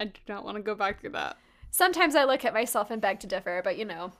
I 0.00 0.04
do 0.06 0.20
not 0.28 0.44
want 0.44 0.56
to 0.56 0.62
go 0.62 0.74
back 0.74 1.00
through 1.00 1.10
that. 1.10 1.36
Sometimes 1.70 2.14
I 2.14 2.24
look 2.24 2.44
at 2.44 2.54
myself 2.54 2.90
and 2.90 3.02
beg 3.02 3.20
to 3.20 3.26
differ, 3.26 3.60
but 3.64 3.76
you 3.76 3.84
know, 3.84 4.12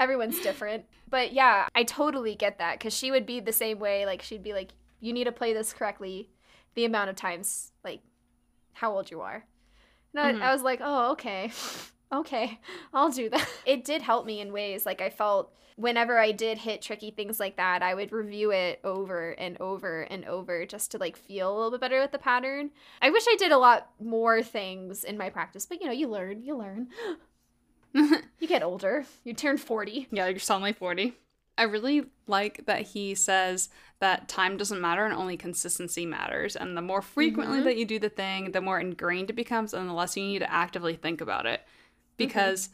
everyone's 0.00 0.40
different. 0.40 0.84
But 1.08 1.32
yeah, 1.32 1.68
I 1.76 1.84
totally 1.84 2.34
get 2.34 2.58
that 2.58 2.78
because 2.78 2.92
she 2.96 3.10
would 3.12 3.26
be 3.26 3.38
the 3.38 3.52
same 3.52 3.78
way. 3.78 4.06
Like, 4.06 4.22
she'd 4.22 4.42
be 4.42 4.52
like, 4.52 4.70
you 4.98 5.12
need 5.12 5.24
to 5.24 5.32
play 5.32 5.52
this 5.52 5.72
correctly 5.72 6.30
the 6.74 6.84
amount 6.84 7.10
of 7.10 7.16
times, 7.16 7.72
like, 7.84 8.00
how 8.72 8.92
old 8.92 9.10
you 9.10 9.20
are. 9.20 9.44
And 10.14 10.20
I, 10.20 10.32
Mhm. 10.32 10.42
I 10.42 10.52
was 10.52 10.62
like, 10.62 10.80
oh, 10.82 11.12
okay. 11.12 11.52
okay, 12.12 12.58
I'll 12.92 13.10
do 13.10 13.28
that. 13.30 13.48
It 13.66 13.84
did 13.84 14.02
help 14.02 14.26
me 14.26 14.40
in 14.40 14.52
ways. 14.52 14.84
Like, 14.86 15.00
I 15.00 15.10
felt 15.10 15.52
whenever 15.76 16.18
I 16.18 16.32
did 16.32 16.58
hit 16.58 16.82
tricky 16.82 17.10
things 17.10 17.40
like 17.40 17.56
that, 17.56 17.82
I 17.82 17.94
would 17.94 18.12
review 18.12 18.50
it 18.52 18.80
over 18.84 19.30
and 19.30 19.58
over 19.60 20.02
and 20.02 20.24
over 20.26 20.66
just 20.66 20.90
to 20.90 20.98
like 20.98 21.16
feel 21.16 21.50
a 21.50 21.54
little 21.54 21.70
bit 21.70 21.80
better 21.80 22.00
with 22.00 22.12
the 22.12 22.18
pattern. 22.18 22.70
I 23.00 23.08
wish 23.10 23.24
I 23.26 23.36
did 23.38 23.50
a 23.50 23.56
lot 23.58 23.88
more 23.98 24.42
things 24.42 25.04
in 25.04 25.16
my 25.16 25.30
practice, 25.30 25.64
but 25.66 25.80
you 25.80 25.86
know, 25.86 25.92
you 25.92 26.06
learn, 26.08 26.42
you 26.42 26.54
learn. 26.56 26.88
You 28.40 28.48
get 28.48 28.62
older. 28.62 29.04
You 29.24 29.34
turn 29.34 29.58
40. 29.58 30.08
Yeah, 30.10 30.26
you're 30.28 30.38
suddenly 30.38 30.72
40. 30.72 31.12
I 31.58 31.64
really 31.64 32.06
like 32.26 32.64
that 32.66 32.82
he 32.82 33.14
says 33.14 33.68
that 33.98 34.28
time 34.28 34.56
doesn't 34.56 34.80
matter 34.80 35.04
and 35.04 35.12
only 35.12 35.36
consistency 35.36 36.06
matters. 36.06 36.56
And 36.56 36.74
the 36.76 36.80
more 36.80 37.02
frequently 37.02 37.58
Mhm. 37.60 37.64
that 37.64 37.76
you 37.76 37.84
do 37.84 37.98
the 37.98 38.08
thing, 38.08 38.52
the 38.52 38.62
more 38.62 38.80
ingrained 38.80 39.28
it 39.28 39.34
becomes 39.34 39.74
and 39.74 39.86
the 39.88 39.92
less 39.92 40.16
you 40.16 40.22
need 40.24 40.38
to 40.38 40.50
actively 40.50 40.96
think 40.96 41.20
about 41.20 41.44
it. 41.44 41.60
Because 42.16 42.70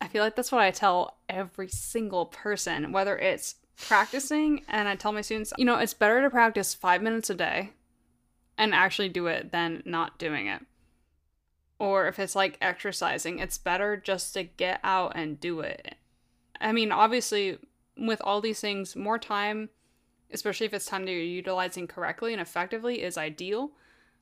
I 0.00 0.08
feel 0.08 0.22
like 0.22 0.36
that's 0.36 0.52
what 0.52 0.62
I 0.62 0.70
tell 0.70 1.18
every 1.28 1.68
single 1.68 2.26
person, 2.26 2.92
whether 2.92 3.18
it's 3.18 3.56
practicing, 3.76 4.64
and 4.68 4.88
I 4.88 4.94
tell 4.96 5.12
my 5.12 5.20
students, 5.20 5.52
you 5.58 5.64
know, 5.64 5.76
it's 5.76 5.94
better 5.94 6.22
to 6.22 6.30
practice 6.30 6.72
five 6.74 7.02
minutes 7.02 7.28
a 7.30 7.34
day 7.34 7.70
and 8.56 8.74
actually 8.74 9.08
do 9.10 9.26
it 9.26 9.52
than 9.52 9.82
not 9.84 10.18
doing 10.18 10.46
it. 10.46 10.62
Or 11.78 12.08
if 12.08 12.18
it's 12.18 12.34
like 12.34 12.58
exercising, 12.60 13.38
it's 13.38 13.58
better 13.58 13.96
just 13.96 14.34
to 14.34 14.42
get 14.44 14.80
out 14.82 15.12
and 15.14 15.38
do 15.38 15.60
it. 15.60 15.94
I 16.60 16.72
mean, 16.72 16.90
obviously, 16.90 17.58
with 17.96 18.20
all 18.24 18.40
these 18.40 18.60
things, 18.60 18.96
more 18.96 19.18
time, 19.18 19.68
especially 20.32 20.66
if 20.66 20.74
it's 20.74 20.86
time 20.86 21.04
that 21.04 21.12
you're 21.12 21.20
utilizing 21.20 21.86
correctly 21.86 22.32
and 22.32 22.42
effectively, 22.42 23.02
is 23.02 23.16
ideal. 23.16 23.70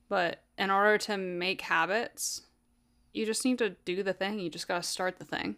But 0.09 0.43
in 0.59 0.71
order 0.71 0.99
to 0.99 1.17
make 1.17 1.63
habits, 1.63 2.43
you 3.13 3.25
just 3.25 3.45
need 3.45 3.59
to 3.59 3.71
do 3.85 4.03
the 4.03 4.13
thing. 4.13 4.39
You 4.39 4.51
just 4.51 4.69
got 4.69 4.83
to 4.83 4.89
start 4.89 5.19
the 5.19 5.25
thing. 5.25 5.57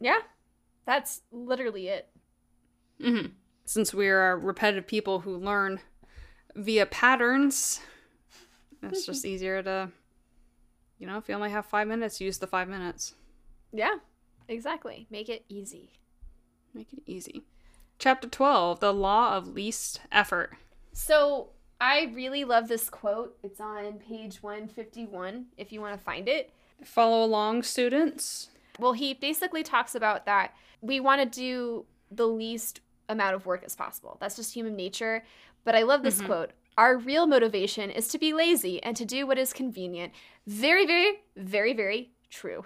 Yeah. 0.00 0.18
That's 0.84 1.22
literally 1.30 1.88
it. 1.88 2.08
hmm 3.00 3.26
Since 3.64 3.94
we 3.94 4.08
are 4.08 4.36
repetitive 4.36 4.86
people 4.88 5.20
who 5.20 5.36
learn 5.36 5.80
via 6.56 6.86
patterns, 6.86 7.80
it's 8.82 9.06
just 9.06 9.24
easier 9.24 9.62
to, 9.62 9.90
you 11.00 11.06
know, 11.06 11.16
if 11.16 11.28
you 11.28 11.34
only 11.34 11.50
have 11.50 11.66
five 11.66 11.88
minutes, 11.88 12.20
use 12.20 12.38
the 12.38 12.46
five 12.46 12.68
minutes. 12.68 13.14
Yeah. 13.72 13.96
Exactly. 14.46 15.06
Make 15.10 15.28
it 15.28 15.44
easy. 15.48 15.90
Make 16.74 16.92
it 16.92 17.02
easy. 17.06 17.42
Chapter 17.98 18.28
12 18.28 18.80
The 18.80 18.92
Law 18.92 19.36
of 19.36 19.48
Least 19.48 20.00
Effort. 20.12 20.56
So, 20.92 21.50
I 21.80 22.10
really 22.14 22.44
love 22.44 22.68
this 22.68 22.90
quote. 22.90 23.38
It's 23.42 23.60
on 23.60 23.94
page 23.94 24.42
151 24.42 25.46
if 25.56 25.72
you 25.72 25.80
want 25.80 25.96
to 25.96 26.04
find 26.04 26.28
it. 26.28 26.52
Follow 26.84 27.24
along, 27.24 27.62
students. 27.62 28.50
Well, 28.78 28.92
he 28.92 29.14
basically 29.14 29.62
talks 29.62 29.94
about 29.94 30.26
that 30.26 30.54
we 30.82 30.98
want 31.00 31.20
to 31.20 31.26
do 31.40 31.84
the 32.10 32.26
least 32.26 32.80
amount 33.08 33.34
of 33.34 33.46
work 33.46 33.62
as 33.64 33.76
possible. 33.76 34.16
That's 34.20 34.36
just 34.36 34.54
human 34.54 34.76
nature. 34.76 35.24
But 35.64 35.74
I 35.74 35.82
love 35.82 36.02
this 36.02 36.20
Mhm. 36.22 36.26
quote. 36.26 36.50
Our 36.80 36.96
real 36.96 37.26
motivation 37.26 37.90
is 37.90 38.08
to 38.08 38.16
be 38.18 38.32
lazy 38.32 38.82
and 38.82 38.96
to 38.96 39.04
do 39.04 39.26
what 39.26 39.36
is 39.36 39.52
convenient. 39.52 40.14
Very, 40.46 40.86
very, 40.86 41.18
very, 41.36 41.74
very 41.74 42.12
true. 42.30 42.62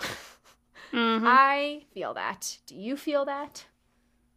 Mhm. 0.92 1.22
I 1.24 1.87
feel 1.92 2.14
that. 2.14 2.59
Do 2.66 2.77
you 2.77 2.96
feel 2.96 3.24
that? 3.24 3.64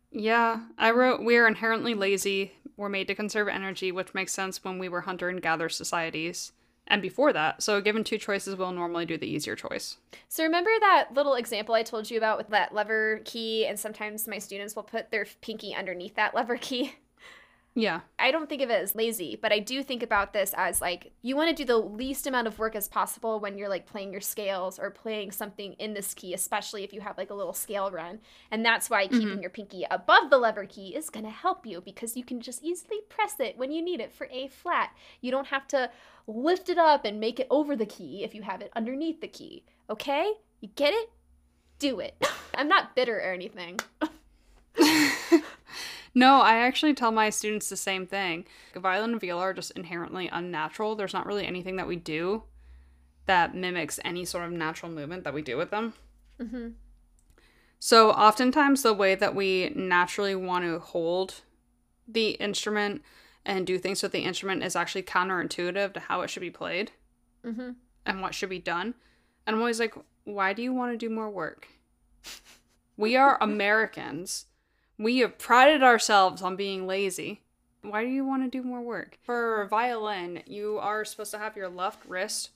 Yeah, 0.10 0.62
I 0.80 0.90
wrote, 0.90 1.24
We 1.24 1.38
are 1.38 1.48
inherently 1.48 1.94
lazy. 1.94 2.54
We're 2.76 2.90
made 2.90 3.08
to 3.10 3.14
conserve 3.14 3.48
energy, 3.48 3.92
which 3.92 4.16
makes 4.16 4.34
sense 4.34 4.64
when 4.64 4.80
we 4.80 4.90
were 4.90 5.02
hunter 5.02 5.30
and 5.30 5.44
gatherer 5.44 5.70
societies. 5.70 6.54
And 6.88 7.00
before 7.00 7.32
that, 7.34 7.62
so 7.62 7.80
given 7.80 8.04
two 8.04 8.18
choices, 8.18 8.56
we'll 8.56 8.72
normally 8.72 9.06
do 9.06 9.16
the 9.16 9.28
easier 9.28 9.56
choice. 9.56 9.98
So 10.28 10.42
remember 10.42 10.72
that 10.80 11.10
little 11.14 11.36
example 11.36 11.76
I 11.76 11.84
told 11.84 12.10
you 12.10 12.18
about 12.18 12.40
with 12.40 12.48
that 12.48 12.74
lever 12.74 13.22
key 13.26 13.68
and 13.68 13.80
sometimes 13.80 14.28
my 14.28 14.40
students 14.40 14.76
will 14.76 14.82
put 14.82 15.12
their 15.12 15.28
pinky 15.42 15.76
underneath 15.76 16.16
that 16.16 16.34
lever 16.34 16.58
key? 16.58 16.96
Yeah. 17.78 18.00
I 18.18 18.32
don't 18.32 18.50
think 18.50 18.64
of 18.64 18.72
it 18.72 18.82
as 18.82 18.96
lazy, 18.96 19.38
but 19.40 19.54
I 19.54 19.60
do 19.60 19.84
think 19.84 20.02
about 20.02 20.34
this 20.34 20.52
as 20.58 20.82
like 20.82 21.12
you 21.22 21.36
want 21.36 21.56
to 21.56 21.56
do 21.56 21.64
the 21.64 21.78
least 21.78 22.26
amount 22.26 22.48
of 22.48 22.58
work 22.58 22.76
as 22.76 22.88
possible 22.88 23.40
when 23.40 23.56
you're 23.56 23.70
like 23.70 23.86
playing 23.86 24.12
your 24.12 24.20
scales 24.20 24.80
or 24.80 24.90
playing 24.90 25.30
something 25.32 25.74
in 25.74 25.94
this 25.94 26.16
key, 26.16 26.34
especially 26.34 26.84
if 26.84 26.92
you 26.92 27.02
have 27.02 27.20
like 27.20 27.30
a 27.30 27.36
little 27.36 27.54
scale 27.54 27.92
run. 27.92 28.18
And 28.50 28.66
that's 28.66 28.90
why 28.90 29.06
mm-hmm. 29.06 29.20
keeping 29.20 29.42
your 29.42 29.52
pinky 29.52 29.86
above 29.92 30.32
the 30.32 30.40
lever 30.40 30.66
key 30.66 30.96
is 30.96 31.12
going 31.12 31.26
to 31.26 31.32
help 31.32 31.68
you 31.68 31.80
because 31.80 32.18
you 32.18 32.24
can 32.24 32.42
just 32.42 32.64
easily 32.64 32.98
press 33.10 33.36
it 33.40 33.60
when 33.60 33.72
you 33.72 33.84
need 33.84 34.00
it 34.00 34.12
for 34.12 34.28
A 34.32 34.48
flat. 34.48 34.90
You 35.22 35.30
don't 35.30 35.48
have 35.48 35.68
to 35.68 35.92
lift 36.26 36.70
it 36.70 36.80
up 36.80 37.06
and 37.06 37.20
make 37.20 37.40
it 37.40 37.48
over 37.52 37.76
the 37.76 37.86
key 37.86 38.24
if 38.24 38.34
you 38.34 38.42
have 38.42 38.62
it 38.62 38.72
underneath 38.76 39.22
the 39.22 39.28
key. 39.28 39.64
Okay? 39.88 40.34
You 40.62 40.70
get 40.76 40.96
it? 40.96 41.12
Do 41.78 42.00
it. 42.00 42.16
I'm 42.56 42.68
not 42.68 42.96
bitter 42.96 43.18
or 43.18 43.34
anything. 43.34 43.80
No, 46.18 46.42
I 46.42 46.56
actually 46.56 46.96
tell 46.96 47.12
my 47.12 47.30
students 47.30 47.70
the 47.70 47.78
same 47.78 48.08
thing. 48.08 48.46
Violin 48.76 49.12
and 49.12 49.22
viola 49.22 49.44
are 49.44 49.54
just 49.54 49.70
inherently 49.70 50.28
unnatural. 50.28 50.96
There's 50.96 51.14
not 51.14 51.28
really 51.28 51.46
anything 51.46 51.76
that 51.76 51.88
we 51.88 51.96
do 51.96 52.42
that 53.28 53.54
mimics 53.54 54.00
any 54.04 54.26
sort 54.26 54.46
of 54.46 54.52
natural 54.52 54.92
movement 54.92 55.24
that 55.26 55.34
we 55.36 55.44
do 55.44 55.58
with 55.58 55.70
them. 55.70 55.94
hmm 56.42 56.70
So, 57.78 58.10
oftentimes, 58.10 58.82
the 58.82 58.96
way 58.96 59.14
that 59.14 59.36
we 59.36 59.72
naturally 59.76 60.34
want 60.34 60.66
to 60.66 60.80
hold 60.80 61.42
the 62.08 62.32
instrument 62.32 63.04
and 63.46 63.68
do 63.68 63.78
things 63.78 64.02
with 64.02 64.12
the 64.12 64.24
instrument 64.24 64.64
is 64.64 64.76
actually 64.76 65.04
counterintuitive 65.04 65.94
to 65.94 66.00
how 66.00 66.22
it 66.22 66.32
should 66.32 66.42
be 66.42 66.50
played 66.50 66.94
hmm 67.44 67.74
and 68.08 68.22
what 68.24 68.34
should 68.34 68.50
be 68.50 68.58
done. 68.58 68.96
And 69.46 69.56
I'm 69.56 69.62
always 69.62 69.80
like, 69.80 69.94
why 70.24 70.54
do 70.54 70.64
you 70.64 70.74
want 70.74 70.94
to 70.94 70.98
do 70.98 71.14
more 71.14 71.30
work? 71.30 71.68
We 72.98 73.16
are 73.16 73.38
Americans. 73.40 74.48
We 74.98 75.20
have 75.20 75.38
prided 75.38 75.84
ourselves 75.84 76.42
on 76.42 76.56
being 76.56 76.88
lazy. 76.88 77.42
Why 77.82 78.04
do 78.04 78.10
you 78.10 78.26
want 78.26 78.44
to 78.44 78.50
do 78.50 78.68
more 78.68 78.82
work? 78.82 79.18
For 79.24 79.68
violin, 79.70 80.42
you 80.46 80.78
are 80.80 81.06
supposed 81.06 81.32
to 81.32 81.38
have 81.38 81.56
your 81.56 81.70
left 81.70 82.06
wrist 82.08 82.52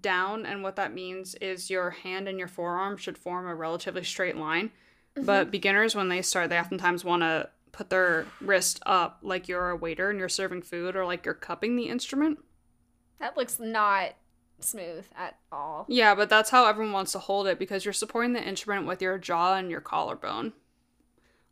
down, 0.00 0.44
and 0.44 0.62
what 0.62 0.76
that 0.76 0.92
means 0.92 1.34
is 1.36 1.70
your 1.70 1.90
hand 1.90 2.28
and 2.28 2.38
your 2.38 2.48
forearm 2.48 2.96
should 2.96 3.16
form 3.16 3.46
a 3.46 3.54
relatively 3.54 4.04
straight 4.04 4.36
line. 4.36 4.70
Mm-hmm. 5.16 5.26
But 5.26 5.50
beginners, 5.50 5.94
when 5.94 6.08
they 6.08 6.22
start, 6.22 6.50
they 6.50 6.58
oftentimes 6.58 7.04
want 7.04 7.22
to 7.22 7.48
put 7.72 7.90
their 7.90 8.26
wrist 8.40 8.80
up 8.86 9.18
like 9.22 9.48
you're 9.48 9.70
a 9.70 9.76
waiter 9.76 10.10
and 10.10 10.18
you're 10.18 10.28
serving 10.28 10.62
food 10.62 10.96
or 10.96 11.04
like 11.04 11.24
you're 11.24 11.34
cupping 11.34 11.76
the 11.76 11.88
instrument. 11.88 12.38
That 13.20 13.36
looks 13.36 13.58
not 13.58 14.14
smooth 14.60 15.04
at 15.16 15.38
all. 15.50 15.86
Yeah, 15.88 16.14
but 16.14 16.28
that's 16.28 16.50
how 16.50 16.66
everyone 16.66 16.92
wants 16.92 17.12
to 17.12 17.18
hold 17.18 17.46
it 17.46 17.58
because 17.58 17.84
you're 17.84 17.94
supporting 17.94 18.32
the 18.32 18.42
instrument 18.42 18.86
with 18.86 19.02
your 19.02 19.18
jaw 19.18 19.56
and 19.56 19.70
your 19.70 19.80
collarbone 19.80 20.52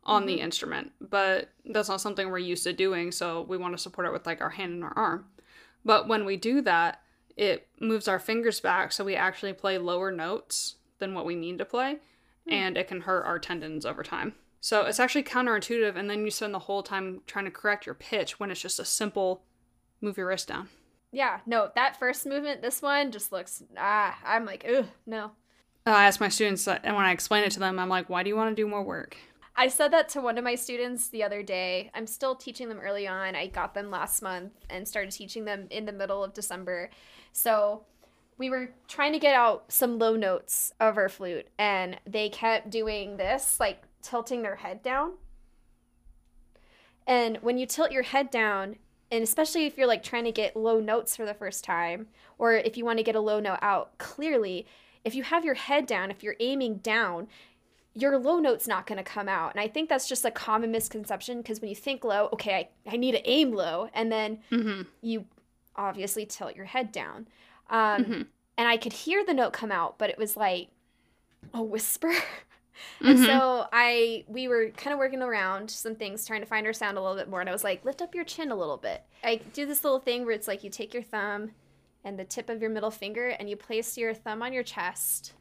on 0.06 0.26
the 0.26 0.40
instrument. 0.40 0.92
But 1.00 1.48
that's 1.64 1.88
not 1.88 2.00
something 2.00 2.28
we're 2.30 2.38
used 2.38 2.64
to 2.64 2.72
doing, 2.72 3.12
so 3.12 3.42
we 3.42 3.56
want 3.56 3.74
to 3.74 3.82
support 3.82 4.06
it 4.06 4.12
with 4.12 4.26
like 4.26 4.40
our 4.40 4.50
hand 4.50 4.72
and 4.72 4.84
our 4.84 4.96
arm. 4.96 5.26
But 5.84 6.08
when 6.08 6.24
we 6.24 6.36
do 6.36 6.60
that, 6.62 7.00
it 7.36 7.66
moves 7.80 8.08
our 8.08 8.18
fingers 8.18 8.60
back 8.60 8.92
so 8.92 9.04
we 9.04 9.16
actually 9.16 9.52
play 9.52 9.76
lower 9.78 10.10
notes 10.10 10.76
than 10.98 11.14
what 11.14 11.26
we 11.26 11.34
mean 11.34 11.58
to 11.58 11.64
play, 11.64 11.98
and 12.48 12.76
it 12.76 12.88
can 12.88 13.02
hurt 13.02 13.24
our 13.24 13.38
tendons 13.38 13.84
over 13.84 14.02
time. 14.02 14.34
So 14.60 14.82
it's 14.86 15.00
actually 15.00 15.24
counterintuitive, 15.24 15.96
and 15.96 16.08
then 16.08 16.24
you 16.24 16.30
spend 16.30 16.54
the 16.54 16.60
whole 16.60 16.82
time 16.82 17.20
trying 17.26 17.44
to 17.44 17.50
correct 17.50 17.84
your 17.84 17.94
pitch 17.94 18.40
when 18.40 18.50
it's 18.50 18.60
just 18.60 18.78
a 18.78 18.84
simple 18.84 19.42
move 20.00 20.16
your 20.16 20.28
wrist 20.28 20.48
down. 20.48 20.68
Yeah, 21.12 21.40
no, 21.46 21.70
that 21.74 21.98
first 21.98 22.26
movement, 22.26 22.62
this 22.62 22.80
one 22.80 23.12
just 23.12 23.30
looks 23.30 23.62
ah, 23.76 24.18
I'm 24.24 24.44
like, 24.44 24.64
ugh, 24.68 24.86
no. 25.06 25.32
I 25.86 26.06
ask 26.06 26.18
my 26.18 26.30
students, 26.30 26.66
uh, 26.66 26.78
and 26.82 26.96
when 26.96 27.04
I 27.04 27.12
explain 27.12 27.44
it 27.44 27.52
to 27.52 27.60
them, 27.60 27.78
I'm 27.78 27.90
like, 27.90 28.08
why 28.08 28.22
do 28.22 28.30
you 28.30 28.36
want 28.36 28.56
to 28.56 28.62
do 28.62 28.66
more 28.66 28.82
work? 28.82 29.18
I 29.56 29.68
said 29.68 29.92
that 29.92 30.08
to 30.10 30.20
one 30.20 30.36
of 30.36 30.44
my 30.44 30.56
students 30.56 31.08
the 31.08 31.22
other 31.22 31.42
day. 31.42 31.90
I'm 31.94 32.08
still 32.08 32.34
teaching 32.34 32.68
them 32.68 32.80
early 32.80 33.06
on. 33.06 33.36
I 33.36 33.46
got 33.46 33.72
them 33.72 33.90
last 33.90 34.20
month 34.20 34.52
and 34.68 34.86
started 34.86 35.12
teaching 35.12 35.44
them 35.44 35.68
in 35.70 35.84
the 35.86 35.92
middle 35.92 36.24
of 36.24 36.34
December. 36.34 36.90
So 37.32 37.84
we 38.36 38.50
were 38.50 38.70
trying 38.88 39.12
to 39.12 39.20
get 39.20 39.34
out 39.34 39.70
some 39.70 39.98
low 39.98 40.16
notes 40.16 40.72
of 40.80 40.96
our 40.96 41.08
flute, 41.08 41.46
and 41.56 41.98
they 42.04 42.28
kept 42.28 42.68
doing 42.68 43.16
this, 43.16 43.60
like 43.60 43.82
tilting 44.02 44.42
their 44.42 44.56
head 44.56 44.82
down. 44.82 45.12
And 47.06 47.38
when 47.42 47.58
you 47.58 47.66
tilt 47.66 47.92
your 47.92 48.02
head 48.02 48.30
down, 48.30 48.76
and 49.12 49.22
especially 49.22 49.66
if 49.66 49.78
you're 49.78 49.86
like 49.86 50.02
trying 50.02 50.24
to 50.24 50.32
get 50.32 50.56
low 50.56 50.80
notes 50.80 51.14
for 51.14 51.24
the 51.24 51.34
first 51.34 51.62
time, 51.62 52.08
or 52.38 52.54
if 52.54 52.76
you 52.76 52.84
want 52.84 52.98
to 52.98 53.04
get 53.04 53.14
a 53.14 53.20
low 53.20 53.38
note 53.38 53.60
out 53.62 53.96
clearly, 53.98 54.66
if 55.04 55.14
you 55.14 55.22
have 55.22 55.44
your 55.44 55.54
head 55.54 55.86
down, 55.86 56.10
if 56.10 56.24
you're 56.24 56.34
aiming 56.40 56.78
down, 56.78 57.28
your 57.94 58.18
low 58.18 58.38
note's 58.40 58.66
not 58.66 58.86
going 58.86 58.98
to 58.98 59.04
come 59.04 59.28
out. 59.28 59.52
And 59.52 59.60
I 59.60 59.68
think 59.68 59.88
that's 59.88 60.08
just 60.08 60.24
a 60.24 60.30
common 60.30 60.70
misconception 60.72 61.38
because 61.38 61.60
when 61.60 61.70
you 61.70 61.76
think 61.76 62.04
low, 62.04 62.28
okay, 62.32 62.54
I, 62.86 62.92
I 62.94 62.96
need 62.96 63.12
to 63.12 63.28
aim 63.30 63.52
low, 63.52 63.88
and 63.94 64.10
then 64.10 64.40
Mm-hmm. 64.50 64.82
you 65.00 65.26
obviously 65.76 66.26
tilt 66.26 66.56
your 66.56 66.66
head 66.66 66.92
down. 66.92 67.28
Um, 67.70 68.26
And 68.56 68.68
I 68.68 68.76
could 68.76 68.92
hear 68.92 69.24
the 69.24 69.34
note 69.34 69.52
come 69.52 69.72
out, 69.72 69.98
but 69.98 70.10
it 70.10 70.18
was 70.18 70.36
like 70.36 70.68
a 71.52 71.62
whisper. 71.62 72.12
and 73.00 73.18
Mhm. 73.18 73.26
so 73.26 73.66
I 73.72 74.24
we 74.28 74.48
were 74.48 74.70
kind 74.70 74.92
of 74.92 74.98
working 74.98 75.22
around 75.22 75.70
some 75.70 75.94
things, 75.94 76.26
trying 76.26 76.40
to 76.40 76.46
find 76.46 76.66
our 76.66 76.72
sound 76.72 76.98
a 76.98 77.00
little 77.02 77.16
bit 77.16 77.28
more. 77.28 77.40
And 77.40 77.48
I 77.48 77.52
was 77.52 77.64
like, 77.64 77.84
lift 77.84 78.02
up 78.02 78.14
your 78.14 78.24
chin 78.24 78.50
a 78.50 78.56
little 78.56 78.76
bit. 78.76 79.02
I 79.22 79.36
do 79.52 79.66
this 79.66 79.84
little 79.84 80.00
thing 80.00 80.24
where 80.24 80.34
it's 80.34 80.48
like 80.48 80.62
you 80.64 80.70
take 80.70 80.94
your 80.94 81.02
thumb 81.02 81.52
and 82.04 82.18
the 82.18 82.24
tip 82.24 82.48
of 82.50 82.60
your 82.60 82.70
middle 82.70 82.90
finger 82.90 83.28
and 83.28 83.48
you 83.48 83.56
place 83.56 83.96
your 83.96 84.14
thumb 84.14 84.42
on 84.42 84.52
your 84.52 84.62
chest 84.64 85.32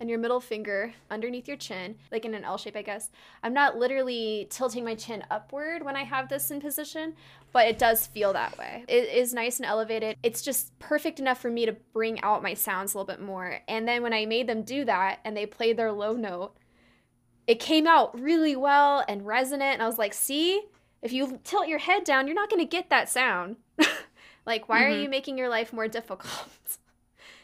and 0.00 0.08
your 0.08 0.18
middle 0.18 0.40
finger 0.40 0.92
underneath 1.10 1.48
your 1.48 1.56
chin, 1.56 1.96
like 2.12 2.24
in 2.24 2.34
an 2.34 2.44
L 2.44 2.56
shape, 2.58 2.76
I 2.76 2.82
guess. 2.82 3.10
I'm 3.42 3.52
not 3.52 3.76
literally 3.76 4.46
tilting 4.50 4.84
my 4.84 4.94
chin 4.94 5.24
upward 5.30 5.84
when 5.84 5.96
I 5.96 6.04
have 6.04 6.28
this 6.28 6.50
in 6.50 6.60
position, 6.60 7.14
but 7.52 7.66
it 7.66 7.78
does 7.78 8.06
feel 8.06 8.32
that 8.34 8.56
way. 8.58 8.84
It 8.86 9.08
is 9.08 9.34
nice 9.34 9.58
and 9.58 9.66
elevated. 9.66 10.16
It's 10.22 10.42
just 10.42 10.78
perfect 10.78 11.18
enough 11.18 11.40
for 11.40 11.50
me 11.50 11.66
to 11.66 11.72
bring 11.92 12.20
out 12.22 12.42
my 12.42 12.54
sounds 12.54 12.94
a 12.94 12.98
little 12.98 13.12
bit 13.12 13.20
more. 13.20 13.58
And 13.66 13.88
then 13.88 14.02
when 14.02 14.12
I 14.12 14.26
made 14.26 14.46
them 14.48 14.62
do 14.62 14.84
that 14.84 15.18
and 15.24 15.36
they 15.36 15.46
played 15.46 15.76
their 15.76 15.90
low 15.92 16.12
note, 16.12 16.54
it 17.46 17.58
came 17.60 17.86
out 17.86 18.18
really 18.20 18.54
well 18.56 19.04
and 19.08 19.26
resonant. 19.26 19.74
And 19.74 19.82
I 19.82 19.86
was 19.86 19.98
like, 19.98 20.14
see, 20.14 20.62
if 21.02 21.12
you 21.12 21.40
tilt 21.44 21.66
your 21.68 21.78
head 21.78 22.04
down, 22.04 22.26
you're 22.26 22.34
not 22.36 22.50
going 22.50 22.60
to 22.60 22.66
get 22.70 22.90
that 22.90 23.08
sound. 23.08 23.56
like, 24.46 24.68
why 24.68 24.84
are 24.84 24.90
Mhm. 24.90 25.02
you 25.04 25.08
making 25.08 25.38
your 25.38 25.48
life 25.48 25.72
more 25.72 25.88
difficult? 25.98 26.78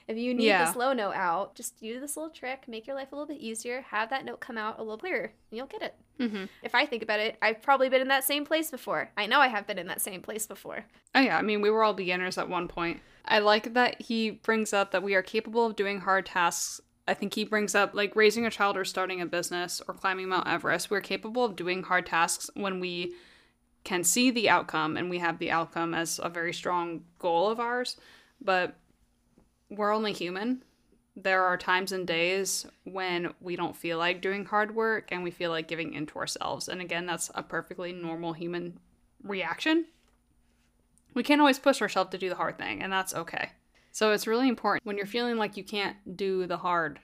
If 0.06 0.16
you 0.18 0.34
need 0.34 0.46
Yeah. 0.46 0.64
this 0.66 0.76
low 0.76 0.92
note 0.92 1.14
out, 1.14 1.54
just 1.54 1.80
do 1.80 1.98
this 2.00 2.16
little 2.16 2.30
trick, 2.30 2.68
make 2.68 2.86
your 2.86 2.96
life 2.96 3.12
a 3.12 3.14
little 3.14 3.26
bit 3.28 3.40
easier, 3.40 3.82
have 3.90 4.10
that 4.10 4.24
note 4.24 4.40
come 4.40 4.58
out 4.58 4.78
a 4.78 4.82
little 4.82 4.98
clearer, 4.98 5.32
and 5.50 5.56
you'll 5.56 5.66
get 5.66 5.82
it. 5.82 5.94
Mm-hmm. 6.20 6.44
If 6.62 6.74
I 6.74 6.86
think 6.86 7.02
about 7.02 7.20
it, 7.20 7.36
I've 7.42 7.62
probably 7.62 7.88
been 7.88 8.02
in 8.02 8.08
that 8.08 8.24
same 8.24 8.44
place 8.44 8.70
before. 8.70 9.10
I 9.16 9.26
know 9.26 9.40
I 9.40 9.48
have 9.48 9.66
been 9.66 9.78
in 9.78 9.86
that 9.88 10.00
same 10.00 10.20
place 10.20 10.46
before. 10.46 10.84
Oh, 11.14 11.20
yeah. 11.20 11.36
I 11.38 11.42
mean, 11.42 11.60
we 11.60 11.70
were 11.70 11.82
all 11.82 11.94
beginners 11.94 12.38
at 12.38 12.48
one 12.48 12.68
point. 12.68 13.00
I 13.24 13.38
like 13.38 13.74
that 13.74 14.02
he 14.02 14.30
brings 14.30 14.72
up 14.72 14.90
that 14.90 15.02
we 15.02 15.14
are 15.14 15.22
capable 15.22 15.64
of 15.66 15.76
doing 15.76 16.00
hard 16.00 16.26
tasks. 16.26 16.80
I 17.08 17.14
think 17.14 17.34
he 17.34 17.44
brings 17.44 17.74
up 17.74 17.94
like 17.94 18.14
raising 18.16 18.46
a 18.46 18.50
child 18.50 18.76
or 18.76 18.84
starting 18.84 19.20
a 19.20 19.26
business 19.26 19.80
or 19.88 19.94
climbing 19.94 20.28
Mount 20.28 20.46
Everest. 20.48 20.90
We're 20.90 21.00
capable 21.00 21.44
of 21.44 21.56
doing 21.56 21.82
hard 21.82 22.06
tasks 22.06 22.50
when 22.54 22.80
we 22.80 23.14
can 23.82 24.04
see 24.04 24.30
the 24.30 24.48
outcome 24.48 24.96
and 24.96 25.10
we 25.10 25.18
have 25.18 25.38
the 25.38 25.50
outcome 25.50 25.92
as 25.94 26.18
a 26.22 26.28
very 26.30 26.52
strong 26.54 27.04
goal 27.18 27.50
of 27.50 27.60
ours. 27.60 27.96
But 28.40 28.76
we're 29.76 29.92
only 29.94 30.12
human. 30.12 30.62
There 31.16 31.44
are 31.44 31.56
times 31.56 31.92
and 31.92 32.06
days 32.06 32.66
when 32.84 33.32
we 33.40 33.54
don't 33.56 33.76
feel 33.76 33.98
like 33.98 34.20
doing 34.20 34.44
hard 34.44 34.74
work 34.74 35.10
and 35.12 35.22
we 35.22 35.30
feel 35.30 35.50
like 35.50 35.68
giving 35.68 35.94
in 35.94 36.06
to 36.06 36.18
ourselves. 36.18 36.68
And 36.68 36.80
again, 36.80 37.06
that's 37.06 37.30
a 37.34 37.42
perfectly 37.42 37.92
normal 37.92 38.32
human 38.32 38.78
reaction 39.22 39.87
we 41.14 41.22
can't 41.22 41.40
always 41.40 41.58
push 41.60 41.80
ourselves 41.80 42.10
to 42.10 42.18
do 42.18 42.28
the 42.28 42.34
hard 42.34 42.58
thing, 42.58 42.82
and 42.82 42.92
that's 42.92 43.14
okay. 43.14 43.52
So 43.92 44.10
it's 44.10 44.26
really 44.26 44.48
important 44.48 44.84
when 44.84 44.96
you're 44.96 45.06
feeling 45.06 45.37
like 45.37 45.56
you 45.56 45.62
can't 45.62 46.16
do 46.16 46.46
the 46.46 46.56
hard 46.56 46.98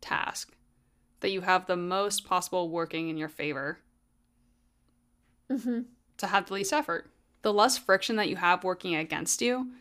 task 0.00 0.52
that 1.20 1.32
you 1.32 1.40
have 1.40 1.66
the 1.66 1.76
most 1.76 2.24
possible 2.24 2.70
working 2.70 3.08
in 3.08 3.16
your 3.16 3.28
favor 3.28 3.80
Mm-hmm. 5.50 5.80
to 6.18 6.26
have 6.26 6.46
the 6.46 6.54
least 6.54 6.72
effort. 6.72 7.10
The 7.42 7.52
less 7.52 7.76
friction 7.76 8.16
that 8.16 8.28
you 8.28 8.36
have 8.36 8.64
working 8.64 8.94
against 8.94 9.42
you, 9.42 9.72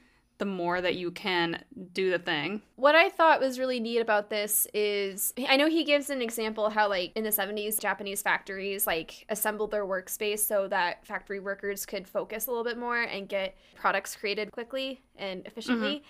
the 0.42 0.46
more 0.48 0.82
that 0.82 0.96
you 0.96 1.12
can 1.12 1.64
do 1.94 2.10
the 2.10 2.18
thing. 2.18 2.64
What 2.76 2.96
I 2.96 3.10
thought 3.10 3.40
was 3.40 3.60
really 3.60 3.80
neat 3.80 4.00
about 4.00 4.32
this 4.32 4.66
is 4.74 5.36
I 5.48 5.56
know 5.56 5.70
he 5.70 5.84
gives 5.84 6.10
an 6.10 6.20
example 6.20 6.72
how 6.72 6.90
like 6.90 7.12
in 7.16 7.24
the 7.24 7.30
70s 7.30 7.80
Japanese 7.80 8.24
factories 8.24 8.88
like 8.88 9.24
assembled 9.30 9.70
their 9.70 9.86
workspace 9.86 10.40
so 10.40 10.68
that 10.70 11.06
factory 11.06 11.40
workers 11.40 11.86
could 11.86 12.08
focus 12.08 12.48
a 12.48 12.50
little 12.50 12.64
bit 12.64 12.80
more 12.80 13.04
and 13.04 13.30
get 13.30 13.56
products 13.76 14.16
created 14.16 14.52
quickly 14.52 15.00
and 15.16 15.46
efficiently. 15.46 16.02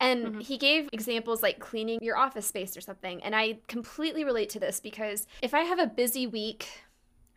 And 0.00 0.34
Mhm. 0.34 0.42
he 0.42 0.58
gave 0.58 0.88
examples 0.92 1.44
like 1.44 1.60
cleaning 1.60 2.00
your 2.02 2.16
office 2.16 2.48
space 2.48 2.76
or 2.76 2.80
something. 2.80 3.22
And 3.22 3.36
I 3.36 3.60
completely 3.68 4.24
relate 4.24 4.48
to 4.50 4.58
this 4.58 4.80
because 4.80 5.28
if 5.42 5.54
I 5.54 5.60
have 5.60 5.78
a 5.78 5.86
busy 5.86 6.26
week 6.26 6.66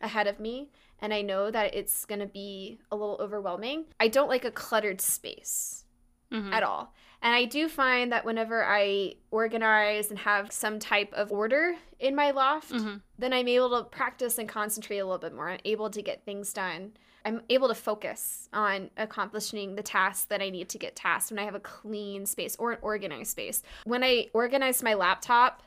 ahead 0.00 0.26
of 0.26 0.40
me 0.40 0.72
and 0.98 1.14
I 1.14 1.22
know 1.22 1.52
that 1.52 1.76
it's 1.76 2.04
going 2.04 2.18
to 2.20 2.26
be 2.26 2.80
a 2.90 2.96
little 2.96 3.18
overwhelming, 3.20 3.84
I 4.00 4.08
don't 4.08 4.28
like 4.28 4.44
a 4.44 4.50
cluttered 4.50 5.00
space 5.00 5.84
Mhm. 6.30 6.52
at 6.52 6.62
all. 6.62 6.94
And 7.22 7.34
I 7.34 7.44
do 7.44 7.68
find 7.68 8.12
that 8.12 8.24
whenever 8.24 8.64
I 8.64 9.16
organize 9.30 10.10
and 10.10 10.18
have 10.20 10.52
some 10.52 10.78
type 10.78 11.12
of 11.12 11.30
order 11.30 11.74
in 11.98 12.14
my 12.14 12.30
loft, 12.30 12.72
Mhm. 12.72 13.02
then 13.18 13.32
I'm 13.32 13.46
able 13.48 13.70
to 13.82 13.88
practice 13.90 14.38
and 14.38 14.48
concentrate 14.48 14.98
a 14.98 15.04
little 15.04 15.18
bit 15.18 15.34
more. 15.34 15.50
I'm 15.50 15.60
able 15.64 15.90
to 15.90 16.00
get 16.02 16.24
things 16.24 16.52
done. 16.52 16.96
I'm 17.24 17.42
able 17.50 17.68
to 17.68 17.74
focus 17.74 18.48
on 18.52 18.90
accomplishing 18.96 19.74
the 19.74 19.82
tasks 19.82 20.24
that 20.26 20.40
I 20.40 20.48
need 20.48 20.70
to 20.70 20.78
get 20.78 20.96
tasked 20.96 21.30
when 21.30 21.38
I 21.38 21.44
have 21.44 21.54
a 21.54 21.60
clean 21.60 22.24
space 22.24 22.56
or 22.56 22.72
an 22.72 22.78
organized 22.80 23.32
space. 23.32 23.62
When 23.84 24.02
I 24.02 24.30
organized 24.32 24.82
my 24.82 24.94
laptop 24.94 25.62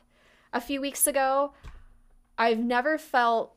a 0.52 0.60
few 0.60 0.80
weeks 0.80 1.06
ago, 1.06 1.54
I've 2.36 2.58
never 2.58 2.98
felt 2.98 3.54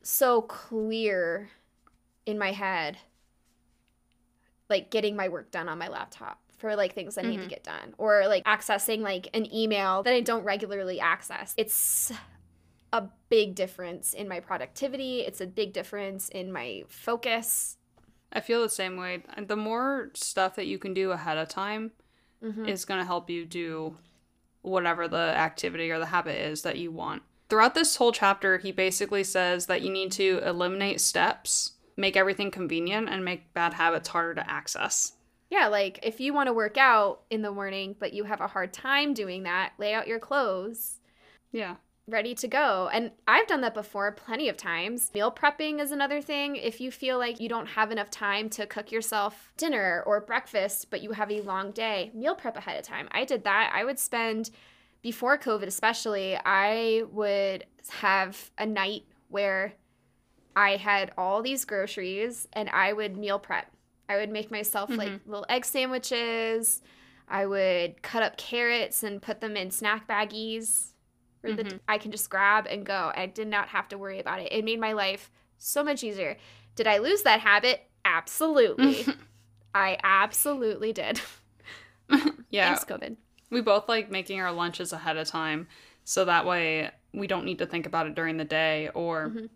so 0.00 0.40
clear 0.40 1.50
in 2.24 2.38
my 2.38 2.52
head 2.52 2.96
like 4.68 4.90
getting 4.90 5.16
my 5.16 5.28
work 5.28 5.50
done 5.50 5.68
on 5.68 5.78
my 5.78 5.88
laptop 5.88 6.40
for 6.58 6.74
like 6.76 6.94
things 6.94 7.16
I 7.16 7.22
need 7.22 7.38
to 7.38 7.44
Mhm. 7.46 7.48
get 7.50 7.62
done 7.64 7.94
or 7.98 8.26
like 8.26 8.44
accessing 8.44 9.00
like 9.00 9.28
an 9.34 9.52
email 9.54 10.02
that 10.02 10.12
I 10.12 10.20
don't 10.20 10.44
regularly 10.44 10.98
access. 11.00 11.54
It's 11.56 12.12
a 12.92 13.08
big 13.28 13.54
difference 13.54 14.12
in 14.14 14.28
my 14.28 14.40
productivity. 14.40 15.20
It's 15.20 15.40
a 15.40 15.46
big 15.46 15.72
difference 15.72 16.28
in 16.28 16.50
my 16.52 16.84
focus. 16.88 17.76
I 18.32 18.40
feel 18.40 18.60
the 18.62 18.68
same 18.68 18.96
way. 18.96 19.22
The 19.38 19.56
more 19.56 20.10
stuff 20.14 20.56
that 20.56 20.66
you 20.66 20.78
can 20.78 20.94
do 20.94 21.12
ahead 21.12 21.38
of 21.38 21.48
time 21.48 21.92
Mhm. 22.42 22.68
is 22.68 22.84
going 22.84 23.00
to 23.00 23.06
help 23.06 23.30
you 23.30 23.44
do 23.44 23.96
whatever 24.62 25.06
the 25.08 25.16
activity 25.16 25.90
or 25.90 25.98
the 25.98 26.06
habit 26.06 26.36
is 26.36 26.62
that 26.62 26.76
you 26.76 26.90
want. 26.90 27.22
Throughout 27.48 27.74
this 27.74 27.96
whole 27.96 28.12
chapter, 28.12 28.58
he 28.58 28.72
basically 28.72 29.24
says 29.24 29.66
that 29.66 29.80
you 29.80 29.90
need 29.90 30.12
to 30.12 30.40
eliminate 30.44 31.00
steps, 31.00 31.72
make 31.98 32.16
everything 32.16 32.50
convenient, 32.50 33.10
and 33.10 33.22
make 33.22 33.52
bad 33.52 33.74
habits 33.74 34.08
harder 34.08 34.36
to 34.36 34.50
access. 34.50 35.12
Yeah, 35.50 35.66
like 35.68 35.98
if 36.02 36.20
you 36.20 36.32
want 36.32 36.46
to 36.46 36.52
work 36.52 36.76
out 36.78 37.22
in 37.30 37.42
the 37.42 37.50
morning 37.50 37.96
but 37.98 38.12
you 38.12 38.24
have 38.24 38.40
a 38.40 38.46
hard 38.46 38.72
time 38.72 39.14
doing 39.14 39.42
that, 39.42 39.72
lay 39.78 39.92
out 39.94 40.06
your 40.06 40.18
clothes. 40.18 41.00
Yeah. 41.52 41.76
ready 42.08 42.34
to 42.34 42.48
go. 42.48 42.88
And 42.92 43.10
I've 43.26 43.46
done 43.46 43.60
that 43.60 43.74
before 43.74 44.12
plenty 44.12 44.48
of 44.48 44.56
times. 44.56 45.10
Meal 45.14 45.30
prepping 45.30 45.80
is 45.80 45.92
another 45.92 46.20
thing. 46.22 46.56
If 46.56 46.80
you 46.80 46.90
feel 46.90 47.18
like 47.18 47.40
you 47.40 47.48
don't 47.48 47.66
have 47.66 47.90
enough 47.90 48.10
time 48.10 48.48
to 48.50 48.66
cook 48.66 48.90
yourself 48.90 49.52
dinner 49.56 50.02
or 50.06 50.20
breakfast, 50.20 50.90
but 50.90 51.02
you 51.02 51.12
have 51.12 51.30
a 51.30 51.42
long 51.42 51.70
day, 51.70 52.10
meal 52.14 52.34
prep 52.34 52.56
ahead 52.56 52.78
of 52.78 52.84
time. 52.84 53.08
I 53.12 53.24
did 53.24 53.44
that. 53.44 53.72
I 53.74 53.84
would 53.84 53.98
spend, 53.98 54.50
before 55.02 55.38
COVID 55.38 55.66
especially, 55.66 56.38
I 56.44 57.02
would 57.12 57.64
have 57.90 58.50
a 58.56 58.66
night 58.66 59.04
where 59.28 59.74
I 60.58 60.74
had 60.76 61.12
all 61.16 61.40
these 61.40 61.64
groceries 61.64 62.48
and 62.52 62.68
I 62.70 62.92
would 62.92 63.16
meal 63.16 63.38
prep. 63.38 63.70
I 64.08 64.16
would 64.16 64.28
make 64.28 64.50
myself 64.50 64.90
mm-hmm. 64.90 64.98
like 64.98 65.20
little 65.24 65.46
egg 65.48 65.64
sandwiches. 65.64 66.82
I 67.28 67.46
would 67.46 68.02
cut 68.02 68.24
up 68.24 68.36
carrots 68.36 69.04
and 69.04 69.22
put 69.22 69.40
them 69.40 69.56
in 69.56 69.70
snack 69.70 70.08
baggies 70.08 70.94
for 71.40 71.50
mm-hmm. 71.50 71.68
the 71.68 71.80
I 71.86 71.98
can 71.98 72.10
just 72.10 72.28
grab 72.28 72.66
and 72.68 72.84
go. 72.84 73.12
I 73.14 73.26
did 73.26 73.46
not 73.46 73.68
have 73.68 73.86
to 73.90 73.98
worry 73.98 74.18
about 74.18 74.40
it. 74.40 74.52
It 74.52 74.64
made 74.64 74.80
my 74.80 74.94
life 74.94 75.30
so 75.58 75.84
much 75.84 76.02
easier. 76.02 76.36
Did 76.74 76.88
I 76.88 76.98
lose 76.98 77.22
that 77.22 77.38
habit? 77.38 77.82
Absolutely. 78.04 79.06
I 79.76 79.96
absolutely 80.02 80.92
did. 80.92 81.20
yeah. 82.50 82.74
Thanks, 82.74 82.84
COVID. 82.84 83.14
We 83.50 83.60
both 83.60 83.88
like 83.88 84.10
making 84.10 84.40
our 84.40 84.50
lunches 84.50 84.92
ahead 84.92 85.18
of 85.18 85.28
time 85.28 85.68
so 86.02 86.24
that 86.24 86.46
way 86.46 86.90
we 87.14 87.28
don't 87.28 87.44
need 87.44 87.58
to 87.58 87.66
think 87.66 87.86
about 87.86 88.08
it 88.08 88.16
during 88.16 88.38
the 88.38 88.44
day 88.44 88.90
or 88.92 89.28
mm-hmm. 89.28 89.46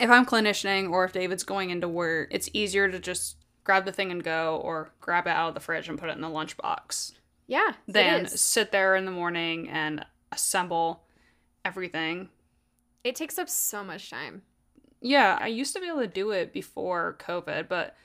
If 0.00 0.10
I'm 0.10 0.26
clinicianing 0.26 0.90
or 0.90 1.04
if 1.04 1.12
David's 1.12 1.44
going 1.44 1.70
into 1.70 1.88
work, 1.88 2.28
it's 2.30 2.48
easier 2.52 2.90
to 2.90 2.98
just 2.98 3.36
grab 3.64 3.84
the 3.84 3.92
thing 3.92 4.10
and 4.10 4.24
go 4.24 4.60
or 4.64 4.90
grab 5.00 5.26
it 5.26 5.30
out 5.30 5.48
of 5.48 5.54
the 5.54 5.60
fridge 5.60 5.88
and 5.88 5.98
put 5.98 6.08
it 6.08 6.16
in 6.16 6.22
the 6.22 6.28
lunchbox. 6.28 7.12
Yeah. 7.46 7.72
Then 7.86 8.26
sit 8.26 8.72
there 8.72 8.96
in 8.96 9.04
the 9.04 9.10
morning 9.10 9.68
and 9.68 10.04
assemble 10.32 11.04
everything. 11.64 12.28
It 13.04 13.16
takes 13.16 13.38
up 13.38 13.48
so 13.48 13.84
much 13.84 14.10
time. 14.10 14.42
Yeah, 15.00 15.38
I 15.40 15.46
used 15.46 15.74
to 15.74 15.80
be 15.80 15.88
able 15.88 16.00
to 16.00 16.06
do 16.06 16.30
it 16.30 16.52
before 16.52 17.16
COVID, 17.20 17.68
but 17.68 17.96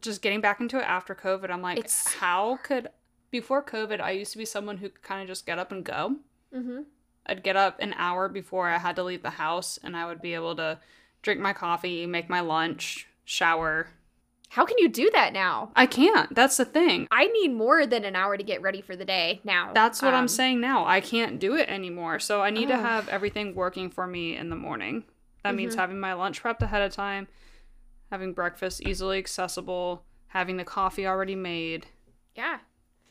just 0.00 0.22
getting 0.22 0.40
back 0.40 0.60
into 0.60 0.78
it 0.78 0.84
after 0.84 1.14
COVID, 1.14 1.50
I'm 1.50 1.62
like, 1.62 1.78
it's 1.78 2.14
how 2.14 2.58
could 2.62 2.88
before 3.30 3.62
COVID, 3.62 4.00
I 4.00 4.12
used 4.12 4.32
to 4.32 4.38
be 4.38 4.44
someone 4.44 4.78
who 4.78 4.88
could 4.88 5.02
kind 5.02 5.22
of 5.22 5.28
just 5.28 5.46
get 5.46 5.58
up 5.58 5.72
and 5.72 5.84
go. 5.84 6.16
Mm-hmm. 6.54 6.82
I'd 7.26 7.42
get 7.42 7.56
up 7.56 7.78
an 7.80 7.94
hour 7.98 8.28
before 8.28 8.68
I 8.68 8.78
had 8.78 8.96
to 8.96 9.02
leave 9.02 9.22
the 9.22 9.30
house, 9.30 9.78
and 9.82 9.96
I 9.96 10.06
would 10.06 10.22
be 10.22 10.34
able 10.34 10.56
to 10.56 10.78
drink 11.22 11.40
my 11.40 11.52
coffee, 11.52 12.06
make 12.06 12.28
my 12.28 12.40
lunch, 12.40 13.06
shower, 13.24 13.88
how 14.50 14.64
can 14.64 14.78
you 14.78 14.88
do 14.88 15.10
that 15.12 15.32
now? 15.32 15.70
I 15.76 15.86
can't. 15.86 16.34
That's 16.34 16.56
the 16.56 16.64
thing. 16.64 17.06
I 17.10 17.26
need 17.26 17.48
more 17.48 17.86
than 17.86 18.04
an 18.04 18.16
hour 18.16 18.36
to 18.36 18.42
get 18.42 18.62
ready 18.62 18.80
for 18.80 18.96
the 18.96 19.04
day 19.04 19.40
now. 19.44 19.72
That's 19.74 20.00
what 20.00 20.14
um, 20.14 20.20
I'm 20.20 20.28
saying 20.28 20.60
now. 20.60 20.86
I 20.86 21.00
can't 21.00 21.38
do 21.38 21.54
it 21.54 21.68
anymore. 21.68 22.18
So 22.18 22.40
I 22.40 22.50
need 22.50 22.70
uh, 22.70 22.76
to 22.76 22.82
have 22.82 23.08
everything 23.08 23.54
working 23.54 23.90
for 23.90 24.06
me 24.06 24.36
in 24.36 24.48
the 24.48 24.56
morning. 24.56 25.04
That 25.42 25.50
mm-hmm. 25.50 25.56
means 25.56 25.74
having 25.74 26.00
my 26.00 26.14
lunch 26.14 26.42
prepped 26.42 26.62
ahead 26.62 26.82
of 26.82 26.92
time, 26.92 27.28
having 28.10 28.32
breakfast 28.32 28.80
easily 28.82 29.18
accessible, 29.18 30.02
having 30.28 30.56
the 30.56 30.64
coffee 30.64 31.06
already 31.06 31.36
made. 31.36 31.86
Yeah. 32.34 32.58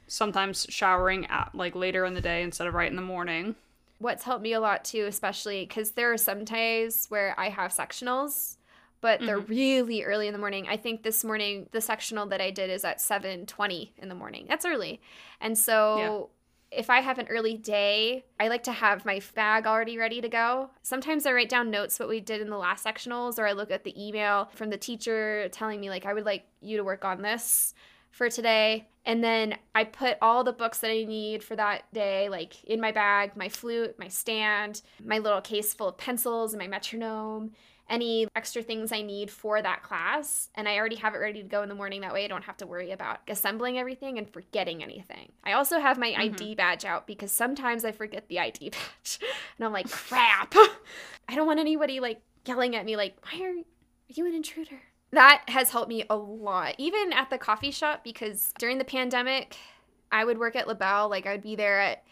Sometimes 0.08 0.66
showering 0.70 1.28
at 1.28 1.54
like 1.54 1.76
later 1.76 2.04
in 2.06 2.16
the 2.16 2.22
day 2.22 2.42
instead 2.42 2.66
of 2.66 2.74
right 2.74 2.90
in 2.90 2.96
the 2.96 3.02
morning. 3.04 3.56
What's 4.00 4.24
helped 4.24 4.44
me 4.44 4.54
a 4.54 4.60
lot 4.60 4.86
too, 4.86 5.06
especially 5.08 5.66
because 5.66 5.92
there 5.92 6.12
are 6.14 6.18
some 6.18 6.44
days 6.44 7.08
where 7.10 7.34
I 7.38 7.50
have 7.50 7.72
sectionals 7.72 8.58
but 9.02 9.20
they're 9.20 9.40
mm-hmm. 9.40 9.52
really 9.52 10.04
early 10.04 10.28
in 10.28 10.34
the 10.34 10.40
morning. 10.40 10.68
I 10.68 10.78
think 10.78 11.04
this 11.04 11.24
morning 11.24 11.68
the 11.72 11.82
sectional 11.82 12.26
that 12.28 12.42
I 12.42 12.52
did 12.52 12.70
is 12.70 12.84
at 12.84 12.98
7:20 13.00 13.92
in 13.98 14.10
the 14.10 14.16
morning. 14.16 14.46
That's 14.48 14.66
early. 14.66 15.00
And 15.40 15.58
so 15.58 16.30
yeah. 16.72 16.80
if 16.80 16.90
I 16.90 17.02
have 17.02 17.20
an 17.20 17.28
early 17.28 17.56
day, 17.56 18.26
I 18.40 18.48
like 18.48 18.64
to 18.64 18.72
have 18.72 19.06
my 19.06 19.22
bag 19.36 19.68
already 19.68 19.98
ready 19.98 20.22
to 20.22 20.30
go. 20.30 20.72
Sometimes 20.82 21.26
I 21.26 21.34
write 21.34 21.50
down 21.50 21.70
notes 21.70 22.00
what 22.00 22.10
we 22.10 22.20
did 22.20 22.42
in 22.42 22.50
the 22.50 22.58
last 22.58 22.84
sectionals 22.84 23.38
or 23.38 23.46
I 23.46 23.54
look 23.54 23.72
at 23.72 23.84
the 23.84 23.94
email 24.04 24.50
from 24.54 24.70
the 24.70 24.78
teacher 24.78 25.48
telling 25.50 25.80
me 25.80 25.90
like 25.90 26.06
I 26.06 26.14
would 26.14 26.26
like 26.26 26.46
you 26.62 26.78
to 26.78 26.84
work 26.84 27.06
on 27.06 27.22
this 27.22 27.74
for 28.18 28.30
today. 28.30 28.88
And 29.06 29.24
then 29.24 29.58
I 29.74 29.86
put 29.86 30.18
all 30.22 30.44
the 30.44 30.52
books 30.52 30.80
that 30.80 30.92
I 30.92 31.04
need 31.04 31.44
for 31.44 31.56
that 31.56 31.84
day, 31.94 32.28
like 32.30 32.64
in 32.66 32.82
my 32.82 32.92
bag, 32.92 33.38
my 33.38 33.48
flute, 33.48 33.96
my 33.98 34.10
stand, 34.10 34.82
my 35.04 35.20
little 35.20 35.40
case 35.40 35.74
full 35.74 35.90
of 35.90 35.98
pencils, 35.98 36.54
and 36.54 36.62
my 36.62 36.68
metronome 36.68 37.52
any 37.90 38.28
extra 38.36 38.62
things 38.62 38.92
I 38.92 39.02
need 39.02 39.32
for 39.32 39.62
that 39.62 39.84
class. 39.84 40.50
And 40.56 40.68
I 40.68 40.78
already 40.78 40.96
have 40.98 41.16
it 41.16 41.20
ready 41.20 41.42
to 41.42 41.48
go 41.48 41.64
in 41.64 41.70
the 41.70 41.76
morning. 41.76 42.02
That 42.02 42.14
way 42.14 42.26
I 42.26 42.28
don't 42.28 42.44
have 42.44 42.58
to 42.58 42.68
worry 42.68 42.92
about 42.92 43.20
assembling 43.28 43.78
everything 43.78 44.18
and 44.18 44.30
forgetting 44.30 44.84
anything. 44.84 45.32
I 45.44 45.54
also 45.54 45.80
have 45.80 45.98
my 45.98 46.12
mm-hmm. 46.12 46.22
ID 46.22 46.56
badge 46.56 46.86
out 46.86 47.08
because 47.08 47.32
sometimes 47.32 47.86
I 47.86 47.92
forget 47.92 48.28
the 48.28 48.40
ID 48.40 48.70
badge. 48.72 49.20
and 49.58 49.66
I'm 49.66 49.74
like, 49.74 49.90
crap. 49.92 50.54
I 51.30 51.36
don't 51.36 51.48
want 51.48 51.60
anybody 51.60 52.00
like 52.00 52.22
yelling 52.46 52.76
at 52.76 52.86
me, 52.86 52.96
like, 52.96 53.18
why 53.24 53.46
are 53.46 53.54
you 54.08 54.26
an 54.26 54.34
intruder? 54.34 54.80
That 55.12 55.44
has 55.48 55.70
helped 55.70 55.90
me 55.90 56.04
a 56.10 56.16
lot, 56.16 56.76
even 56.78 57.14
at 57.14 57.30
the 57.30 57.38
coffee 57.38 57.72
shop, 57.72 58.04
because 58.04 58.54
during 58.60 58.78
the 58.78 58.84
pandemic, 58.84 59.58
I 60.12 60.26
would 60.26 60.38
work 60.38 60.56
at 60.56 60.68
LaBelle. 60.68 61.10
Like, 61.10 61.26
I 61.26 61.32
would 61.32 61.42
be 61.42 61.56
there 61.56 61.80
at 61.80 62.04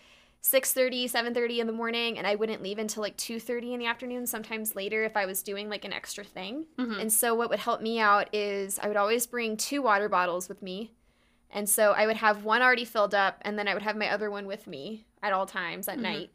6.30 0.45 1.05
7.30 1.05 1.57
in 1.57 1.65
the 1.65 1.73
morning 1.73 2.19
and 2.19 2.27
i 2.27 2.35
wouldn't 2.35 2.61
leave 2.61 2.77
until 2.77 3.01
like 3.01 3.17
2.30 3.17 3.73
in 3.73 3.79
the 3.79 3.87
afternoon 3.87 4.27
sometimes 4.27 4.75
later 4.75 5.03
if 5.03 5.17
i 5.17 5.25
was 5.25 5.41
doing 5.41 5.69
like 5.69 5.83
an 5.83 5.91
extra 5.91 6.23
thing 6.23 6.65
mm-hmm. 6.77 6.99
and 6.99 7.11
so 7.11 7.33
what 7.33 7.49
would 7.49 7.57
help 7.57 7.81
me 7.81 7.99
out 7.99 8.29
is 8.31 8.77
i 8.83 8.87
would 8.87 8.95
always 8.95 9.25
bring 9.25 9.57
two 9.57 9.81
water 9.81 10.07
bottles 10.07 10.47
with 10.47 10.61
me 10.61 10.91
and 11.49 11.67
so 11.67 11.93
i 11.93 12.05
would 12.05 12.17
have 12.17 12.43
one 12.43 12.61
already 12.61 12.85
filled 12.85 13.15
up 13.15 13.39
and 13.41 13.57
then 13.57 13.67
i 13.67 13.73
would 13.73 13.81
have 13.81 13.95
my 13.95 14.07
other 14.07 14.29
one 14.29 14.45
with 14.45 14.67
me 14.67 15.03
at 15.23 15.33
all 15.33 15.47
times 15.47 15.87
at 15.87 15.95
mm-hmm. 15.95 16.03
night 16.03 16.29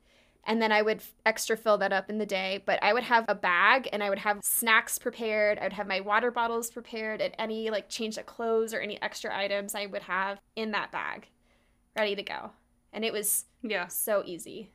and 0.45 0.61
then 0.61 0.73
I 0.73 0.83
would 0.83 1.03
extra 1.27 1.57
fill 1.57 1.79
that 1.79 1.93
up 1.93 2.11
in 2.11 2.19
the 2.19 2.27
day. 2.27 2.63
But 2.65 2.83
I 2.83 2.93
would 2.93 3.05
have 3.05 3.25
a 3.29 3.35
bag 3.35 3.89
and 3.93 4.03
I 4.03 4.09
would 4.09 4.21
have 4.21 4.41
snacks 4.43 4.99
prepared. 4.99 5.59
I 5.59 5.65
would 5.65 5.75
have 5.75 5.87
my 5.87 6.01
water 6.01 6.31
bottles 6.31 6.71
prepared 6.71 7.21
and 7.21 7.35
any 7.39 7.71
like 7.71 7.89
change 7.89 8.17
of 8.17 8.27
clothes 8.27 8.73
or 8.73 8.81
any 8.81 9.01
extra 9.03 9.37
items 9.37 9.75
I 9.75 9.87
would 9.87 10.03
have 10.03 10.41
in 10.57 10.71
that 10.73 10.91
bag 10.91 11.29
ready 11.97 12.15
to 12.15 12.23
go 12.23 12.51
and 12.93 13.05
it 13.05 13.13
was 13.13 13.45
yeah 13.63 13.87
so 13.87 14.23
easy 14.25 14.71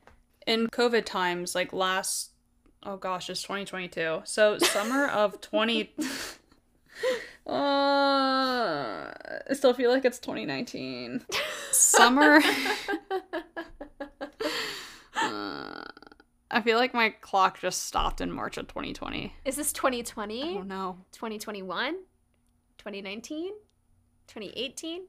in 0.46 0.68
covid 0.68 1.04
times 1.04 1.54
like 1.54 1.72
last 1.72 2.30
oh 2.82 2.96
gosh 2.96 3.30
it's 3.30 3.42
2022 3.42 4.22
so 4.24 4.58
summer 4.58 5.06
of 5.08 5.40
20 5.40 5.94
uh, 7.46 7.50
i 7.50 9.12
still 9.52 9.74
feel 9.74 9.90
like 9.90 10.04
it's 10.04 10.18
2019 10.18 11.24
summer 11.72 12.40
uh, 15.26 15.84
I 16.50 16.60
feel 16.62 16.78
like 16.78 16.94
my 16.94 17.10
clock 17.10 17.60
just 17.60 17.84
stopped 17.86 18.20
in 18.20 18.30
March 18.30 18.56
of 18.56 18.68
2020. 18.68 19.34
Is 19.44 19.56
this 19.56 19.72
2020? 19.72 20.58
Oh 20.58 20.62
no. 20.62 20.98
2021? 21.12 21.94
2019? 22.78 23.52
2018? 24.28 25.02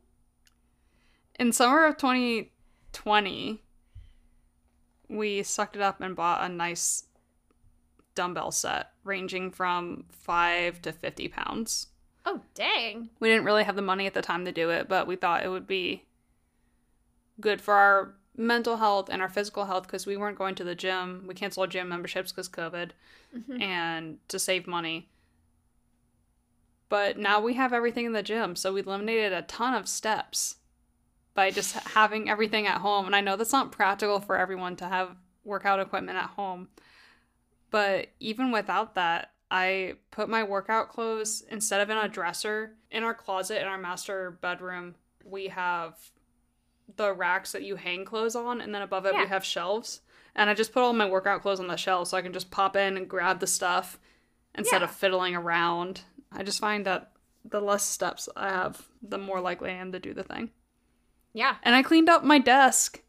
In 1.40 1.52
summer 1.52 1.86
of 1.86 1.98
20 1.98 2.52
20, 2.94 3.62
we 5.08 5.44
sucked 5.44 5.76
it 5.76 5.82
up 5.82 6.02
and 6.02 6.16
bought 6.16 6.44
a 6.44 6.50
nice 6.50 7.04
dumbbell 8.16 8.52
set 8.52 8.92
ranging 9.04 9.52
from 9.52 10.06
5 10.10 10.82
to 10.82 10.92
50 10.92 11.28
pounds. 11.28 11.88
Oh, 12.26 12.42
dang. 12.56 13.10
We 13.20 13.30
didn't 13.30 13.46
really 13.46 13.64
have 13.64 13.76
the 13.76 13.82
money 13.82 14.08
at 14.08 14.14
the 14.14 14.22
time 14.22 14.46
to 14.46 14.52
do 14.52 14.72
it, 14.72 14.90
but 14.90 15.06
we 15.08 15.16
thought 15.16 15.46
it 15.46 15.50
would 15.50 15.68
be 15.68 16.06
good 17.40 17.62
for 17.62 17.76
our 17.76 18.16
mental 18.38 18.78
health 18.78 19.10
and 19.10 19.22
our 19.22 19.30
physical 19.30 19.66
health 19.66 19.84
because 19.84 20.06
we 20.06 20.16
weren't 20.16 20.38
going 20.38 20.56
to 20.56 20.64
the 20.64 20.76
gym. 20.76 21.26
We 21.28 21.34
canceled 21.34 21.72
gym 21.72 21.90
memberships 21.90 22.32
because 22.32 22.48
COVID 22.48 22.92
mm-hmm. 23.36 23.62
and 23.62 24.20
to 24.28 24.40
save 24.40 24.68
money. 24.68 25.10
But 26.90 27.18
now 27.18 27.42
we 27.42 27.56
have 27.56 27.74
everything 27.74 28.06
in 28.06 28.14
the 28.14 28.24
gym, 28.24 28.56
so 28.56 28.72
we 28.72 28.82
eliminated 28.82 29.34
a 29.34 29.42
ton 29.42 29.74
of 29.74 29.90
steps 29.90 30.56
by 31.34 31.52
just 31.52 31.74
having 31.74 32.30
everything 32.30 32.66
at 32.66 32.82
home. 32.82 33.06
And 33.06 33.16
I 33.16 33.22
know 33.22 33.36
that's 33.36 33.52
not 33.52 33.72
practical 33.72 34.22
for 34.22 34.38
everyone 34.38 34.76
to 34.78 34.88
have 34.88 35.18
workout 35.44 35.80
equipment 35.80 36.18
at 36.18 36.30
home. 36.30 36.70
But 37.72 38.08
even 38.20 38.52
without 38.52 38.96
that, 38.96 39.32
I 39.52 39.96
put 40.12 40.30
my 40.30 40.44
workout 40.44 40.90
clothes 40.90 41.44
instead 41.50 41.82
of 41.82 41.90
in 41.90 41.98
a 41.98 42.08
dresser 42.08 42.76
in 42.92 43.04
our 43.04 43.14
closet 43.14 43.62
in 43.62 43.68
our 43.68 43.78
master 43.78 44.38
bedroom. 44.42 44.96
We 45.24 45.48
have 45.48 45.96
the 46.96 47.14
racks 47.14 47.52
that 47.52 47.64
you 47.64 47.76
hang 47.76 48.06
clothes 48.06 48.36
on, 48.36 48.62
and 48.62 48.74
then 48.74 48.82
above 48.82 49.06
it, 49.06 49.14
yeah. 49.14 49.24
we 49.24 49.28
have 49.28 49.44
shelves. 49.44 50.02
And 50.36 50.50
I 50.50 50.54
just 50.54 50.72
put 50.72 50.84
all 50.84 50.94
my 50.94 51.10
workout 51.10 51.42
clothes 51.42 51.60
on 51.60 51.68
the 51.68 51.76
shelf 51.76 52.10
so 52.10 52.18
I 52.18 52.22
can 52.22 52.34
just 52.34 52.52
pop 52.52 52.76
in 52.76 52.96
and 52.96 53.10
grab 53.10 53.40
the 53.40 53.48
stuff 53.48 54.00
instead 54.56 54.82
yeah. 54.82 54.86
of 54.86 54.92
fiddling 54.92 55.36
around. 55.36 56.02
I 56.32 56.44
just 56.44 56.60
find 56.60 56.86
that 56.86 57.12
the 57.44 57.62
less 57.62 57.84
steps 57.84 58.30
I 58.36 58.50
have, 58.50 58.88
the 59.02 59.18
more 59.18 59.42
likely 59.42 59.72
I 59.72 59.76
am 59.76 59.92
to 59.94 60.00
do 60.00 60.14
the 60.14 60.24
thing. 60.24 60.52
Yeah. 61.34 61.56
And 61.64 61.76
I 61.76 61.84
cleaned 61.84 62.10
up 62.10 62.24
my 62.24 62.40
desk. 62.40 63.02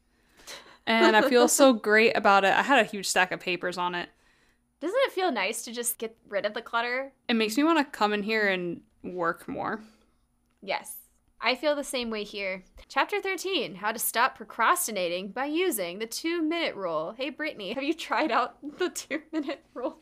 And 0.87 1.17
I 1.17 1.29
feel 1.29 1.49
so 1.49 1.73
great 1.75 2.17
about 2.17 2.45
it. 2.45 2.55
I 2.55 2.63
had 2.63 2.79
a 2.79 2.89
huge 2.89 3.07
stack 3.07 3.31
of 3.31 3.41
papers 3.41 3.77
on 3.77 3.95
it. 3.95 4.09
Doesn't 4.81 5.01
it 5.03 5.13
feel 5.13 5.33
nice 5.33 5.63
to 5.65 5.73
just 5.73 5.99
get 5.99 6.17
rid 6.29 6.47
of 6.47 6.55
the 6.55 6.63
clutter? 6.63 7.13
It 7.29 7.35
makes 7.35 7.57
me 7.57 7.65
want 7.65 7.79
to 7.79 7.85
come 7.85 8.15
in 8.15 8.23
here 8.23 8.49
and 8.49 8.81
work 9.03 9.49
more. 9.49 9.83
Yes. 10.63 10.98
I 11.41 11.55
feel 11.55 11.77
the 11.77 11.85
same 11.85 12.11
way 12.11 12.25
here. 12.25 12.65
Chapter 12.89 13.21
13 13.21 13.77
How 13.77 13.93
to 13.93 13.99
Stop 13.99 14.37
Procrastinating 14.37 15.29
by 15.29 15.47
Using 15.47 15.99
the 15.99 16.07
Two 16.07 16.43
Minute 16.43 16.75
Rule. 16.75 17.15
Hey, 17.17 17.31
Brittany, 17.31 17.75
have 17.75 17.83
you 17.83 17.95
tried 17.95 18.33
out 18.33 18.57
the 18.79 18.89
two 18.89 19.23
minute 19.33 19.65
rule? 19.75 19.99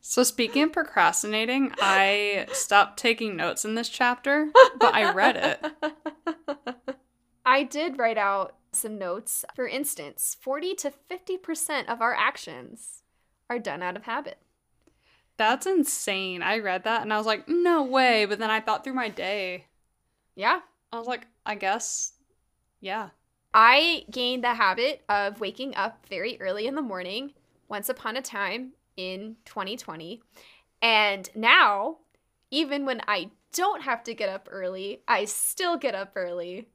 So, 0.00 0.24
speaking 0.24 0.64
of 0.64 0.72
procrastinating, 0.72 1.72
I 1.80 2.46
stopped 2.52 2.98
taking 2.98 3.36
notes 3.36 3.64
in 3.64 3.76
this 3.76 3.88
chapter, 3.88 4.50
but 4.80 4.94
I 4.94 5.12
read 5.12 5.36
it. 5.36 5.96
I 7.46 7.62
did 7.62 7.98
write 7.98 8.18
out 8.18 8.56
some 8.72 8.98
notes. 8.98 9.44
For 9.54 9.68
instance, 9.68 10.36
40 10.40 10.74
to 10.76 10.92
50% 11.10 11.86
of 11.88 12.02
our 12.02 12.14
actions 12.14 13.02
are 13.48 13.60
done 13.60 13.82
out 13.82 13.96
of 13.96 14.04
habit. 14.04 14.38
That's 15.36 15.66
insane. 15.66 16.42
I 16.42 16.58
read 16.58 16.84
that 16.84 17.02
and 17.02 17.12
I 17.12 17.18
was 17.18 17.26
like, 17.26 17.48
no 17.48 17.82
way. 17.84 18.24
But 18.24 18.38
then 18.40 18.50
I 18.50 18.60
thought 18.60 18.82
through 18.82 18.94
my 18.94 19.08
day. 19.08 19.66
Yeah. 20.34 20.60
I 20.92 20.98
was 20.98 21.06
like, 21.06 21.26
I 21.46 21.54
guess, 21.54 22.12
yeah. 22.80 23.10
I 23.54 24.04
gained 24.10 24.44
the 24.44 24.54
habit 24.54 25.02
of 25.08 25.40
waking 25.40 25.74
up 25.74 26.04
very 26.08 26.38
early 26.40 26.66
in 26.66 26.74
the 26.74 26.82
morning 26.82 27.32
once 27.68 27.88
upon 27.88 28.16
a 28.16 28.22
time 28.22 28.72
in 28.96 29.36
2020. 29.46 30.22
And 30.82 31.30
now, 31.34 31.98
even 32.50 32.84
when 32.84 33.00
I 33.08 33.30
don't 33.54 33.82
have 33.82 34.04
to 34.04 34.14
get 34.14 34.28
up 34.28 34.48
early, 34.50 35.02
I 35.08 35.24
still 35.24 35.76
get 35.76 35.94
up 35.94 36.12
early. 36.14 36.68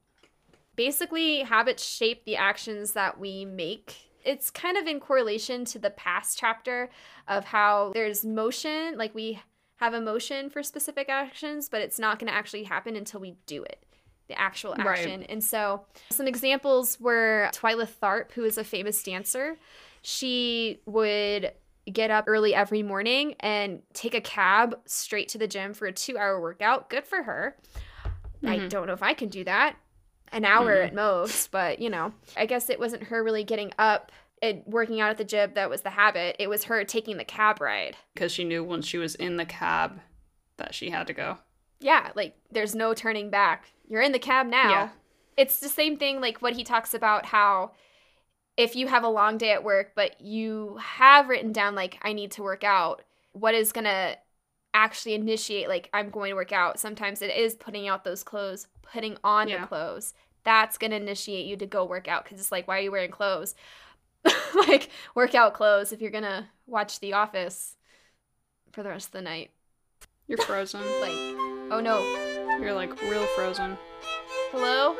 Basically, 0.76 1.40
habits 1.40 1.84
shape 1.84 2.24
the 2.24 2.36
actions 2.36 2.92
that 2.92 3.18
we 3.18 3.44
make. 3.44 4.10
It's 4.24 4.50
kind 4.50 4.76
of 4.76 4.86
in 4.86 5.00
correlation 5.00 5.64
to 5.66 5.78
the 5.78 5.90
past 5.90 6.38
chapter 6.38 6.90
of 7.26 7.46
how 7.46 7.92
there's 7.94 8.24
motion, 8.24 8.96
like 8.96 9.14
we 9.14 9.42
have 9.76 9.94
a 9.94 10.00
motion 10.00 10.50
for 10.50 10.62
specific 10.62 11.08
actions, 11.08 11.68
but 11.68 11.80
it's 11.80 11.98
not 11.98 12.18
going 12.18 12.30
to 12.30 12.36
actually 12.36 12.64
happen 12.64 12.96
until 12.96 13.20
we 13.20 13.36
do 13.46 13.62
it 13.62 13.84
the 14.28 14.38
actual 14.38 14.74
action. 14.78 15.20
Right. 15.20 15.30
And 15.30 15.42
so, 15.42 15.84
some 16.10 16.26
examples 16.26 17.00
were 17.00 17.50
Twyla 17.52 17.88
Tharp, 17.88 18.32
who 18.32 18.44
is 18.44 18.58
a 18.58 18.64
famous 18.64 19.02
dancer. 19.02 19.56
She 20.02 20.80
would 20.86 21.52
get 21.92 22.10
up 22.10 22.24
early 22.26 22.54
every 22.54 22.82
morning 22.82 23.34
and 23.40 23.82
take 23.94 24.14
a 24.14 24.20
cab 24.20 24.78
straight 24.84 25.28
to 25.28 25.38
the 25.38 25.48
gym 25.48 25.74
for 25.74 25.86
a 25.86 25.92
two 25.92 26.18
hour 26.18 26.40
workout. 26.40 26.90
Good 26.90 27.06
for 27.06 27.22
her. 27.22 27.56
Mm-hmm. 28.42 28.48
I 28.48 28.68
don't 28.68 28.86
know 28.86 28.92
if 28.92 29.02
I 29.02 29.14
can 29.14 29.28
do 29.28 29.44
that. 29.44 29.76
An 30.30 30.44
hour 30.44 30.76
mm-hmm. 30.76 30.88
at 30.88 30.94
most, 30.94 31.50
but 31.50 31.78
you 31.78 31.88
know, 31.88 32.12
I 32.36 32.46
guess 32.46 32.68
it 32.68 32.78
wasn't 32.78 33.04
her 33.04 33.24
really 33.24 33.44
getting 33.44 33.72
up 33.78 34.12
and 34.42 34.62
working 34.66 35.00
out 35.00 35.10
at 35.10 35.18
the 35.18 35.24
gym 35.24 35.52
that 35.54 35.70
was 35.70 35.82
the 35.82 35.90
habit. 35.90 36.36
It 36.38 36.48
was 36.48 36.64
her 36.64 36.84
taking 36.84 37.16
the 37.16 37.24
cab 37.24 37.60
ride. 37.60 37.96
Because 38.14 38.30
she 38.30 38.44
knew 38.44 38.62
once 38.62 38.86
she 38.86 38.98
was 38.98 39.14
in 39.14 39.36
the 39.36 39.46
cab 39.46 40.00
that 40.58 40.74
she 40.74 40.90
had 40.90 41.06
to 41.06 41.12
go. 41.14 41.38
Yeah, 41.80 42.10
like 42.14 42.36
there's 42.50 42.74
no 42.74 42.92
turning 42.92 43.30
back. 43.30 43.70
You're 43.88 44.02
in 44.02 44.12
the 44.12 44.18
cab 44.18 44.46
now. 44.46 44.70
Yeah. 44.70 44.88
It's 45.36 45.58
the 45.58 45.68
same 45.68 45.96
thing 45.96 46.20
like 46.20 46.38
what 46.38 46.54
he 46.54 46.64
talks 46.64 46.94
about 46.94 47.26
how 47.26 47.72
if 48.58 48.74
you 48.74 48.88
have 48.88 49.04
a 49.04 49.08
long 49.08 49.38
day 49.38 49.52
at 49.52 49.62
work, 49.62 49.92
but 49.94 50.20
you 50.20 50.78
have 50.82 51.28
written 51.28 51.52
down, 51.52 51.76
like, 51.76 51.96
I 52.02 52.12
need 52.12 52.32
to 52.32 52.42
work 52.42 52.64
out, 52.64 53.02
what 53.32 53.54
is 53.54 53.70
going 53.70 53.84
to 53.84 54.18
actually 54.74 55.14
initiate, 55.14 55.68
like, 55.68 55.88
I'm 55.94 56.10
going 56.10 56.30
to 56.30 56.34
work 56.34 56.50
out? 56.50 56.80
Sometimes 56.80 57.22
it 57.22 57.34
is 57.34 57.54
putting 57.54 57.86
out 57.86 58.02
those 58.02 58.24
clothes, 58.24 58.66
putting 58.82 59.16
on 59.22 59.46
yeah. 59.46 59.60
the 59.60 59.66
clothes. 59.68 60.12
That's 60.42 60.76
going 60.76 60.90
to 60.90 60.96
initiate 60.96 61.46
you 61.46 61.56
to 61.56 61.66
go 61.66 61.84
work 61.84 62.08
out 62.08 62.24
because 62.24 62.40
it's 62.40 62.50
like, 62.50 62.66
why 62.66 62.78
are 62.78 62.82
you 62.82 62.90
wearing 62.90 63.12
clothes? 63.12 63.54
like, 64.66 64.90
workout 65.14 65.54
clothes 65.54 65.92
if 65.92 66.02
you're 66.02 66.10
going 66.10 66.24
to 66.24 66.46
watch 66.66 66.98
The 66.98 67.12
Office 67.12 67.76
for 68.72 68.82
the 68.82 68.88
rest 68.88 69.06
of 69.06 69.12
the 69.12 69.22
night. 69.22 69.52
You're 70.26 70.38
frozen. 70.38 70.80
like, 71.00 71.12
oh 71.70 71.80
no. 71.80 72.27
You're 72.60 72.74
like 72.74 73.00
real 73.02 73.24
frozen. 73.36 73.78
Hello? 74.50 74.96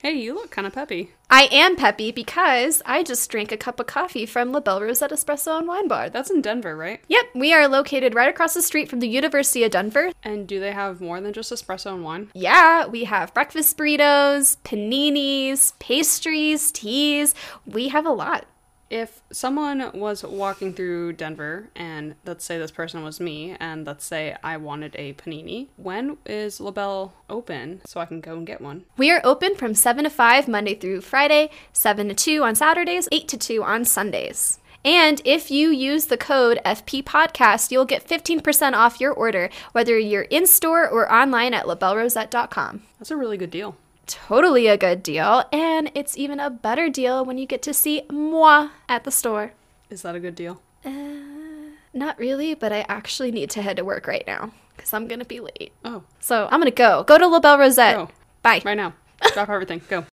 Hey, 0.00 0.14
you 0.14 0.34
look 0.34 0.50
kind 0.50 0.66
of 0.66 0.72
peppy. 0.72 1.10
I 1.28 1.50
am 1.52 1.76
peppy 1.76 2.12
because 2.12 2.80
I 2.86 3.02
just 3.02 3.30
drank 3.30 3.52
a 3.52 3.58
cup 3.58 3.78
of 3.78 3.86
coffee 3.86 4.24
from 4.24 4.52
La 4.52 4.60
Belle 4.60 4.80
Rosette 4.80 5.10
Espresso 5.10 5.58
and 5.58 5.68
Wine 5.68 5.86
Bar. 5.86 6.08
That's 6.08 6.30
in 6.30 6.40
Denver, 6.40 6.74
right? 6.74 7.00
Yep, 7.08 7.26
we 7.34 7.52
are 7.52 7.68
located 7.68 8.14
right 8.14 8.30
across 8.30 8.54
the 8.54 8.62
street 8.62 8.88
from 8.88 9.00
the 9.00 9.08
University 9.08 9.64
of 9.64 9.70
Denver. 9.70 10.12
And 10.22 10.46
do 10.46 10.58
they 10.58 10.72
have 10.72 11.02
more 11.02 11.20
than 11.20 11.34
just 11.34 11.52
espresso 11.52 11.92
and 11.92 12.04
wine? 12.04 12.30
Yeah, 12.32 12.86
we 12.86 13.04
have 13.04 13.34
breakfast 13.34 13.76
burritos, 13.76 14.56
paninis, 14.64 15.78
pastries, 15.78 16.72
teas. 16.72 17.34
We 17.66 17.88
have 17.88 18.06
a 18.06 18.12
lot 18.12 18.46
if 18.90 19.22
someone 19.30 19.90
was 19.92 20.24
walking 20.24 20.72
through 20.72 21.12
Denver 21.14 21.68
and 21.76 22.14
let's 22.24 22.44
say 22.44 22.58
this 22.58 22.70
person 22.70 23.02
was 23.02 23.20
me 23.20 23.56
and 23.60 23.86
let's 23.86 24.04
say 24.04 24.36
I 24.42 24.56
wanted 24.56 24.94
a 24.96 25.12
panini, 25.14 25.68
when 25.76 26.16
is 26.24 26.60
La 26.60 26.70
Belle 26.70 27.12
open 27.28 27.82
so 27.84 28.00
I 28.00 28.06
can 28.06 28.20
go 28.20 28.36
and 28.36 28.46
get 28.46 28.60
one? 28.60 28.84
We 28.96 29.10
are 29.10 29.20
open 29.24 29.54
from 29.54 29.74
7 29.74 30.04
to 30.04 30.10
5 30.10 30.48
Monday 30.48 30.74
through 30.74 31.02
Friday, 31.02 31.50
7 31.72 32.08
to 32.08 32.14
2 32.14 32.42
on 32.42 32.54
Saturdays, 32.54 33.08
8 33.12 33.28
to 33.28 33.38
2 33.38 33.62
on 33.62 33.84
Sundays. 33.84 34.58
And 34.84 35.20
if 35.24 35.50
you 35.50 35.70
use 35.70 36.06
the 36.06 36.16
code 36.16 36.60
FP 36.64 37.02
Podcast, 37.02 37.70
you'll 37.70 37.84
get 37.84 38.06
15% 38.06 38.74
off 38.74 39.00
your 39.00 39.12
order, 39.12 39.50
whether 39.72 39.98
you're 39.98 40.22
in 40.22 40.46
store 40.46 40.88
or 40.88 41.12
online 41.12 41.52
at 41.52 41.66
labellerosette.com. 41.66 42.82
That's 42.98 43.10
a 43.10 43.16
really 43.16 43.36
good 43.36 43.50
deal 43.50 43.76
totally 44.08 44.66
a 44.66 44.76
good 44.76 45.02
deal, 45.02 45.44
and 45.52 45.92
it's 45.94 46.16
even 46.16 46.40
a 46.40 46.50
better 46.50 46.88
deal 46.88 47.24
when 47.24 47.38
you 47.38 47.46
get 47.46 47.62
to 47.62 47.74
see 47.74 48.02
moi 48.10 48.70
at 48.88 49.04
the 49.04 49.10
store. 49.10 49.52
Is 49.90 50.02
that 50.02 50.16
a 50.16 50.20
good 50.20 50.34
deal? 50.34 50.60
Uh, 50.84 51.74
not 51.92 52.18
really, 52.18 52.54
but 52.54 52.72
I 52.72 52.84
actually 52.88 53.30
need 53.30 53.50
to 53.50 53.62
head 53.62 53.76
to 53.76 53.84
work 53.84 54.06
right 54.06 54.24
now 54.26 54.52
because 54.76 54.92
I'm 54.92 55.06
gonna 55.06 55.24
be 55.24 55.40
late. 55.40 55.72
Oh. 55.84 56.02
So 56.20 56.48
I'm 56.50 56.60
gonna 56.60 56.70
go. 56.70 57.04
Go 57.04 57.18
to 57.18 57.26
La 57.26 57.40
Belle 57.40 57.58
Rosette. 57.58 57.96
Go. 57.96 58.08
Bye. 58.42 58.62
Right 58.64 58.76
now. 58.76 58.94
Drop 59.34 59.48
everything. 59.48 59.82
Go. 59.88 60.04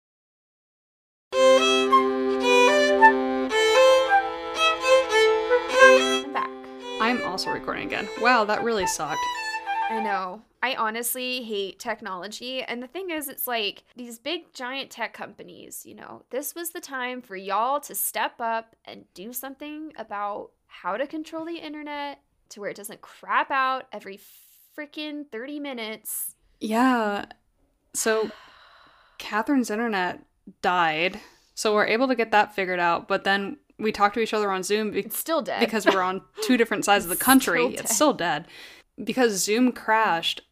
I'm 5.82 6.32
back. 6.32 6.51
I'm 7.01 7.22
also 7.24 7.51
recording 7.51 7.86
again. 7.86 8.09
Wow, 8.20 8.45
that 8.45 8.64
really 8.64 8.86
sucked. 8.86 9.20
I 9.91 10.03
know. 10.03 10.43
I 10.62 10.74
honestly 10.76 11.43
hate 11.43 11.78
technology. 11.78 12.62
And 12.62 12.82
the 12.82 12.87
thing 12.87 13.11
is, 13.11 13.28
it's 13.28 13.47
like 13.47 13.85
these 13.97 14.18
big 14.18 14.53
giant 14.55 14.91
tech 14.91 15.12
companies, 15.12 15.85
you 15.85 15.95
know, 15.95 16.22
this 16.30 16.55
was 16.55 16.70
the 16.70 16.80
time 16.80 17.20
for 17.20 17.37
y'all 17.37 17.80
to 17.80 17.95
step 17.95 18.41
up 18.41 18.74
and 18.85 19.05
do 19.12 19.32
something 19.32 19.93
about 19.99 20.51
how 20.66 20.97
to 20.97 21.07
control 21.07 21.45
the 21.45 21.59
internet 21.59 22.20
to 22.51 22.61
where 22.61 22.70
it 22.70 22.76
doesn't 22.76 23.03
crap 23.03 23.51
out 23.51 23.85
every 23.93 24.18
freaking 24.76 25.26
30 25.30 25.61
minutes. 25.61 26.35
Yeah. 26.61 27.26
So 27.93 28.30
Catherine's 29.18 29.70
internet 29.70 30.20
died. 30.62 31.20
So 31.55 31.74
we're 31.74 31.87
able 31.87 32.09
to 32.09 32.14
get 32.14 32.30
that 32.30 32.55
figured 32.55 32.80
out. 32.80 33.07
But 33.07 33.24
then 33.24 33.59
we 33.78 33.93
talk 33.93 34.14
to 34.14 34.20
each 34.20 34.32
other 34.32 34.51
on 34.51 34.62
Zoom. 34.62 34.93
Be- 34.93 35.01
it's 35.01 35.18
still 35.18 35.43
dead. 35.43 35.61
Because 35.61 35.85
we're 35.85 36.01
on 36.01 36.22
two 36.43 36.57
different 36.57 36.87
sides 36.87 37.05
of 37.05 37.11
the 37.11 37.16
country. 37.16 37.61
Still 37.68 37.80
it's 37.80 37.95
still 37.95 38.12
dead 38.14 38.47
because 39.03 39.42
Zoom 39.42 39.72
crashed, 39.72 40.42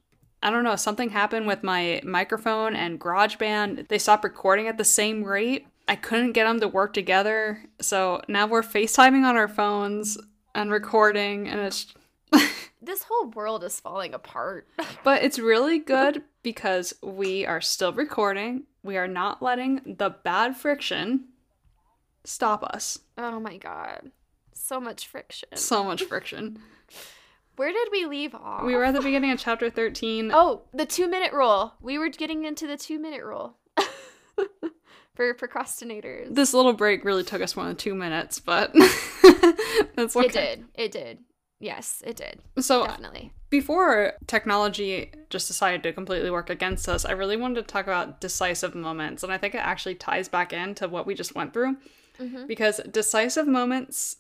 I 0.43 0.51
don't 0.51 0.65
know, 0.65 0.77
something 0.77 1.11
happened 1.11 1.47
with 1.47 1.63
my 1.63 2.01
microphone 2.05 2.75
and 2.75 3.01
GarageBand. 3.01 3.89
They 3.89 3.99
stopped 3.99 4.25
recording 4.25 4.67
at 4.67 4.79
the 4.79 4.85
same 4.85 5.25
rate. 5.25 5.67
I 5.89 5.97
couldn't 5.97 6.33
get 6.33 6.45
them 6.45 6.61
to 6.61 6.69
work 6.69 6.93
together. 6.93 7.63
So 7.81 8.23
now 8.29 8.47
we're 8.47 8.63
FaceTiming 8.63 9.25
on 9.25 9.37
our 9.37 9.49
phones 9.49 10.19
and 10.55 10.71
recording, 10.71 11.49
and 11.49 11.61
it's. 11.61 11.95
this 12.83 13.05
whole 13.09 13.29
world 13.31 13.63
is 13.63 13.79
falling 13.79 14.15
apart. 14.15 14.67
but 15.05 15.23
it's 15.23 15.39
really 15.39 15.79
good 15.79 16.23
because 16.43 16.95
we 17.03 17.47
are 17.47 17.61
still 17.61 17.93
recording. 17.93 18.65
We 18.83 18.97
are 18.97 19.09
not 19.09 19.43
letting 19.43 19.97
the 19.99 20.11
bad 20.11 20.57
friction 20.57 21.27
stop 22.25 22.63
us. 22.65 22.99
Oh 23.19 23.39
my 23.41 23.57
god. 23.57 24.11
So 24.55 24.81
much 24.81 25.07
friction. 25.07 25.49
So 25.55 25.85
much 25.85 26.05
friction. 26.05 26.59
Where 27.63 27.73
did 27.73 27.91
we 27.93 28.07
leave 28.07 28.35
off? 28.35 28.65
We 28.65 28.75
were 28.75 28.83
at 28.83 28.93
the 28.93 29.01
beginning 29.05 29.31
of 29.31 29.39
chapter 29.39 29.71
13. 29.71 30.33
Oh, 30.35 30.63
the 30.75 30.85
two 30.85 31.07
minute 31.07 31.33
rule. 31.33 31.75
We 31.81 31.97
were 31.97 32.09
getting 32.09 32.43
into 32.43 32.67
the 32.67 32.77
two 32.77 32.99
minute 32.99 33.23
rule 33.23 33.57
for 35.15 35.33
procrastinators. 35.35 36.35
This 36.35 36.55
little 36.55 36.73
break 36.73 37.05
really 37.05 37.23
took 37.23 37.41
us 37.41 37.55
more 37.55 37.67
than 37.67 37.77
two 37.77 37.95
minutes, 37.95 38.41
but 38.41 38.73
that's 39.95 40.17
okay. 40.17 40.27
It 40.27 40.33
did. 40.33 40.65
It 40.75 40.91
did. 40.91 41.19
Yes, 41.61 42.03
it 42.05 42.17
did. 42.17 42.41
So, 42.59 42.85
definitely. 42.85 43.33
Before 43.49 44.15
technology 44.27 45.13
just 45.31 45.47
decided 45.47 45.85
to 45.85 45.93
completely 45.93 46.33
work 46.33 46.51
against 46.51 46.89
us, 46.89 47.05
I 47.05 47.13
really 47.13 47.37
wanted 47.37 47.61
to 47.61 47.73
talk 47.73 47.85
about 47.85 48.21
decisive 48.21 48.75
moments. 48.75 49.23
And 49.23 49.33
I 49.33 49.39
think 49.39 49.55
it 49.55 49.59
actually 49.59 49.95
ties 49.95 50.29
back 50.29 50.53
into 50.53 50.89
what 50.89 51.07
we 51.07 51.15
just 51.15 51.37
went 51.37 51.53
through. 51.53 51.77
Mm-hmm. 52.19 52.49
Because 52.49 52.81
decisive 52.91 53.47
moments 53.47 54.17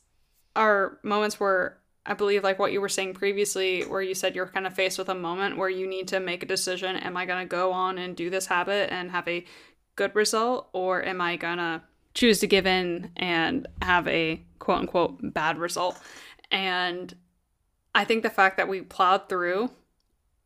are 0.54 1.00
moments 1.02 1.40
where 1.40 1.78
I 2.04 2.14
believe, 2.14 2.42
like 2.42 2.58
what 2.58 2.72
you 2.72 2.80
were 2.80 2.88
saying 2.88 3.14
previously, 3.14 3.82
where 3.82 4.02
you 4.02 4.14
said 4.14 4.34
you're 4.34 4.46
kind 4.46 4.66
of 4.66 4.74
faced 4.74 4.98
with 4.98 5.08
a 5.08 5.14
moment 5.14 5.56
where 5.56 5.68
you 5.68 5.86
need 5.86 6.08
to 6.08 6.18
make 6.18 6.42
a 6.42 6.46
decision. 6.46 6.96
Am 6.96 7.16
I 7.16 7.26
going 7.26 7.46
to 7.46 7.48
go 7.48 7.72
on 7.72 7.96
and 7.98 8.16
do 8.16 8.28
this 8.28 8.46
habit 8.46 8.92
and 8.92 9.10
have 9.12 9.28
a 9.28 9.44
good 9.94 10.14
result, 10.16 10.68
or 10.72 11.04
am 11.04 11.20
I 11.20 11.36
going 11.36 11.58
to 11.58 11.82
choose 12.14 12.40
to 12.40 12.46
give 12.46 12.66
in 12.66 13.12
and 13.16 13.68
have 13.80 14.08
a 14.08 14.42
quote 14.58 14.80
unquote 14.80 15.18
bad 15.32 15.58
result? 15.58 15.96
And 16.50 17.14
I 17.94 18.04
think 18.04 18.22
the 18.22 18.30
fact 18.30 18.56
that 18.56 18.68
we 18.68 18.80
plowed 18.80 19.28
through 19.28 19.70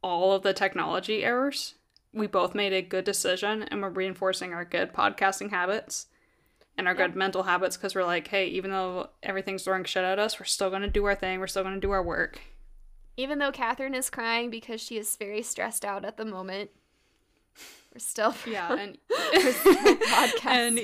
all 0.03 0.33
of 0.33 0.43
the 0.43 0.53
technology 0.53 1.25
errors, 1.25 1.75
we 2.13 2.27
both 2.27 2.55
made 2.55 2.73
a 2.73 2.83
good 2.83 3.05
decision 3.05 3.63
and 3.63 3.81
we're 3.81 3.89
reinforcing 3.89 4.53
our 4.53 4.65
good 4.65 4.93
podcasting 4.93 5.51
habits 5.51 6.07
and 6.79 6.87
our 6.87 6.95
Yeah. 6.95 7.07
good 7.07 7.17
mental 7.17 7.43
habits 7.45 7.77
because 7.77 7.95
we're 7.95 8.05
like, 8.05 8.29
hey, 8.29 8.47
even 8.49 8.71
though 8.71 9.11
everything's 9.23 9.65
throwing 9.65 9.85
shit 9.85 10.05
at 10.05 10.19
us, 10.19 10.39
we're 10.39 10.45
still 10.47 10.71
going 10.71 10.83
to 10.83 10.91
do 10.91 11.05
our 11.07 11.15
thing. 11.15 11.41
We're 11.41 11.47
still 11.47 11.63
going 11.63 11.75
to 11.75 11.81
do 11.81 11.91
our 11.91 12.03
work. 12.03 12.41
Even 13.17 13.39
though 13.39 13.51
Catherine 13.53 13.95
is 13.95 14.11
crying 14.11 14.51
because 14.51 14.81
she 14.81 14.99
is 14.99 15.17
very 15.17 15.43
stressed 15.43 15.85
out 15.85 16.05
at 16.05 16.17
the 16.19 16.25
moment, 16.25 16.71
we're 17.95 17.99
still 17.99 18.35
Yeah. 18.47 18.75
And, 18.75 18.99
we're 19.35 20.33
and, 20.51 20.81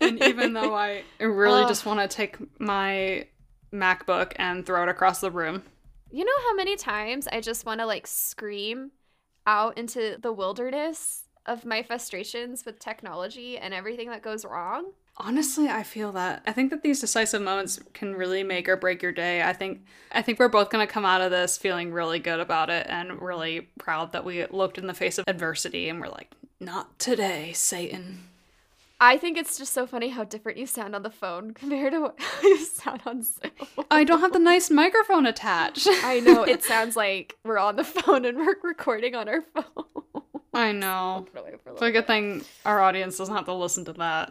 and 0.00 0.22
even 0.22 0.52
though 0.52 0.74
I 0.74 1.02
really 1.18 1.62
Ugh. 1.62 1.68
just 1.68 1.84
want 1.84 1.98
to 2.00 2.08
take 2.16 2.36
my 2.60 3.26
MacBook 3.72 4.32
and 4.36 4.64
throw 4.64 4.84
it 4.84 4.88
across 4.88 5.20
the 5.20 5.32
room. 5.32 5.64
You 6.12 6.24
know 6.24 6.32
how 6.48 6.54
many 6.54 6.76
times 6.76 7.26
I 7.26 7.40
just 7.40 7.66
want 7.66 7.80
to 7.80 7.86
like 7.86 8.06
scream 8.06 8.92
out 9.48 9.76
into 9.76 10.16
the 10.22 10.32
wilderness 10.32 11.24
of 11.44 11.64
my 11.66 11.82
frustrations 11.82 12.64
with 12.64 12.78
technology 12.78 13.58
and 13.58 13.74
everything 13.74 14.08
that 14.10 14.22
goes 14.22 14.44
wrong? 14.44 14.92
Honestly, 15.16 15.68
I 15.68 15.84
feel 15.84 16.10
that. 16.12 16.42
I 16.46 16.52
think 16.52 16.70
that 16.70 16.82
these 16.82 17.00
decisive 17.00 17.40
moments 17.40 17.78
can 17.92 18.14
really 18.14 18.42
make 18.42 18.68
or 18.68 18.76
break 18.76 19.00
your 19.00 19.12
day. 19.12 19.42
I 19.42 19.52
think 19.52 19.84
I 20.10 20.22
think 20.22 20.38
we're 20.38 20.48
both 20.48 20.70
going 20.70 20.84
to 20.84 20.92
come 20.92 21.04
out 21.04 21.20
of 21.20 21.30
this 21.30 21.56
feeling 21.56 21.92
really 21.92 22.18
good 22.18 22.40
about 22.40 22.68
it 22.68 22.86
and 22.88 23.22
really 23.22 23.68
proud 23.78 24.12
that 24.12 24.24
we 24.24 24.44
looked 24.46 24.76
in 24.76 24.86
the 24.86 24.94
face 24.94 25.18
of 25.18 25.24
adversity 25.28 25.88
and 25.88 26.00
we're 26.00 26.08
like, 26.08 26.32
"Not 26.58 26.98
today, 26.98 27.52
Satan." 27.52 28.28
I 29.00 29.18
think 29.18 29.36
it's 29.36 29.58
just 29.58 29.72
so 29.72 29.86
funny 29.86 30.08
how 30.08 30.24
different 30.24 30.56
you 30.56 30.66
sound 30.66 30.94
on 30.94 31.02
the 31.02 31.10
phone 31.10 31.52
compared 31.52 31.92
to 31.92 32.00
what 32.00 32.18
you 32.42 32.64
sound 32.64 33.02
on 33.06 33.22
Zoom. 33.22 33.50
I 33.90 34.02
don't 34.02 34.20
have 34.20 34.32
the 34.32 34.38
nice 34.38 34.70
microphone 34.70 35.26
attached. 35.26 35.86
I 35.90 36.20
know 36.20 36.42
it 36.44 36.64
sounds 36.64 36.96
like 36.96 37.36
we're 37.44 37.58
on 37.58 37.76
the 37.76 37.84
phone 37.84 38.24
and 38.24 38.38
we're 38.38 38.56
recording 38.62 39.14
on 39.14 39.28
our 39.28 39.42
phone. 39.42 40.22
I 40.54 40.72
know. 40.72 41.26
Away 41.36 41.54
for 41.62 41.70
a 41.70 41.72
It's 41.72 41.82
a 41.82 41.90
good 41.90 42.06
thing 42.06 42.44
our 42.64 42.80
audience 42.80 43.18
doesn't 43.18 43.34
have 43.34 43.46
to 43.46 43.54
listen 43.54 43.84
to 43.86 43.92
that. 43.94 44.30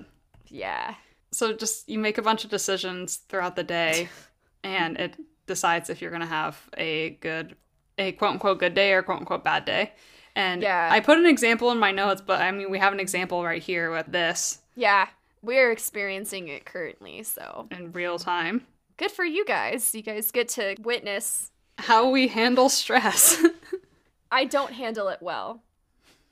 Yeah. 0.54 0.94
So 1.32 1.52
just 1.52 1.90
you 1.90 1.98
make 1.98 2.18
a 2.20 2.22
bunch 2.22 2.44
of 2.46 2.52
decisions 2.52 3.18
throughout 3.28 3.56
the 3.56 3.64
day 3.64 4.08
and 4.64 4.98
it 4.98 5.16
decides 5.48 5.90
if 5.90 6.00
you're 6.02 6.12
going 6.12 6.22
to 6.22 6.28
have 6.28 6.62
a 6.78 7.12
good 7.22 7.56
a 7.98 8.12
quote 8.14 8.32
unquote 8.34 8.60
good 8.60 8.74
day 8.76 8.94
or 8.94 9.02
quote 9.04 9.20
unquote 9.20 9.44
bad 9.44 9.66
day. 9.66 9.94
And 10.36 10.62
Yeah. 10.62 10.90
I 10.92 11.00
put 11.00 11.18
an 11.18 11.26
example 11.26 11.72
in 11.72 11.80
my 11.80 11.92
notes, 11.92 12.22
but 12.26 12.40
I 12.42 12.52
mean 12.52 12.70
we 12.72 12.78
have 12.80 12.94
an 12.94 13.00
example 13.00 13.44
right 13.44 13.62
here 13.62 13.92
with 13.92 14.06
this 14.08 14.60
Yeah. 14.76 15.08
We're 15.42 15.72
experiencing 15.72 16.48
it 16.48 16.66
currently, 16.66 17.24
so 17.24 17.68
in 17.72 17.92
real 17.92 18.18
time. 18.20 18.66
good 18.98 19.12
for 19.12 19.26
you 19.26 19.44
guys. 19.44 19.94
You 19.96 20.02
guys 20.04 20.32
get 20.32 20.48
to 20.50 20.76
witness. 20.80 21.52
How 21.80 22.10
we 22.10 22.28
handle 22.30 22.70
stress. 22.70 23.44
I 24.32 24.46
don't 24.46 24.74
handle 24.74 25.10
it 25.10 25.22
well. 25.22 25.62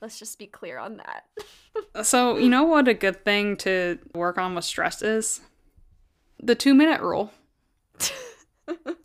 Let's 0.02 0.18
just 0.18 0.38
be 0.38 0.48
clear 0.48 0.78
on 0.78 0.98
that. 0.98 1.24
so, 2.04 2.36
you 2.36 2.48
know 2.48 2.64
what 2.64 2.88
a 2.88 2.94
good 2.94 3.24
thing 3.24 3.56
to 3.58 3.98
work 4.14 4.36
on 4.36 4.54
with 4.54 4.64
stress 4.64 5.00
is? 5.00 5.40
The 6.42 6.56
2-minute 6.56 7.00
rule 7.00 7.32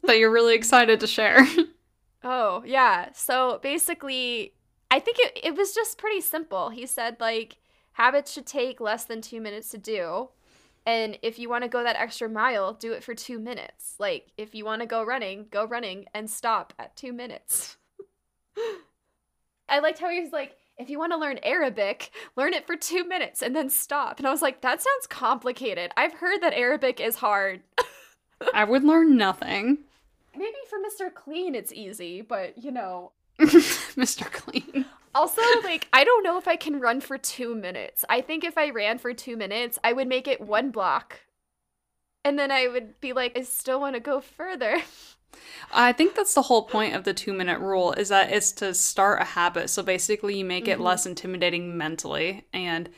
that 0.04 0.18
you're 0.18 0.32
really 0.32 0.56
excited 0.56 1.00
to 1.00 1.08
share. 1.08 1.48
Oh, 2.24 2.62
yeah. 2.66 3.10
So 3.14 3.60
basically, 3.64 4.54
I 4.92 5.00
think 5.00 5.18
it, 5.20 5.40
it 5.44 5.56
was 5.56 5.74
just 5.74 5.98
pretty 5.98 6.20
simple. 6.20 6.70
He 6.72 6.86
said, 6.86 7.18
like, 7.22 7.58
habits 7.94 8.34
should 8.34 8.46
take 8.46 8.82
less 8.82 9.06
than 9.06 9.22
two 9.22 9.40
minutes 9.40 9.70
to 9.70 9.78
do. 9.78 10.30
And 10.86 11.18
if 11.22 11.40
you 11.40 11.48
want 11.48 11.64
to 11.64 11.70
go 11.70 11.84
that 11.84 11.96
extra 11.96 12.28
mile, 12.28 12.74
do 12.74 12.92
it 12.92 13.04
for 13.04 13.14
two 13.14 13.40
minutes. 13.40 13.96
Like, 13.98 14.32
if 14.36 14.56
you 14.56 14.66
want 14.66 14.82
to 14.82 14.88
go 14.88 15.04
running, 15.04 15.46
go 15.52 15.64
running 15.64 16.06
and 16.14 16.30
stop 16.30 16.74
at 16.78 16.98
two 16.98 17.14
minutes. 17.14 17.78
I 19.70 19.80
liked 19.80 20.00
how 20.00 20.10
he 20.10 20.20
was 20.20 20.34
like, 20.34 20.58
if 20.78 20.90
you 20.90 21.00
want 21.00 21.12
to 21.12 21.18
learn 21.18 21.40
Arabic, 21.44 22.12
learn 22.36 22.54
it 22.54 22.68
for 22.68 22.76
two 22.76 23.04
minutes 23.08 23.42
and 23.42 23.56
then 23.56 23.70
stop. 23.70 24.20
And 24.20 24.28
I 24.28 24.32
was 24.32 24.42
like, 24.42 24.62
that 24.62 24.82
sounds 24.82 25.08
complicated. 25.08 25.92
I've 25.98 26.14
heard 26.14 26.42
that 26.42 26.54
Arabic 26.54 27.00
is 27.00 27.18
hard. 27.18 27.62
I 28.54 28.64
would 28.64 28.84
learn 28.84 29.18
nothing. 29.18 29.80
Maybe 30.36 30.58
for 30.70 30.78
Mr. 30.78 31.12
Clean 31.14 31.56
it's 31.56 31.74
easy, 31.74 32.22
but 32.22 32.58
you 32.58 32.72
know. 32.72 33.12
Mr. 33.40 34.32
Clean. 34.32 34.86
Also, 35.16 35.42
like, 35.64 35.88
I 35.94 36.04
don't 36.04 36.24
know 36.24 36.38
if 36.38 36.48
I 36.48 36.56
can 36.56 36.80
run 36.80 37.02
for 37.02 37.18
two 37.18 37.56
minutes. 37.56 38.06
I 38.08 38.22
think 38.22 38.44
if 38.44 38.58
I 38.58 38.70
ran 38.70 39.00
for 39.00 39.14
two 39.14 39.36
minutes, 39.36 39.80
I 39.84 39.94
would 39.94 40.08
make 40.08 40.28
it 40.28 40.42
one 40.42 40.70
block. 40.70 41.22
And 42.24 42.38
then 42.38 42.52
I 42.52 42.68
would 42.68 43.00
be 43.02 43.14
like, 43.14 43.38
I 43.38 43.42
still 43.42 43.80
want 43.80 43.96
to 43.96 44.00
go 44.00 44.22
further. 44.22 44.82
I 45.72 45.92
think 45.92 46.16
that's 46.16 46.34
the 46.34 46.44
whole 46.44 46.64
point 46.64 46.96
of 46.96 47.04
the 47.04 47.14
two 47.14 47.34
minute 47.34 47.60
rule 47.60 47.92
is 47.94 48.10
that 48.10 48.32
it's 48.32 48.52
to 48.54 48.74
start 48.74 49.22
a 49.22 49.26
habit. 49.26 49.70
So 49.70 49.84
basically, 49.84 50.38
you 50.38 50.46
make 50.46 50.68
it 50.68 50.80
Mhm. 50.80 50.84
less 50.84 51.06
intimidating 51.06 51.78
mentally, 51.78 52.48
and 52.54 52.90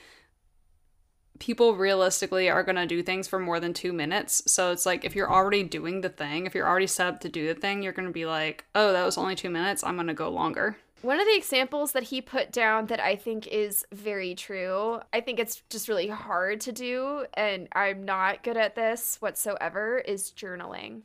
people 1.40 1.76
realistically 1.76 2.50
are 2.50 2.64
going 2.64 2.76
to 2.76 2.86
do 2.86 3.02
things 3.02 3.28
for 3.28 3.40
more 3.40 3.60
than 3.60 3.74
two 3.74 3.94
minutes. 3.94 4.44
So 4.52 4.72
it's 4.72 4.86
like 4.86 5.06
if 5.06 5.16
you're 5.16 5.32
already 5.32 5.64
doing 5.64 6.02
the 6.02 6.10
thing, 6.10 6.46
if 6.46 6.54
you're 6.54 6.68
already 6.68 6.88
set 6.88 7.08
up 7.08 7.22
to 7.22 7.30
do 7.30 7.48
the 7.48 7.60
thing, 7.60 7.82
you're 7.82 7.94
going 7.94 8.08
to 8.08 8.14
be 8.14 8.26
like, 8.26 8.66
oh, 8.76 8.92
that 8.92 9.06
was 9.06 9.18
only 9.18 9.36
two 9.36 9.50
minutes. 9.50 9.84
I'm 9.84 9.96
going 9.96 10.08
to 10.08 10.14
go 10.14 10.30
longer. 10.30 10.78
One 11.02 11.18
of 11.18 11.26
the 11.26 11.38
examples 11.38 11.94
that 11.94 12.04
he 12.04 12.20
put 12.20 12.52
down 12.52 12.88
that 12.88 13.00
I 13.00 13.16
think 13.16 13.48
is 13.48 13.86
very 13.94 14.36
true, 14.36 15.00
I 15.14 15.22
think 15.22 15.40
it's 15.40 15.64
just 15.70 15.88
really 15.88 16.10
hard 16.10 16.60
to 16.62 16.74
do, 16.74 17.26
and 17.36 17.70
I'm 17.72 18.04
not 18.04 18.44
good 18.44 18.58
at 18.58 18.76
this 18.76 19.16
whatsoever, 19.22 20.00
is 20.00 20.32
journaling. 20.32 21.04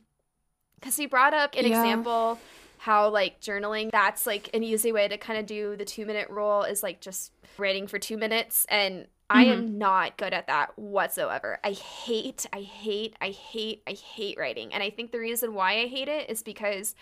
Because 0.85 0.97
he 0.97 1.07
brought 1.07 1.33
up 1.33 1.55
an 1.55 1.65
Yeah. 1.65 1.79
example 1.79 2.37
how, 2.77 3.09
like, 3.09 3.41
journaling, 3.41 3.89
that's 3.89 4.27
like 4.27 4.51
an 4.53 4.61
easy 4.61 4.91
way 4.91 5.07
to 5.07 5.17
kind 5.17 5.39
of 5.39 5.47
do 5.47 5.75
the 5.75 5.83
two 5.83 6.05
minute 6.05 6.29
rule 6.29 6.61
is 6.61 6.83
like 6.83 7.01
just 7.01 7.31
writing 7.57 7.87
for 7.87 7.97
two 7.97 8.17
minutes. 8.17 8.67
And 8.69 9.07
I 9.27 9.45
am 9.45 9.65
mm-hmm. 9.65 9.77
not 9.79 10.17
good 10.17 10.31
at 10.31 10.45
that 10.45 10.77
whatsoever. 10.77 11.57
I 11.63 11.71
hate, 11.71 12.45
I 12.53 12.61
hate, 12.61 13.15
I 13.19 13.31
hate, 13.31 13.81
I 13.87 13.93
hate 13.93 14.37
writing. 14.37 14.71
And 14.75 14.83
I 14.83 14.91
think 14.91 15.11
the 15.11 15.17
reason 15.17 15.55
why 15.55 15.79
I 15.79 15.87
hate 15.87 16.07
it 16.07 16.29
is 16.29 16.43
because 16.43 16.93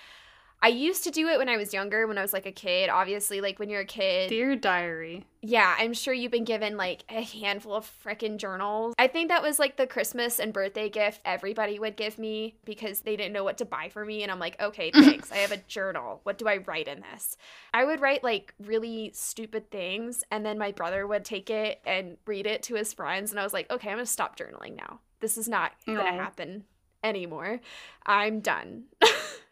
I 0.63 0.69
used 0.69 1.03
to 1.03 1.11
do 1.11 1.27
it 1.27 1.37
when 1.37 1.49
I 1.49 1.57
was 1.57 1.73
younger, 1.73 2.07
when 2.07 2.17
I 2.17 2.21
was 2.21 2.31
like 2.31 2.45
a 2.45 2.51
kid. 2.51 2.89
Obviously, 2.89 3.41
like 3.41 3.59
when 3.59 3.69
you're 3.69 3.81
a 3.81 3.85
kid. 3.85 4.29
Dear 4.29 4.55
diary. 4.55 5.25
Yeah, 5.41 5.75
I'm 5.77 5.93
sure 5.93 6.13
you've 6.13 6.31
been 6.31 6.45
given 6.45 6.77
like 6.77 7.03
a 7.09 7.21
handful 7.21 7.73
of 7.73 7.91
frickin' 8.01 8.37
journals. 8.37 8.95
I 8.97 9.07
think 9.07 9.27
that 9.27 9.41
was 9.41 9.59
like 9.59 9.75
the 9.75 9.85
Christmas 9.85 10.39
and 10.39 10.53
birthday 10.53 10.87
gift 10.87 11.19
everybody 11.25 11.79
would 11.79 11.97
give 11.97 12.17
me 12.17 12.55
because 12.63 13.01
they 13.01 13.17
didn't 13.17 13.33
know 13.33 13.43
what 13.43 13.57
to 13.57 13.65
buy 13.65 13.89
for 13.89 14.05
me. 14.05 14.23
And 14.23 14.31
I'm 14.31 14.39
like, 14.39 14.57
okay, 14.61 14.89
thanks. 14.93 15.33
I 15.33 15.37
have 15.39 15.51
a 15.51 15.57
journal. 15.57 16.21
What 16.23 16.37
do 16.37 16.47
I 16.47 16.57
write 16.57 16.87
in 16.87 17.03
this? 17.11 17.35
I 17.73 17.83
would 17.83 17.99
write 17.99 18.23
like 18.23 18.53
really 18.57 19.11
stupid 19.13 19.69
things. 19.69 20.23
And 20.31 20.45
then 20.45 20.57
my 20.57 20.71
brother 20.71 21.05
would 21.05 21.25
take 21.25 21.49
it 21.49 21.81
and 21.85 22.15
read 22.25 22.47
it 22.47 22.63
to 22.63 22.75
his 22.75 22.93
friends. 22.93 23.31
And 23.31 23.39
I 23.39 23.43
was 23.43 23.51
like, 23.51 23.69
okay, 23.69 23.89
I'm 23.89 23.97
going 23.97 24.05
to 24.05 24.11
stop 24.11 24.39
journaling 24.39 24.77
now. 24.77 25.01
This 25.19 25.37
is 25.37 25.49
not 25.49 25.73
going 25.85 25.97
to 25.97 26.05
happen 26.05 26.63
anymore. 27.03 27.59
I'm 28.05 28.39
done. 28.39 28.85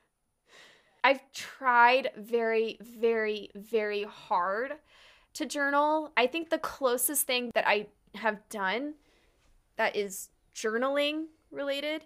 I've 1.04 1.22
tried 1.34 2.12
very, 2.16 2.78
very, 2.82 3.50
very 3.56 4.04
hard 4.04 4.74
to 5.34 5.46
journal. 5.46 6.12
I 6.16 6.28
think 6.28 6.50
the 6.50 6.58
closest 6.58 7.26
thing 7.26 7.52
that 7.56 7.68
I 7.68 7.88
have 8.16 8.48
done 8.50 8.96
that 9.78 9.96
is 9.96 10.30
journaling 10.56 11.26
related 11.52 12.04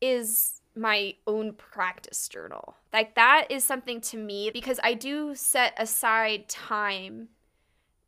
is 0.00 0.60
my 0.74 1.14
own 1.26 1.54
practice 1.54 2.28
journal. 2.28 2.76
Like 2.92 3.14
that 3.14 3.46
is 3.50 3.64
something 3.64 4.00
to 4.02 4.16
me 4.16 4.50
because 4.52 4.78
I 4.82 4.94
do 4.94 5.34
set 5.34 5.74
aside 5.78 6.48
time 6.48 7.28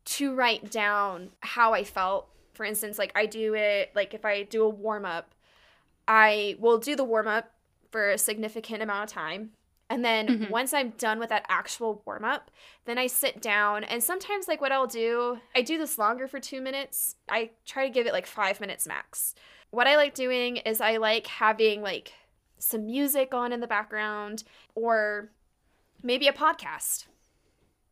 to 0.05 0.33
write 0.33 0.71
down 0.71 1.31
how 1.41 1.73
I 1.73 1.83
felt. 1.83 2.29
For 2.53 2.65
instance, 2.65 2.99
like 2.99 3.11
I 3.15 3.25
do 3.25 3.55
it 3.55 3.91
like 3.95 4.13
if 4.13 4.25
I 4.25 4.43
do 4.43 4.63
a 4.63 4.69
warm 4.69 5.05
up, 5.05 5.33
I 6.07 6.55
will 6.59 6.77
do 6.77 6.95
the 6.95 7.03
warm 7.03 7.27
up 7.27 7.51
for 7.91 8.11
a 8.11 8.17
significant 8.17 8.83
amount 8.83 9.09
of 9.09 9.13
time. 9.13 9.51
And 9.89 10.05
then 10.05 10.27
Mhm. 10.27 10.49
once 10.51 10.71
I'm 10.73 10.91
done 10.91 11.17
with 11.19 11.29
that 11.29 11.45
actual 11.49 12.03
warm 12.05 12.23
up, 12.23 12.51
then 12.85 12.97
I 12.99 13.07
sit 13.07 13.41
down 13.41 13.83
and 13.83 14.03
sometimes 14.03 14.47
like 14.47 14.61
what 14.61 14.71
I'll 14.71 14.85
do, 14.87 15.39
I 15.55 15.61
do 15.63 15.77
this 15.79 15.97
longer 15.97 16.27
for 16.27 16.39
2 16.39 16.61
minutes. 16.61 17.15
I 17.27 17.51
try 17.65 17.87
to 17.87 17.93
give 17.93 18.05
it 18.05 18.13
like 18.13 18.27
5 18.27 18.59
minutes 18.61 18.85
max. 18.87 19.33
What 19.71 19.87
I 19.87 19.95
like 19.97 20.13
doing 20.13 20.57
is 20.57 20.79
I 20.79 20.97
like 20.97 21.25
having 21.27 21.81
like 21.81 22.13
some 22.59 22.85
music 22.85 23.33
on 23.33 23.51
in 23.51 23.61
the 23.61 23.67
background 23.67 24.43
or 24.75 25.31
maybe 26.03 26.27
a 26.27 26.33
podcast 26.33 27.07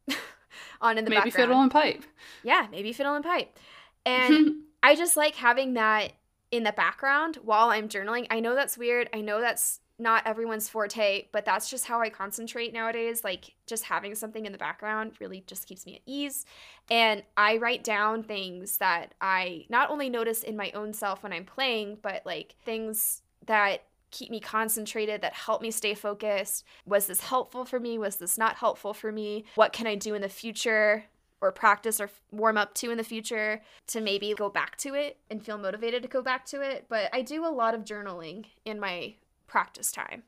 on 0.81 0.97
in 0.97 1.03
the 1.05 1.09
Maybe 1.09 1.23
background. 1.29 1.33
fiddle 1.49 1.61
and 1.61 1.71
pipe. 1.71 2.03
Yeah, 2.43 2.67
maybe 2.71 2.93
fiddle 2.93 3.15
and 3.15 3.25
pipe. 3.25 3.57
And 4.05 4.61
I 4.81 4.95
just 4.95 5.17
like 5.17 5.35
having 5.35 5.73
that 5.73 6.13
in 6.49 6.63
the 6.63 6.71
background 6.71 7.39
while 7.43 7.71
I'm 7.71 7.89
journaling. 7.89 8.25
I 8.29 8.39
know 8.39 8.55
that's 8.55 8.77
weird. 8.77 9.09
I 9.13 9.19
know 9.19 9.41
that's 9.41 9.81
not 9.99 10.27
everyone's 10.27 10.69
forte, 10.69 11.25
but 11.31 11.43
that's 11.43 11.69
just 11.69 11.85
how 11.85 12.01
I 12.01 12.09
concentrate 12.09 12.73
nowadays. 12.73 13.23
Like 13.23 13.55
just 13.65 13.83
having 13.85 14.13
something 14.15 14.45
in 14.45 14.51
the 14.51 14.57
background 14.57 15.13
really 15.19 15.43
just 15.47 15.67
keeps 15.67 15.85
me 15.85 15.95
at 15.95 16.01
ease. 16.05 16.45
And 16.89 17.23
I 17.35 17.57
write 17.57 17.83
down 17.83 18.23
things 18.23 18.77
that 18.77 19.13
I 19.21 19.65
not 19.69 19.89
only 19.89 20.09
notice 20.09 20.43
in 20.43 20.55
my 20.55 20.71
own 20.71 20.93
self 20.93 21.23
when 21.23 21.33
I'm 21.33 21.45
playing, 21.45 21.97
but 22.01 22.25
like 22.25 22.55
things 22.63 23.23
that 23.47 23.83
keep 24.11 24.29
me 24.29 24.39
concentrated, 24.39 25.21
that 25.21 25.33
help 25.33 25.61
me 25.61 25.71
stay 25.71 25.93
focused. 25.93 26.63
Was 26.85 27.07
this 27.07 27.21
helpful 27.21 27.65
for 27.65 27.79
me? 27.79 27.97
Was 27.97 28.17
this 28.17 28.37
not 28.37 28.55
helpful 28.55 28.93
for 28.93 29.11
me? 29.11 29.45
What 29.55 29.73
can 29.73 29.87
I 29.87 29.95
do 29.95 30.13
in 30.13 30.21
the 30.21 30.29
future 30.29 31.05
or 31.41 31.51
practice 31.51 31.99
or 31.99 32.09
warm 32.31 32.57
up 32.57 32.73
to 32.75 32.89
in 32.89 32.97
the 32.97 33.03
future 33.03 33.61
to 33.87 34.01
maybe 34.01 34.33
go 34.35 34.49
back 34.49 34.75
to 34.77 34.93
it 34.93 35.17
and 35.29 35.43
feel 35.43 35.57
motivated 35.57 36.03
to 36.03 36.09
go 36.09 36.21
back 36.21 36.45
to 36.47 36.61
it? 36.61 36.85
But 36.87 37.09
I 37.13 37.21
do 37.21 37.45
a 37.45 37.49
lot 37.49 37.75
of 37.75 37.83
journaling 37.83 38.45
in 38.63 38.79
my 38.79 39.15
practice 39.47 39.91
time. 39.91 40.23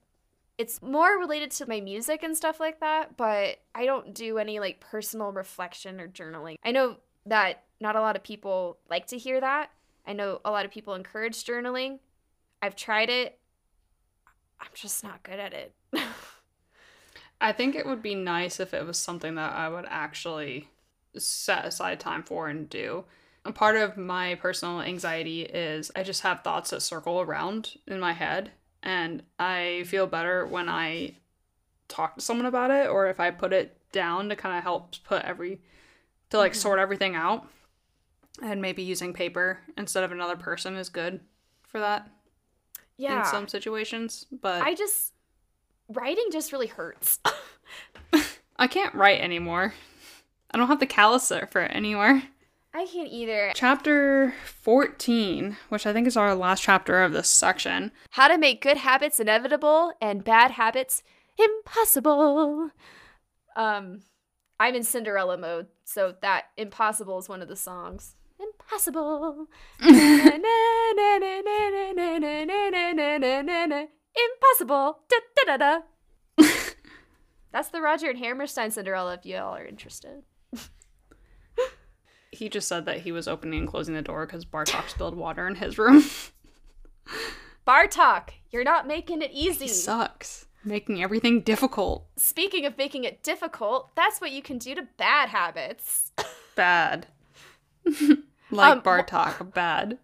It's 0.57 0.81
more 0.81 1.17
related 1.17 1.51
to 1.51 1.67
my 1.67 1.79
music 1.79 2.23
and 2.23 2.35
stuff 2.35 2.59
like 2.59 2.79
that, 2.81 3.15
but 3.15 3.59
I 3.73 3.85
don't 3.85 4.13
do 4.13 4.37
any 4.37 4.59
like 4.59 4.79
personal 4.79 5.31
reflection 5.31 6.01
or 6.01 6.07
journaling. 6.07 6.55
I 6.63 6.71
know 6.71 6.97
that 7.25 7.63
not 7.79 7.95
a 7.95 8.01
lot 8.01 8.15
of 8.15 8.23
people 8.23 8.77
like 8.89 9.07
to 9.07 9.17
hear 9.17 9.39
that. 9.39 9.71
I 10.05 10.13
know 10.13 10.41
a 10.43 10.51
lot 10.51 10.65
of 10.65 10.71
people 10.71 10.95
encourage 10.95 11.45
journaling. 11.45 11.99
I've 12.61 12.75
tried 12.75 13.09
it. 13.09 13.39
I'm 14.59 14.67
just 14.73 15.03
not 15.03 15.23
good 15.23 15.39
at 15.39 15.53
it. 15.53 15.73
I 17.41 17.53
think 17.53 17.75
it 17.75 17.85
would 17.85 18.01
be 18.01 18.15
nice 18.15 18.59
if 18.59 18.73
it 18.73 18.85
was 18.85 18.97
something 18.97 19.35
that 19.35 19.53
I 19.53 19.69
would 19.69 19.85
actually 19.87 20.67
set 21.17 21.65
aside 21.65 21.99
time 21.99 22.23
for 22.23 22.49
and 22.49 22.69
do. 22.69 23.05
A 23.45 23.51
part 23.51 23.77
of 23.77 23.97
my 23.97 24.35
personal 24.35 24.81
anxiety 24.81 25.43
is 25.43 25.91
I 25.95 26.03
just 26.03 26.21
have 26.21 26.41
thoughts 26.41 26.71
that 26.71 26.81
circle 26.81 27.21
around 27.21 27.77
in 27.87 27.99
my 27.99 28.11
head, 28.11 28.51
and 28.83 29.23
I 29.37 29.83
feel 29.87 30.07
better 30.07 30.45
when 30.45 30.69
I 30.69 31.15
talk 31.87 32.15
to 32.15 32.21
someone 32.21 32.45
about 32.45 32.71
it 32.71 32.89
or 32.89 33.07
if 33.07 33.19
I 33.19 33.31
put 33.31 33.53
it 33.53 33.77
down 33.91 34.29
to 34.29 34.35
kind 34.35 34.57
of 34.57 34.63
help 34.63 34.95
put 35.03 35.23
every 35.23 35.61
to 36.29 36.37
like 36.37 36.53
mm-hmm. 36.53 36.59
sort 36.59 36.79
everything 36.79 37.15
out. 37.15 37.47
And 38.41 38.61
maybe 38.61 38.83
using 38.83 39.11
paper 39.11 39.59
instead 39.77 40.05
of 40.05 40.13
another 40.13 40.37
person 40.37 40.77
is 40.77 40.87
good 40.87 41.19
for 41.63 41.79
that. 41.79 42.09
Yeah. 42.95 43.19
In 43.19 43.25
some 43.25 43.47
situations, 43.47 44.25
but 44.31 44.61
I 44.61 44.75
just 44.75 45.13
writing 45.89 46.27
just 46.31 46.51
really 46.53 46.67
hurts. 46.67 47.19
I 48.57 48.67
can't 48.67 48.93
write 48.93 49.21
anymore. 49.21 49.73
I 50.51 50.57
don't 50.57 50.67
have 50.67 50.79
the 50.79 50.85
callus 50.85 51.31
for 51.49 51.61
it 51.61 51.71
anymore. 51.71 52.23
I 52.73 52.85
can't 52.85 53.09
either. 53.11 53.51
Chapter 53.55 54.33
14, 54.45 55.57
which 55.69 55.85
I 55.87 55.93
think 55.93 56.07
is 56.07 56.15
our 56.15 56.35
last 56.35 56.61
chapter 56.61 57.03
of 57.03 57.13
this 57.13 57.29
section. 57.29 57.91
How 58.11 58.27
to 58.27 58.37
make 58.37 58.61
good 58.61 58.77
habits 58.77 59.19
inevitable 59.19 59.93
and 60.01 60.23
bad 60.23 60.51
habits 60.51 61.01
impossible. 61.37 62.71
Um 63.55 64.01
I'm 64.59 64.75
in 64.75 64.83
Cinderella 64.83 65.37
mode, 65.37 65.67
so 65.85 66.15
that 66.21 66.45
impossible 66.57 67.17
is 67.17 67.29
one 67.29 67.41
of 67.41 67.47
the 67.47 67.55
songs. 67.55 68.15
Impossible. 68.39 69.47
Impossible. 74.15 74.99
Da, 75.09 75.17
da, 75.35 75.57
da, 75.57 75.81
da. 76.37 76.45
That's 77.51 77.69
the 77.69 77.81
Roger 77.81 78.09
and 78.09 78.19
Hammerstein 78.19 78.71
Cinderella 78.71 79.13
if 79.15 79.25
you 79.25 79.37
all 79.37 79.55
are 79.55 79.65
interested. 79.65 80.23
He 82.31 82.49
just 82.49 82.67
said 82.67 82.85
that 82.85 83.01
he 83.01 83.11
was 83.11 83.27
opening 83.27 83.59
and 83.59 83.67
closing 83.67 83.95
the 83.95 84.01
door 84.01 84.25
because 84.25 84.45
Bartok 84.45 84.89
spilled 84.89 85.15
water 85.15 85.47
in 85.47 85.55
his 85.55 85.77
room. 85.77 86.03
Bartok, 87.67 88.29
you're 88.51 88.63
not 88.63 88.87
making 88.87 89.21
it 89.21 89.31
easy. 89.31 89.65
He 89.65 89.71
sucks. 89.71 90.45
Making 90.63 91.01
everything 91.01 91.41
difficult. 91.41 92.07
Speaking 92.17 92.65
of 92.65 92.77
making 92.77 93.03
it 93.03 93.23
difficult, 93.23 93.95
that's 93.95 94.19
what 94.19 94.31
you 94.31 94.41
can 94.41 94.57
do 94.57 94.75
to 94.75 94.87
bad 94.97 95.29
habits. 95.29 96.11
bad. 96.55 97.07
like 98.51 98.71
um, 98.71 98.81
Bartok, 98.81 99.53
bad. 99.53 99.97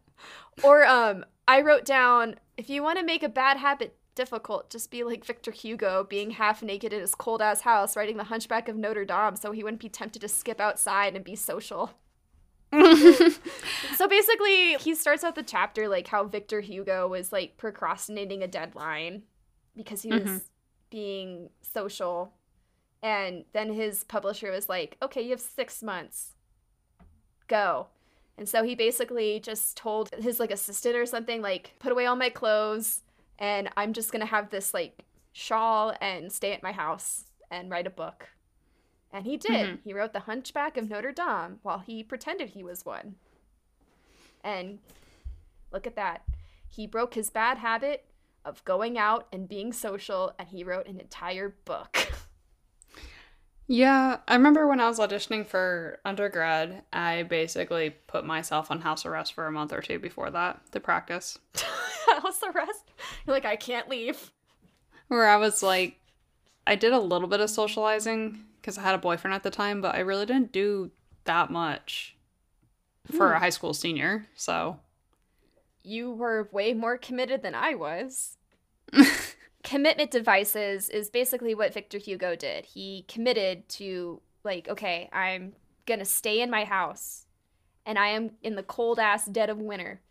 Or 0.64 0.86
um 0.86 1.26
I 1.48 1.62
wrote 1.62 1.86
down 1.86 2.36
if 2.58 2.70
you 2.70 2.82
want 2.82 2.98
to 3.00 3.06
make 3.06 3.22
a 3.22 3.30
bad 3.30 3.58
habit 3.58 3.98
difficult, 4.16 4.70
just 4.70 4.90
be 4.90 5.04
like 5.04 5.26
Victor 5.26 5.52
Hugo, 5.52 6.06
being 6.10 6.32
half 6.32 6.64
naked 6.64 6.94
in 6.94 7.02
his 7.02 7.14
cold 7.14 7.42
ass 7.42 7.62
house, 7.62 7.98
writing 7.98 8.16
The 8.16 8.24
Hunchback 8.26 8.70
of 8.70 8.78
Notre 8.78 9.06
Dame 9.06 9.36
so 9.36 9.52
he 9.52 9.64
wouldn't 9.64 9.82
be 9.82 9.90
tempted 9.90 10.22
to 10.22 10.30
skip 10.30 10.62
outside 10.62 11.16
and 11.16 11.26
be 11.26 11.36
social. 11.36 11.92
so 13.96 14.08
basically, 14.08 14.76
he 14.76 14.96
starts 14.96 15.24
out 15.24 15.36
the 15.36 15.44
chapter 15.44 15.88
like 15.88 16.08
how 16.08 16.26
Victor 16.26 16.62
Hugo 16.62 17.08
was 17.08 17.32
like 17.32 17.58
procrastinating 17.58 18.44
a 18.44 18.48
deadline 18.48 19.24
because 19.76 20.02
he 20.02 20.10
was 20.10 20.22
mm-hmm. 20.22 20.38
being 20.90 21.50
social. 21.62 22.34
And 23.04 23.46
then 23.54 23.72
his 23.72 24.04
publisher 24.04 24.52
was 24.52 24.68
like, 24.68 24.98
okay, 25.02 25.22
you 25.22 25.32
have 25.32 25.40
six 25.40 25.84
months. 25.84 26.32
Go. 27.48 27.88
And 28.38 28.50
so 28.50 28.64
he 28.64 28.76
basically 28.76 29.40
just 29.40 29.78
told 29.78 30.10
his 30.16 30.40
like 30.40 30.52
assistant 30.52 30.96
or 30.96 31.06
something, 31.06 31.42
like, 31.42 31.74
put 31.80 31.92
away 31.92 32.06
all 32.06 32.16
my 32.16 32.30
clothes 32.30 33.02
and 33.40 33.70
I'm 33.78 33.94
just 33.94 34.12
gonna 34.12 34.26
have 34.26 34.50
this 34.50 34.74
like 34.74 35.04
shawl 35.34 35.94
and 36.02 36.32
stay 36.32 36.54
at 36.54 36.64
my 36.64 36.72
house 36.72 37.26
and 37.52 37.70
write 37.70 37.88
a 37.88 37.92
book. 37.92 38.30
And 39.16 39.26
he 39.26 39.38
did. 39.38 39.52
Mm-hmm. 39.52 39.76
He 39.86 39.94
wrote 39.94 40.12
The 40.12 40.20
Hunchback 40.20 40.76
of 40.76 40.90
Notre 40.90 41.14
Dame 41.14 41.60
while 41.64 41.80
he 41.80 42.04
pretended 42.04 42.50
he 42.50 42.64
was 42.64 42.86
one. 42.86 43.16
And 44.44 44.80
look 45.72 45.88
at 45.88 45.96
that. 45.96 46.24
He 46.68 46.86
broke 46.86 47.14
his 47.14 47.30
bad 47.30 47.60
habit 47.60 48.04
of 48.44 48.64
going 48.66 48.98
out 48.98 49.28
and 49.32 49.48
being 49.48 49.72
social, 49.72 50.34
and 50.38 50.50
he 50.50 50.66
wrote 50.66 50.88
an 50.88 51.00
entire 51.00 51.56
book. 51.64 52.12
Yeah, 53.68 54.18
I 54.28 54.36
remember 54.36 54.68
when 54.68 54.82
I 54.82 54.88
was 54.88 55.00
auditioning 55.00 55.44
for 55.44 56.00
undergrad, 56.04 56.84
I 56.94 57.24
basically 57.24 57.92
put 58.08 58.26
myself 58.26 58.70
on 58.70 58.82
house 58.82 59.06
arrest 59.06 59.34
for 59.34 59.48
a 59.48 59.52
month 59.52 59.72
or 59.72 59.82
two 59.82 59.98
before 59.98 60.30
that 60.30 60.60
to 60.74 60.80
practice. 60.82 61.40
house 62.06 62.42
arrest? 62.44 62.92
You're 63.26 63.34
like, 63.34 63.46
I 63.46 63.56
can't 63.56 63.90
leave. 63.90 64.32
Where 65.08 65.28
I 65.28 65.38
was 65.38 65.64
like, 65.64 66.00
I 66.68 66.76
did 66.76 66.94
a 66.94 67.00
little 67.00 67.28
bit 67.30 67.40
of 67.40 67.50
socializing 67.50 68.44
because 68.66 68.80
I 68.80 68.82
had 68.82 68.96
a 68.96 68.98
boyfriend 68.98 69.36
at 69.36 69.44
the 69.44 69.52
time, 69.52 69.80
but 69.80 69.94
I 69.94 70.00
really 70.00 70.26
didn't 70.26 70.52
do 70.52 70.90
that 71.26 71.52
much 71.52 72.16
for 73.16 73.30
hmm. 73.30 73.36
a 73.36 73.40
high 73.40 73.52
school 73.52 73.76
senior, 73.76 74.26
so. 74.36 74.80
You 75.84 76.10
were 76.10 76.50
way 76.52 76.74
more 76.74 76.98
committed 76.98 77.44
than 77.44 77.54
I 77.54 77.76
was. 77.76 78.38
commitment 79.64 80.10
devices 80.10 80.90
is 80.90 81.12
basically 81.12 81.54
what 81.54 81.76
Victor 81.76 82.00
Hugo 82.00 82.36
did. 82.36 82.66
He 82.66 83.06
committed 83.08 83.70
to 83.70 84.20
like, 84.44 84.68
okay, 84.68 85.10
I'm 85.14 85.54
going 85.86 86.00
to 86.00 86.06
stay 86.06 86.42
in 86.42 86.50
my 86.50 86.66
house 86.66 87.28
and 87.86 88.00
I 88.00 88.08
am 88.08 88.32
in 88.42 88.56
the 88.56 88.64
cold 88.64 88.98
ass 88.98 89.28
dead 89.28 89.52
of 89.52 89.60
winter 89.60 90.02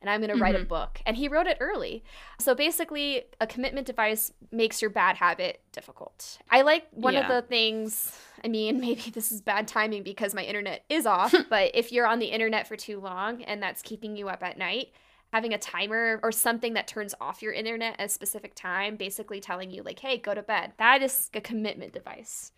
and 0.00 0.08
I'm 0.08 0.20
going 0.20 0.28
to 0.28 0.34
mm-hmm. 0.34 0.42
write 0.42 0.54
a 0.54 0.58
mm-hmm. 0.58 0.68
book. 0.68 1.00
And 1.04 1.16
he 1.16 1.28
wrote 1.28 1.46
it 1.46 1.58
early. 1.60 2.02
So 2.38 2.54
basically, 2.54 3.24
a 3.40 3.46
commitment 3.46 3.86
device 3.86 4.32
makes 4.50 4.80
your 4.80 4.90
bad 4.90 5.16
habit 5.16 5.60
difficult. 5.72 6.38
I 6.50 6.62
like 6.62 6.86
one 6.92 7.14
yeah. 7.14 7.20
of 7.20 7.28
the 7.28 7.42
things, 7.42 8.18
I 8.42 8.48
mean, 8.48 8.80
maybe 8.80 9.10
this 9.10 9.30
is 9.30 9.40
bad 9.40 9.68
timing 9.68 10.02
because 10.02 10.34
my 10.34 10.42
internet 10.42 10.84
is 10.88 11.06
off, 11.06 11.34
but 11.48 11.70
if 11.74 11.92
you're 11.92 12.06
on 12.06 12.18
the 12.18 12.26
internet 12.26 12.66
for 12.66 12.76
too 12.76 13.00
long 13.00 13.42
and 13.42 13.62
that's 13.62 13.82
keeping 13.82 14.16
you 14.16 14.28
up 14.28 14.42
at 14.42 14.58
night, 14.58 14.88
having 15.32 15.54
a 15.54 15.58
timer 15.58 16.18
or 16.22 16.32
something 16.32 16.74
that 16.74 16.88
turns 16.88 17.14
off 17.20 17.42
your 17.42 17.52
internet 17.52 17.94
at 17.98 18.06
a 18.06 18.08
specific 18.08 18.54
time, 18.54 18.96
basically 18.96 19.40
telling 19.40 19.70
you, 19.70 19.82
like, 19.82 20.00
hey, 20.00 20.16
go 20.16 20.34
to 20.34 20.42
bed. 20.42 20.72
That 20.78 21.02
is 21.02 21.30
a 21.34 21.40
commitment 21.40 21.92
device. 21.92 22.52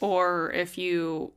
Or 0.00 0.52
if 0.52 0.76
you 0.76 1.32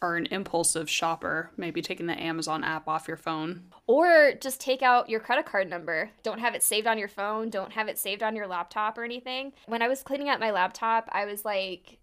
are 0.00 0.16
an 0.16 0.26
impulsive 0.26 0.88
shopper, 0.88 1.50
maybe 1.56 1.82
taking 1.82 2.06
the 2.06 2.20
Amazon 2.20 2.62
app 2.62 2.88
off 2.88 3.08
your 3.08 3.16
phone. 3.16 3.64
Or 3.86 4.32
just 4.40 4.60
take 4.60 4.82
out 4.82 5.08
your 5.08 5.20
credit 5.20 5.46
card 5.46 5.68
number. 5.68 6.10
Don't 6.22 6.40
have 6.40 6.54
it 6.54 6.62
saved 6.62 6.86
on 6.86 6.98
your 6.98 7.08
phone, 7.08 7.50
don't 7.50 7.72
have 7.72 7.88
it 7.88 7.98
saved 7.98 8.22
on 8.22 8.36
your 8.36 8.46
laptop 8.46 8.96
or 8.96 9.04
anything. 9.04 9.52
When 9.66 9.82
I 9.82 9.88
was 9.88 10.02
cleaning 10.02 10.28
out 10.28 10.40
my 10.40 10.50
laptop, 10.50 11.08
I 11.10 11.24
was 11.24 11.44
like, 11.44 11.98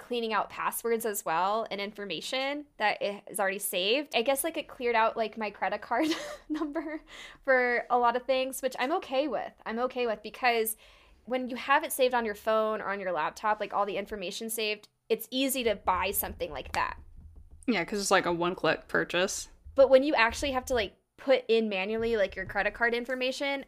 cleaning 0.00 0.32
out 0.32 0.50
passwords 0.50 1.04
as 1.04 1.24
well 1.24 1.66
and 1.70 1.80
information 1.80 2.64
that 2.78 2.98
is 3.30 3.38
already 3.38 3.58
saved. 3.58 4.16
I 4.16 4.22
guess 4.22 4.42
like 4.42 4.56
it 4.56 4.66
cleared 4.66 4.96
out 4.96 5.16
like 5.16 5.36
my 5.36 5.50
credit 5.50 5.82
card 5.82 6.08
number 6.48 7.02
for 7.44 7.84
a 7.90 7.98
lot 7.98 8.16
of 8.16 8.24
things, 8.24 8.62
which 8.62 8.74
I'm 8.78 8.92
okay 8.92 9.28
with. 9.28 9.52
I'm 9.66 9.78
okay 9.80 10.06
with 10.06 10.22
because 10.22 10.76
when 11.26 11.48
you 11.48 11.56
have 11.56 11.84
it 11.84 11.92
saved 11.92 12.14
on 12.14 12.24
your 12.24 12.34
phone 12.34 12.80
or 12.80 12.88
on 12.88 12.98
your 12.98 13.12
laptop, 13.12 13.60
like 13.60 13.74
all 13.74 13.86
the 13.86 13.98
information 13.98 14.50
saved, 14.50 14.88
it's 15.08 15.28
easy 15.30 15.62
to 15.64 15.76
buy 15.76 16.10
something 16.10 16.50
like 16.50 16.72
that. 16.72 16.96
Yeah, 17.72 17.80
because 17.80 18.00
it's 18.00 18.10
like 18.10 18.26
a 18.26 18.32
one 18.32 18.54
click 18.54 18.88
purchase. 18.88 19.48
But 19.74 19.90
when 19.90 20.02
you 20.02 20.14
actually 20.14 20.52
have 20.52 20.64
to 20.66 20.74
like 20.74 20.94
put 21.16 21.44
in 21.48 21.68
manually 21.68 22.16
like 22.16 22.36
your 22.36 22.46
credit 22.46 22.74
card 22.74 22.94
information, 22.94 23.64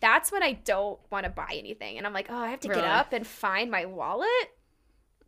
that's 0.00 0.32
when 0.32 0.42
I 0.42 0.54
don't 0.54 0.98
want 1.10 1.24
to 1.24 1.30
buy 1.30 1.52
anything. 1.52 1.98
And 1.98 2.06
I'm 2.06 2.12
like, 2.12 2.26
oh, 2.30 2.36
I 2.36 2.48
have 2.48 2.60
to 2.60 2.68
really? 2.68 2.82
get 2.82 2.90
up 2.90 3.12
and 3.12 3.26
find 3.26 3.70
my 3.70 3.84
wallet. 3.84 4.28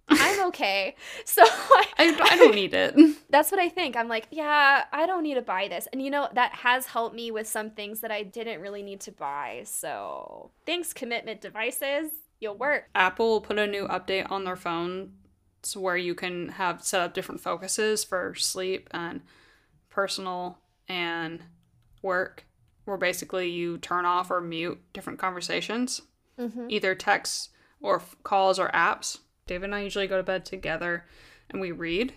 I'm 0.09 0.49
okay. 0.49 0.97
So 1.25 1.43
I, 1.45 1.85
I, 1.99 2.19
I, 2.33 2.37
don't 2.37 2.55
need 2.55 2.75
it. 2.75 2.95
That's 3.31 3.51
what 3.51 3.59
I 3.59 3.71
think. 3.71 3.97
I'm 3.97 4.09
like, 4.09 4.27
yeah, 4.31 4.85
I 4.93 5.07
don't 5.07 5.23
need 5.23 5.35
to 5.35 5.43
buy 5.43 5.69
this. 5.69 5.89
And 5.93 6.03
you 6.03 6.11
know, 6.11 6.29
that 6.35 6.53
has 6.57 6.87
helped 6.87 7.17
me 7.17 7.31
with 7.31 7.49
some 7.49 7.71
things 7.71 8.01
that 8.01 8.11
I 8.11 8.23
didn't 8.23 8.61
really 8.61 8.83
need 8.83 9.01
to 9.03 9.13
buy. 9.13 9.63
So 9.65 10.51
thanks, 10.67 10.93
commitment 10.93 11.41
devices. 11.41 12.11
You'll 12.39 12.57
work. 12.59 12.91
Apple 12.95 13.41
put 13.41 13.59
a 13.59 13.67
new 13.67 13.89
update 13.89 14.31
on 14.31 14.45
their 14.45 14.57
phone 14.57 15.13
where 15.73 15.97
you 15.97 16.15
can 16.15 16.51
have 16.51 16.85
set 16.85 17.01
up 17.01 17.15
different 17.15 17.41
focuses 17.41 18.05
for 18.05 18.35
sleep 18.35 18.89
and 18.93 19.23
personal 19.89 20.59
and 20.89 21.43
work. 22.03 22.45
where 22.85 22.99
basically 22.99 23.49
you 23.49 23.79
turn 23.79 24.05
off 24.05 24.31
or 24.31 24.41
mute 24.43 24.79
different 24.93 25.19
conversations, 25.19 26.03
Mm-hmm. 26.39 26.67
either 26.69 26.95
texts 26.95 27.49
or 27.81 28.03
calls 28.25 28.59
or 28.59 28.69
apps. 28.75 29.19
David 29.47 29.67
and 29.67 29.75
I 29.75 29.81
usually 29.83 30.07
go 30.09 30.17
to 30.19 30.23
bed 30.23 30.45
together 30.45 31.07
and 31.49 31.61
we 31.61 31.71
read. 31.73 32.13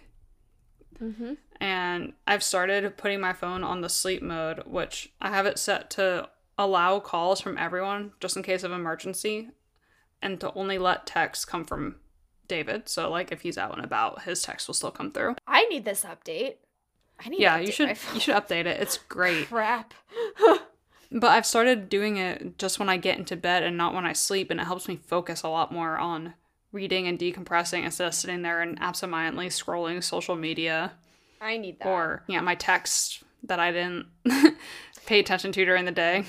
Mm-hmm. 1.01 1.33
And 1.61 2.13
I've 2.25 2.43
started 2.43 2.97
putting 2.97 3.19
my 3.21 3.33
phone 3.33 3.63
on 3.63 3.81
the 3.81 3.89
sleep 3.89 4.21
mode, 4.21 4.63
which 4.65 5.11
I 5.21 5.29
have 5.29 5.45
it 5.45 5.59
set 5.59 5.89
to 5.91 6.29
allow 6.57 6.99
calls 6.99 7.39
from 7.39 7.57
everyone 7.57 8.13
just 8.19 8.35
in 8.35 8.43
case 8.43 8.63
of 8.63 8.71
emergency 8.71 9.49
and 10.21 10.39
to 10.41 10.51
only 10.53 10.77
let 10.79 11.05
texts 11.05 11.45
come 11.45 11.63
from 11.63 11.97
David. 12.47 12.87
So, 12.89 13.09
like, 13.09 13.31
if 13.31 13.41
he's 13.41 13.57
out 13.57 13.75
and 13.75 13.83
about, 13.85 14.23
his 14.23 14.41
text 14.41 14.67
will 14.67 14.73
still 14.73 14.91
come 14.91 15.11
through. 15.11 15.35
I 15.47 15.65
need 15.65 15.85
this 15.85 16.03
update. 16.03 16.55
I 17.23 17.29
need. 17.29 17.39
Yeah, 17.39 17.57
you 17.57 17.71
should 17.71 17.89
you 18.13 18.19
should 18.19 18.35
update 18.35 18.65
it. 18.65 18.81
It's 18.81 18.97
great. 19.09 19.47
Crap. 19.47 19.93
But 21.09 21.29
I've 21.31 21.45
started 21.45 21.87
doing 21.87 22.17
it 22.17 22.57
just 22.57 22.79
when 22.79 22.89
I 22.89 22.97
get 22.97 23.17
into 23.17 23.37
bed 23.37 23.63
and 23.63 23.77
not 23.77 23.93
when 23.93 24.05
I 24.05 24.11
sleep, 24.11 24.51
and 24.51 24.59
it 24.59 24.65
helps 24.65 24.89
me 24.89 24.97
focus 24.97 25.41
a 25.41 25.47
lot 25.47 25.71
more 25.71 25.97
on 25.97 26.33
reading 26.73 27.07
and 27.07 27.17
decompressing 27.17 27.83
instead 27.85 28.07
of 28.07 28.13
sitting 28.13 28.41
there 28.41 28.61
and 28.61 28.77
absentmindedly 28.81 29.47
scrolling 29.47 30.03
social 30.03 30.35
media 30.35 30.91
I 31.39 31.55
need 31.57 31.79
that. 31.79 31.87
or 31.87 32.23
yeah, 32.27 32.41
my 32.41 32.55
text 32.55 33.23
that 33.43 33.57
I 33.57 33.71
didn't 33.71 34.07
pay 35.05 35.19
attention 35.19 35.53
to 35.53 35.63
during 35.63 35.85
the 35.85 35.91
day. 35.93 36.25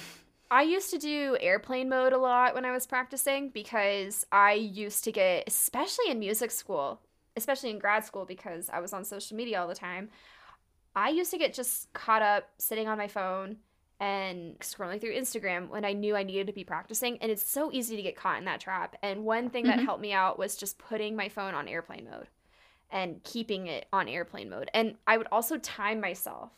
I 0.50 0.62
used 0.62 0.90
to 0.90 0.98
do 0.98 1.36
airplane 1.40 1.88
mode 1.88 2.12
a 2.12 2.18
lot 2.18 2.54
when 2.54 2.64
I 2.64 2.72
was 2.72 2.86
practicing 2.86 3.50
because 3.50 4.26
I 4.32 4.54
used 4.54 5.04
to 5.04 5.12
get, 5.12 5.44
especially 5.46 6.10
in 6.10 6.18
music 6.18 6.50
school, 6.50 7.00
especially 7.36 7.70
in 7.70 7.78
grad 7.78 8.04
school 8.04 8.24
because 8.24 8.70
I 8.70 8.80
was 8.80 8.92
on 8.92 9.04
social 9.04 9.36
media 9.36 9.60
all 9.60 9.68
the 9.68 9.74
time. 9.74 10.08
I 10.96 11.10
used 11.10 11.30
to 11.32 11.38
get 11.38 11.52
just 11.54 11.92
caught 11.92 12.22
up 12.22 12.48
sitting 12.58 12.88
on 12.88 12.96
my 12.98 13.08
phone 13.08 13.58
and 14.00 14.58
scrolling 14.60 15.00
through 15.00 15.14
Instagram 15.14 15.68
when 15.68 15.84
I 15.84 15.92
knew 15.92 16.16
I 16.16 16.22
needed 16.22 16.46
to 16.46 16.52
be 16.52 16.64
practicing. 16.64 17.18
And 17.18 17.30
it's 17.30 17.48
so 17.48 17.70
easy 17.72 17.96
to 17.96 18.02
get 18.02 18.16
caught 18.16 18.38
in 18.38 18.44
that 18.46 18.60
trap. 18.60 18.96
And 19.02 19.24
one 19.24 19.50
thing 19.50 19.66
that 19.66 19.80
Mhm. 19.80 19.84
helped 19.84 20.00
me 20.02 20.12
out 20.12 20.38
was 20.38 20.56
just 20.56 20.78
putting 20.78 21.14
my 21.14 21.28
phone 21.28 21.54
on 21.54 21.68
airplane 21.68 22.08
mode 22.10 22.28
and 22.90 23.22
keeping 23.22 23.66
it 23.66 23.86
on 23.92 24.08
airplane 24.08 24.48
mode. 24.48 24.70
And 24.72 24.96
I 25.06 25.18
would 25.18 25.28
also 25.30 25.58
time 25.58 26.00
myself. 26.00 26.52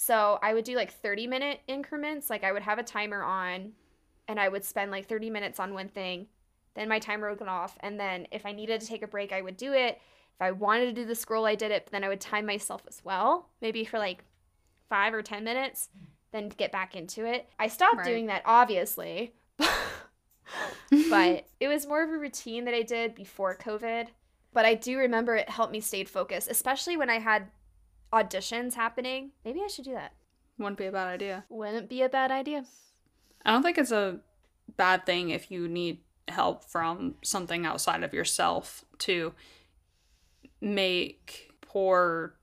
So 0.00 0.38
I 0.42 0.54
would 0.54 0.64
do 0.64 0.76
like 0.76 0.92
30 0.92 1.26
minute 1.26 1.60
increments. 1.66 2.30
Like 2.30 2.44
I 2.44 2.52
would 2.52 2.62
have 2.62 2.78
a 2.78 2.84
timer 2.84 3.20
on 3.24 3.72
and 4.28 4.38
I 4.38 4.48
would 4.48 4.64
spend 4.64 4.92
like 4.92 5.08
30 5.08 5.28
minutes 5.28 5.58
on 5.58 5.74
one 5.74 5.88
thing. 5.88 6.28
Then 6.76 6.88
my 6.88 7.00
timer 7.00 7.28
would 7.28 7.40
go 7.40 7.46
off. 7.46 7.76
And 7.80 7.98
then 7.98 8.28
if 8.30 8.46
I 8.46 8.52
needed 8.52 8.80
to 8.80 8.86
take 8.86 9.02
a 9.02 9.08
break, 9.08 9.32
I 9.32 9.42
would 9.42 9.56
do 9.56 9.72
it. 9.72 9.96
If 10.36 10.40
I 10.40 10.52
wanted 10.52 10.84
to 10.86 10.92
do 10.92 11.04
the 11.04 11.16
scroll, 11.16 11.46
I 11.46 11.56
did 11.56 11.72
it. 11.72 11.84
But 11.84 11.90
then 11.92 12.04
I 12.04 12.08
would 12.08 12.20
time 12.20 12.46
myself 12.46 12.82
as 12.86 13.04
well, 13.04 13.48
maybe 13.60 13.84
for 13.84 13.98
like 13.98 14.22
five 14.88 15.12
or 15.12 15.20
10 15.20 15.42
minutes, 15.42 15.88
then 16.30 16.48
get 16.50 16.70
back 16.70 16.94
into 16.94 17.26
it. 17.26 17.48
I 17.58 17.66
stopped 17.66 17.98
Right. 17.98 18.04
doing 18.04 18.26
that, 18.26 18.42
obviously. 18.44 19.34
but 21.10 21.44
it 21.58 21.66
was 21.66 21.88
more 21.88 22.04
of 22.04 22.10
a 22.10 22.18
routine 22.18 22.66
that 22.66 22.74
I 22.74 22.82
did 22.82 23.16
before 23.16 23.56
COVID. 23.56 24.06
But 24.52 24.64
I 24.64 24.74
do 24.74 24.96
remember 24.96 25.34
it 25.34 25.48
helped 25.50 25.72
me 25.72 25.80
stay 25.80 26.04
focused, 26.04 26.48
especially 26.48 26.96
when 26.96 27.10
I 27.10 27.18
had 27.18 27.48
auditions 28.12 28.74
happening. 28.74 29.30
Maybe 29.44 29.60
I 29.62 29.68
should 29.68 29.84
do 29.84 29.92
that. 29.94 30.12
Wouldn't 30.58 30.78
be 30.78 30.86
a 30.86 30.92
bad 30.92 31.08
idea. 31.08 31.44
Wouldn't 31.48 31.88
be 31.88 32.02
a 32.02 32.08
bad 32.08 32.30
idea. 32.30 32.64
I 33.44 33.52
don't 33.52 33.62
think 33.62 33.78
it's 33.78 33.92
a 33.92 34.20
bad 34.76 35.06
thing 35.06 35.30
if 35.30 35.50
you 35.50 35.68
need 35.68 36.00
help 36.26 36.64
from 36.64 37.14
something 37.22 37.64
outside 37.64 38.02
of 38.02 38.12
yourself 38.12 38.84
to 38.98 39.32
make 40.60 41.52
poor 41.60 42.34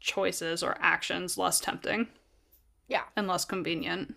choices 0.00 0.62
or 0.62 0.76
actions 0.80 1.36
less 1.36 1.60
tempting. 1.60 2.08
Yeah. 2.88 3.02
And 3.16 3.26
less 3.28 3.44
convenient. 3.44 4.14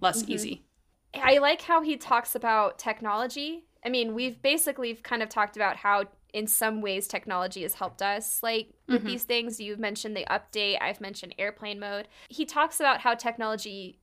Less 0.00 0.22
Mhm. 0.22 0.28
easy. 0.28 0.66
I 1.14 1.38
like 1.38 1.62
how 1.62 1.80
he 1.82 1.96
talks 1.96 2.34
about 2.34 2.78
technology. 2.78 3.66
I 3.84 3.88
mean, 3.88 4.14
we've 4.14 4.42
basically 4.42 4.94
kind 4.94 5.22
of 5.22 5.28
talked 5.28 5.56
about 5.56 5.76
how 5.76 6.04
in 6.34 6.46
some 6.48 6.82
ways 6.82 7.06
technology 7.06 7.62
has 7.62 7.74
helped 7.74 8.02
us 8.02 8.42
like 8.42 8.68
with 8.88 9.02
Mhm. 9.04 9.06
these 9.06 9.24
things. 9.24 9.60
You've 9.60 9.78
mentioned 9.78 10.16
the 10.16 10.26
update, 10.26 10.76
I've 10.80 11.00
mentioned 11.00 11.34
airplane 11.38 11.78
mode. 11.78 12.08
He 12.28 12.44
talks 12.44 12.80
about 12.80 13.00
how 13.00 13.14
technology 13.14 14.00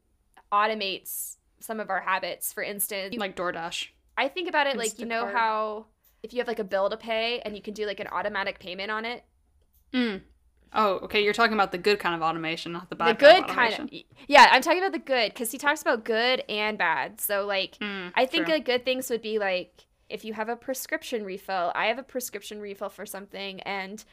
automates 0.52 1.36
some 1.60 1.80
of 1.80 1.90
our 1.90 2.02
habits. 2.02 2.52
For 2.54 2.64
instance, 2.64 3.16
Like 3.18 3.36
DoorDash. 3.36 3.90
I 4.18 4.28
think 4.30 4.48
about 4.50 4.66
it 4.68 4.78
like 4.78 4.98
you 4.98 5.06
know 5.06 5.28
how 5.28 5.88
if 6.24 6.34
you 6.34 6.40
have 6.40 6.48
like 6.48 6.60
a 6.60 6.64
bill 6.64 6.90
to 6.90 6.98
pay 6.98 7.40
and 7.42 7.56
you 7.56 7.62
can 7.62 7.74
do 7.74 7.86
like 7.86 8.00
an 8.00 8.08
automatic 8.08 8.60
payment 8.60 8.90
on 8.92 9.06
it. 9.06 9.24
Mm. 9.94 10.22
Oh, 10.74 11.00
okay. 11.00 11.22
You're 11.22 11.34
talking 11.34 11.54
about 11.54 11.74
the 11.74 11.78
good 11.78 12.00
kind 12.00 12.16
of 12.16 12.22
automation, 12.22 12.72
not 12.72 12.90
the 12.90 12.96
bad 12.96 13.10
the 13.10 13.20
good 13.20 13.46
kind 13.48 13.74
of 13.74 13.78
kind 13.80 13.92
of 13.94 14.00
Yeah, 14.28 14.48
I'm 14.52 14.62
talking 14.62 14.80
about 14.80 14.94
the 14.94 15.00
good 15.00 15.36
cuz 15.36 15.52
he 15.52 15.58
talks 15.58 15.82
about 15.82 16.06
good 16.06 16.44
and 16.48 16.78
bad. 16.78 17.20
So 17.20 17.46
like 17.46 17.78
Mm, 17.80 18.14
I 18.16 18.26
think 18.26 18.46
true. 18.46 18.56
like 18.56 18.66
good 18.66 18.86
things 18.86 19.10
would 19.10 19.22
be 19.22 19.38
like 19.38 19.86
if 20.12 20.26
you 20.26 20.34
have 20.34 20.50
a 20.50 20.56
prescription 20.56 21.24
refill, 21.24 21.72
I 21.76 21.88
have 21.88 21.98
a 21.98 22.04
prescription 22.04 22.60
refill 22.60 22.90
for 22.90 23.06
something 23.06 23.62
and 23.62 24.04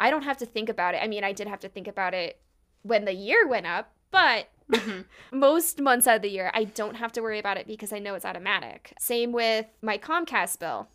I 0.00 0.10
don't 0.10 0.22
have 0.22 0.38
to 0.38 0.46
think 0.46 0.68
about 0.68 0.94
it. 0.94 1.02
I 1.02 1.06
mean, 1.06 1.24
I 1.24 1.32
did 1.32 1.46
have 1.48 1.60
to 1.60 1.68
think 1.68 1.86
about 1.86 2.14
it 2.14 2.40
when 2.82 3.04
the 3.04 3.12
year 3.14 3.46
went 3.46 3.66
up, 3.66 3.92
but 4.10 4.48
Mhm. 4.70 5.04
most 5.32 5.80
months 5.80 6.06
out 6.06 6.16
of 6.16 6.22
the 6.22 6.30
year, 6.30 6.50
I 6.54 6.64
don't 6.64 6.96
have 6.96 7.12
to 7.12 7.20
worry 7.20 7.38
about 7.38 7.58
it 7.58 7.66
because 7.66 7.92
I 7.92 7.98
know 7.98 8.14
it's 8.14 8.24
automatic. 8.24 8.94
Same 8.98 9.32
with 9.32 9.66
my 9.82 9.98
Comcast 9.98 10.58
bill. 10.58 10.88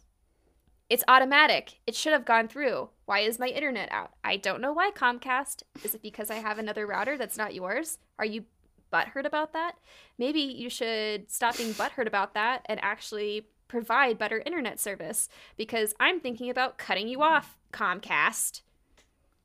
It's 0.90 1.04
automatic. 1.08 1.80
It 1.86 1.96
should 1.96 2.14
have 2.14 2.26
gone 2.26 2.48
through. 2.48 2.90
Why 3.06 3.20
is 3.20 3.40
my 3.40 3.48
internet 3.48 3.92
out? 3.92 4.12
I 4.24 4.38
don't 4.38 4.62
know 4.62 4.72
why, 4.74 4.92
Comcast. 4.92 5.64
Is 5.84 5.94
it 5.94 6.02
because 6.02 6.32
I 6.32 6.36
have 6.36 6.58
another 6.58 6.88
router 6.88 7.18
that's 7.18 7.38
not 7.38 7.54
yours? 7.54 8.00
Are 8.18 8.26
you 8.26 8.46
butthurt 8.92 9.26
about 9.26 9.52
that? 9.54 9.76
Maybe 10.18 10.40
you 10.40 10.70
should 10.70 11.30
stop 11.30 11.58
being 11.58 11.74
butthurt 11.74 12.08
about 12.08 12.34
that 12.36 12.66
and 12.68 12.80
actually 12.82 13.48
provide 13.68 14.18
better 14.18 14.42
internet 14.46 14.80
service 14.80 15.30
because 15.56 15.94
I'm 16.00 16.20
thinking 16.20 16.50
about 16.50 16.78
cutting 16.78 17.08
you 17.08 17.22
off, 17.22 17.58
Comcast. 17.72 18.62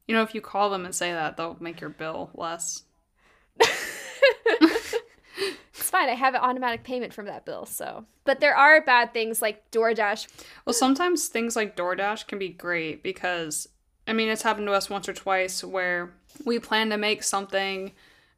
You 0.06 0.14
know, 0.14 0.22
if 0.22 0.34
you 0.34 0.40
call 0.40 0.70
them 0.70 0.84
and 0.84 0.94
say 0.94 1.12
that, 1.12 1.36
they'll 1.36 1.56
make 1.60 1.80
your 1.80 1.90
bill 1.90 2.30
less. 2.34 2.82
It's 5.74 5.90
fine. 5.90 6.08
I 6.08 6.14
have 6.14 6.34
an 6.34 6.40
automatic 6.40 6.84
payment 6.84 7.12
from 7.12 7.26
that 7.26 7.44
bill, 7.44 7.66
so. 7.66 8.04
But 8.24 8.40
there 8.40 8.56
are 8.56 8.80
bad 8.84 9.12
things 9.12 9.42
like 9.42 9.70
DoorDash. 9.70 10.28
Well, 10.64 10.74
sometimes 10.74 11.28
things 11.28 11.56
like 11.56 11.76
DoorDash 11.76 12.26
can 12.28 12.38
be 12.38 12.50
great 12.50 13.02
because, 13.02 13.68
I 14.06 14.12
mean, 14.12 14.28
it's 14.28 14.42
happened 14.42 14.66
to 14.68 14.72
us 14.72 14.88
once 14.88 15.08
or 15.08 15.12
twice 15.12 15.64
where 15.64 16.12
we 16.44 16.58
plan 16.58 16.90
to 16.90 16.96
make 16.96 17.22
something 17.22 17.92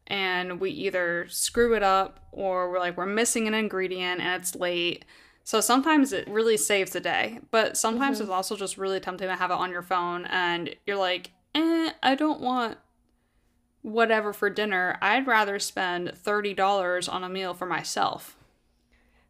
and 0.07 0.61
we 0.61 0.71
either 0.71 1.27
screw 1.29 1.75
it 1.75 1.83
up 1.83 2.21
or 2.33 2.71
we're 2.71 2.79
like, 2.79 2.97
we're 2.97 3.07
missing 3.07 3.47
an 3.47 3.55
ingredient 3.55 4.21
and 4.21 4.41
it's 4.41 4.55
late. 4.55 5.05
So 5.47 5.61
sometimes 5.61 6.13
it 6.15 6.27
really 6.27 6.57
saves 6.57 6.93
the 6.93 7.01
day, 7.01 7.39
but 7.51 7.77
sometimes 7.77 8.19
Mhm. 8.19 8.23
it's 8.23 8.31
also 8.31 8.57
just 8.57 8.79
really 8.79 8.99
tempting 8.99 9.29
to 9.29 9.37
have 9.37 9.51
it 9.51 9.55
on 9.55 9.71
your 9.71 9.83
phone 9.83 10.25
and 10.27 10.75
you're 10.87 10.97
like, 10.97 11.33
eh, 11.55 11.93
I 12.03 12.15
don't 12.15 12.41
want 12.41 12.79
whatever 13.83 14.33
for 14.33 14.49
dinner. 14.49 14.97
I'd 15.03 15.27
rather 15.27 15.59
spend 15.59 16.13
$30 16.17 17.09
on 17.09 17.23
a 17.23 17.29
meal 17.29 17.53
for 17.53 17.67
myself. 17.67 18.37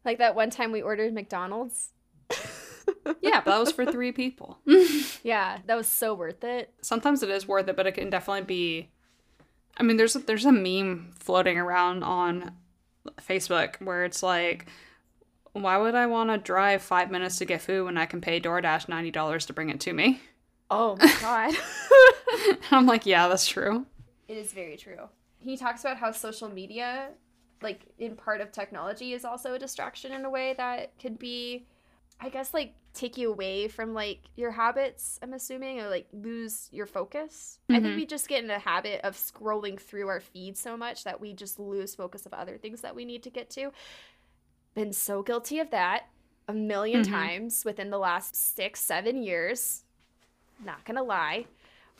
Like 0.05 0.17
that 0.19 0.35
one 0.35 0.49
time 0.49 0.71
we 0.71 0.81
ordered 0.81 1.13
McDonald's. 1.13 1.89
Yeah, 3.19 3.41
but 3.41 3.45
that 3.51 3.59
was 3.59 3.71
for 3.71 3.85
three 3.85 4.11
people. 4.13 4.59
Yeah, 5.23 5.59
that 5.65 5.75
was 5.75 5.87
so 5.87 6.13
worth 6.13 6.43
it. 6.43 6.73
sometimes 6.81 7.23
it 7.23 7.29
is 7.29 7.47
worth 7.47 7.67
it, 7.67 7.75
but 7.75 7.87
it 7.87 7.93
can 7.93 8.09
definitely 8.09 8.43
be. 8.43 8.89
I 9.77 9.83
mean, 9.83 9.97
there's 9.97 10.15
a, 10.15 10.19
there's 10.19 10.45
a 10.45 10.51
meme 10.53 11.11
floating 11.19 11.57
around 11.57 12.03
on 12.03 12.51
Facebook 13.19 13.81
where 13.83 14.05
it's 14.05 14.23
like, 14.23 14.67
why 15.63 15.77
would 15.77 15.95
I 15.95 16.05
want 16.07 16.29
to 16.29 16.37
drive 16.37 16.81
five 16.81 17.09
minutes 17.11 17.37
to 17.37 17.45
get 17.45 17.61
food 17.61 17.85
when 17.85 17.97
I 17.97 18.05
can 18.05 18.21
pay 18.21 18.39
DoorDash 18.39 18.87
ninety 18.89 19.11
dollars 19.11 19.45
to 19.47 19.53
bring 19.53 19.69
it 19.69 19.79
to 19.81 19.93
me? 19.93 20.21
Oh 20.69 20.95
my 20.99 21.13
god. 21.21 21.55
I'm 22.71 22.85
like, 22.85 23.05
yeah, 23.05 23.27
that's 23.27 23.47
true. 23.47 23.85
it 24.27 24.37
is 24.37 24.51
very 24.53 24.77
true. 24.77 25.09
He 25.39 25.57
talks 25.57 25.81
about 25.81 25.97
how 25.97 26.11
social 26.11 26.49
media, 26.49 27.09
like 27.61 27.81
in 27.99 28.15
part 28.15 28.41
of 28.41 28.51
technology, 28.51 29.13
is 29.13 29.23
also 29.25 29.53
a 29.53 29.59
distraction 29.59 30.11
in 30.11 30.25
a 30.25 30.29
way 30.29 30.53
that 30.57 30.97
could 30.99 31.19
be, 31.19 31.67
I 32.19 32.29
guess, 32.29 32.53
like 32.53 32.73
take 32.93 33.17
you 33.17 33.29
away 33.31 33.67
from 33.67 33.93
like 33.93 34.21
your 34.35 34.51
habits, 34.51 35.19
I'm 35.21 35.33
assuming, 35.33 35.79
or 35.81 35.89
like 35.89 36.07
lose 36.13 36.69
your 36.71 36.85
focus. 36.87 37.59
I 37.69 37.79
think 37.79 37.93
Mhm. 37.93 37.95
we 37.97 38.05
just 38.05 38.27
get 38.27 38.43
in 38.43 38.49
a 38.49 38.57
habit 38.59 39.01
of 39.03 39.15
scrolling 39.15 39.79
through 39.79 40.07
our 40.07 40.21
feed 40.21 40.57
so 40.57 40.75
much 40.77 41.03
that 41.03 41.19
we 41.21 41.33
just 41.33 41.59
lose 41.59 41.93
focus 41.93 42.25
of 42.25 42.33
other 42.33 42.57
things 42.57 42.81
that 42.81 42.95
we 42.95 43.05
need 43.05 43.21
to 43.23 43.29
get 43.29 43.49
to. 43.51 43.71
Been 44.75 44.93
so 44.93 45.23
guilty 45.23 45.59
of 45.59 45.71
that 45.71 46.09
a 46.47 46.53
1000000 46.53 47.01
Mhm. 47.03 47.09
times 47.09 47.65
within 47.65 47.89
the 47.89 47.97
last 47.97 48.35
six, 48.35 48.79
seven 48.81 49.23
years. 49.23 49.83
Not 50.63 50.83
gonna 50.85 51.03
lie. 51.03 51.45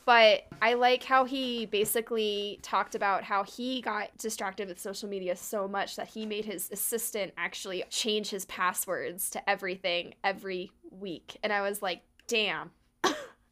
But 0.05 0.43
I 0.61 0.75
like 0.75 1.03
how 1.03 1.25
he 1.25 1.65
basically 1.65 2.59
talked 2.61 2.93
about 2.93 3.23
how 3.23 3.43
he 3.43 3.81
got 3.81 4.15
distracted 4.17 4.67
with 4.67 4.79
social 4.79 5.09
media 5.09 5.35
so 5.35 5.67
much 5.67 5.95
that 5.95 6.09
he 6.09 6.27
made 6.27 6.45
his 6.45 6.69
assistant 6.69 7.33
actually 7.37 7.83
change 7.89 8.29
his 8.29 8.45
passwords 8.45 9.31
to 9.31 9.49
everything 9.49 10.13
every 10.23 10.69
week. 10.91 11.37
And 11.41 11.51
I 11.51 11.61
was 11.61 11.81
like, 11.81 12.03
damn, 12.27 12.71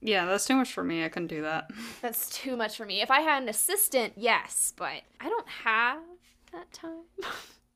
Yeah, 0.05 0.25
that's 0.25 0.45
too 0.45 0.55
much 0.57 0.73
for 0.73 0.83
me. 0.83 1.05
I 1.05 1.09
couldn't 1.09 1.27
do 1.29 1.41
that. 1.43 1.71
that's 2.01 2.29
too 2.29 2.57
much 2.57 2.75
for 2.75 2.85
me. 2.85 3.01
If 3.01 3.09
I 3.09 3.21
had 3.21 3.41
an 3.41 3.47
assistant, 3.49 4.13
yes, 4.17 4.73
but 4.75 5.01
I 5.21 5.29
don't 5.29 5.47
have 5.47 6.01
that 6.51 6.71
time. 6.73 7.03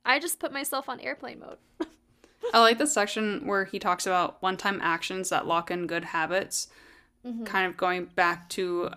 I 0.08 0.18
just 0.20 0.40
put 0.40 0.52
myself 0.52 0.90
on 0.90 1.00
airplane 1.02 1.40
mode. 1.40 1.58
I 2.54 2.60
like 2.62 2.78
the 2.78 2.88
section 2.88 3.46
where 3.46 3.66
he 3.66 3.78
talks 3.78 4.08
about 4.08 4.42
one 4.42 4.58
time 4.58 4.80
actions 4.82 5.30
that 5.30 5.46
lock 5.46 5.70
in 5.70 5.86
good 5.88 6.06
habits, 6.06 6.68
Mm-hmm. 7.26 7.44
kind 7.44 7.68
of 7.68 7.76
going 7.76 8.06
back 8.16 8.48
to 8.52 8.90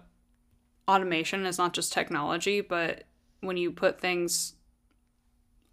automation 0.86 1.44
is 1.46 1.58
not 1.58 1.72
just 1.72 1.92
technology, 1.92 2.60
but 2.60 3.04
when 3.40 3.56
you 3.56 3.72
put 3.72 4.00
things 4.00 4.54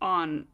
on 0.02 0.48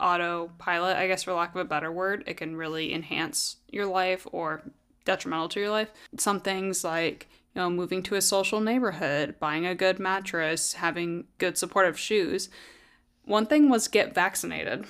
autopilot, 0.00 0.96
I 0.96 1.06
guess 1.08 1.24
for 1.24 1.32
lack 1.34 1.54
of 1.54 1.60
a 1.60 1.64
better 1.64 1.92
word, 1.92 2.24
it 2.26 2.38
can 2.38 2.56
really 2.56 2.94
enhance 2.94 3.56
your 3.68 3.86
life 3.86 4.26
or 4.32 4.62
detrimental 5.04 5.48
to 5.50 5.60
your 5.60 5.70
life. 5.70 5.90
Some 6.16 6.40
things 6.40 6.84
like, 6.84 7.28
you 7.54 7.60
know, 7.60 7.68
moving 7.68 8.02
to 8.04 8.14
a 8.14 8.22
social 8.22 8.60
neighborhood, 8.60 9.34
buying 9.38 9.66
a 9.66 9.74
good 9.74 9.98
mattress, 9.98 10.74
having 10.74 11.24
good 11.38 11.58
supportive 11.58 11.98
shoes. 11.98 12.48
One 13.24 13.46
thing 13.46 13.68
was 13.68 13.88
get 13.88 14.14
vaccinated. 14.14 14.84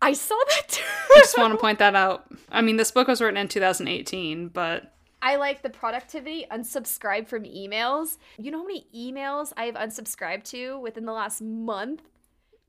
I 0.00 0.12
saw 0.12 0.38
that 0.48 0.68
too. 0.68 0.82
I 1.16 1.20
just 1.20 1.38
want 1.38 1.52
to 1.54 1.58
point 1.58 1.78
that 1.78 1.94
out. 1.94 2.26
I 2.50 2.60
mean, 2.60 2.76
this 2.76 2.90
book 2.90 3.08
was 3.08 3.20
written 3.20 3.36
in 3.36 3.48
2018, 3.48 4.48
but 4.48 4.92
I 5.22 5.36
like 5.36 5.62
the 5.62 5.70
productivity, 5.70 6.44
unsubscribe 6.50 7.28
from 7.28 7.44
emails. 7.44 8.18
You 8.38 8.50
know 8.50 8.58
how 8.58 8.66
many 8.66 8.86
emails 8.94 9.54
I 9.56 9.64
have 9.64 9.74
unsubscribed 9.74 10.44
to 10.50 10.78
within 10.78 11.06
the 11.06 11.12
last 11.12 11.40
month? 11.40 12.02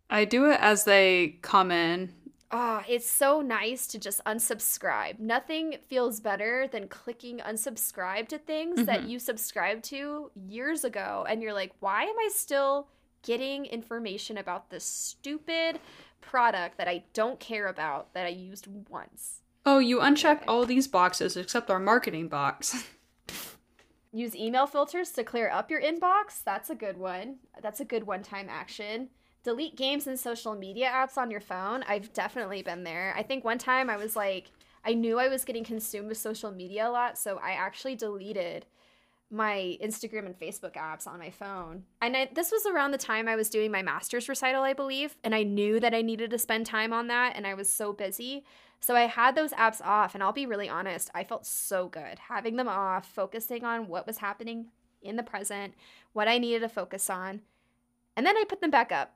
I 0.10 0.24
do 0.24 0.50
it 0.50 0.60
as 0.62 0.86
they 0.86 1.40
come 1.42 1.72
in. 1.72 2.14
Ah, 2.52 2.86
it's 2.88 3.10
so 3.10 3.42
nice 3.42 3.88
to 3.88 4.00
just 4.00 4.24
unsubscribe. 4.24 5.20
Nothing 5.20 5.76
feels 5.90 6.22
better 6.22 6.70
than 6.72 6.88
clicking 6.88 7.40
unsubscribe 7.40 8.30
to 8.30 8.38
things 8.38 8.86
that 8.86 9.10
you 9.10 9.20
subscribed 9.20 9.84
to 9.86 10.32
years 10.48 10.86
ago 10.86 11.26
and 11.28 11.42
you're 11.42 11.54
like, 11.54 11.74
"Why 11.82 12.04
am 12.04 12.18
I 12.18 12.30
still 12.32 12.88
getting 13.26 13.66
information 13.66 14.38
about 14.38 14.70
this 14.70 14.86
stupid 14.86 15.80
product 16.22 16.78
that 16.78 16.88
I 16.88 17.04
don't 17.14 17.40
care 17.40 17.68
about 17.68 18.14
that 18.14 18.26
I 18.26 18.30
used 18.30 18.68
once?" 18.90 19.42
Oh, 19.66 19.80
you 19.80 20.00
uncheck 20.00 20.44
all 20.48 20.66
these 20.66 20.88
boxes 20.88 21.36
except 21.36 21.72
our 21.72 21.80
marketing 21.80 22.28
box. 22.28 22.86
Use 24.12 24.36
email 24.36 24.68
filters 24.68 25.12
to 25.12 25.24
clear 25.26 25.50
up 25.50 25.70
your 25.70 25.82
inbox. 25.82 26.42
That's 26.46 26.70
a 26.70 26.76
good 26.76 26.98
one. 26.98 27.40
That's 27.62 27.82
a 27.82 27.86
good 27.86 28.06
one 28.06 28.24
time 28.24 28.48
action. 28.50 29.10
Delete 29.44 29.76
games 29.76 30.08
and 30.08 30.20
social 30.20 30.56
media 30.56 30.90
apps 30.90 31.18
on 31.18 31.30
your 31.30 31.42
phone. 31.42 31.84
I've 31.88 32.14
definitely 32.14 32.62
been 32.62 32.84
there. 32.84 33.14
I 33.18 33.24
think 33.24 33.44
one 33.44 33.58
time 33.58 33.90
I 33.90 33.98
was 33.98 34.16
like, 34.16 34.52
I 34.86 34.94
knew 34.94 35.20
I 35.20 35.28
was 35.28 35.44
getting 35.44 35.64
consumed 35.64 36.08
with 36.08 36.18
social 36.18 36.52
media 36.52 36.88
a 36.88 36.92
lot, 36.92 37.18
so 37.18 37.40
I 37.44 37.52
actually 37.52 37.96
deleted 37.96 38.68
my 39.32 39.78
Instagram 39.84 40.26
and 40.26 40.40
Facebook 40.40 40.74
apps 40.74 41.08
on 41.08 41.20
my 41.20 41.32
phone. 41.32 41.84
And 42.02 42.16
I, 42.16 42.30
this 42.34 42.52
was 42.52 42.66
around 42.66 42.92
the 42.92 42.98
time 42.98 43.28
I 43.28 43.36
was 43.36 43.50
doing 43.50 43.72
my 43.72 43.82
master's 43.82 44.30
recital, 44.30 44.64
I 44.64 44.74
believe, 44.74 45.16
and 45.24 45.34
I 45.34 45.44
knew 45.44 45.80
that 45.80 45.94
I 45.94 46.02
needed 46.02 46.30
to 46.32 46.38
spend 46.38 46.66
time 46.66 46.94
on 46.94 47.08
that, 47.08 47.34
and 47.36 47.48
I 47.48 47.54
was 47.54 47.68
so 47.68 47.92
busy. 47.92 48.46
So 48.80 48.96
I 48.96 49.08
had 49.08 49.36
those 49.36 49.52
apps 49.54 49.82
off, 49.84 50.14
and 50.14 50.24
I'll 50.24 50.32
be 50.32 50.46
really 50.46 50.70
honest, 50.70 51.10
I 51.16 51.24
felt 51.24 51.46
so 51.46 51.88
good 51.88 52.20
having 52.20 52.56
them 52.56 52.68
off, 52.68 53.08
focusing 53.08 53.64
on 53.64 53.88
what 53.88 54.06
was 54.06 54.20
happening 54.20 54.68
in 55.02 55.16
the 55.16 55.24
present, 55.24 55.74
what 56.14 56.28
I 56.28 56.38
needed 56.38 56.60
to 56.60 56.70
focus 56.70 57.10
on. 57.10 57.42
And 58.16 58.26
then 58.26 58.38
I 58.38 58.46
put 58.48 58.62
them 58.62 58.72
back 58.72 58.92
up. 58.92 59.16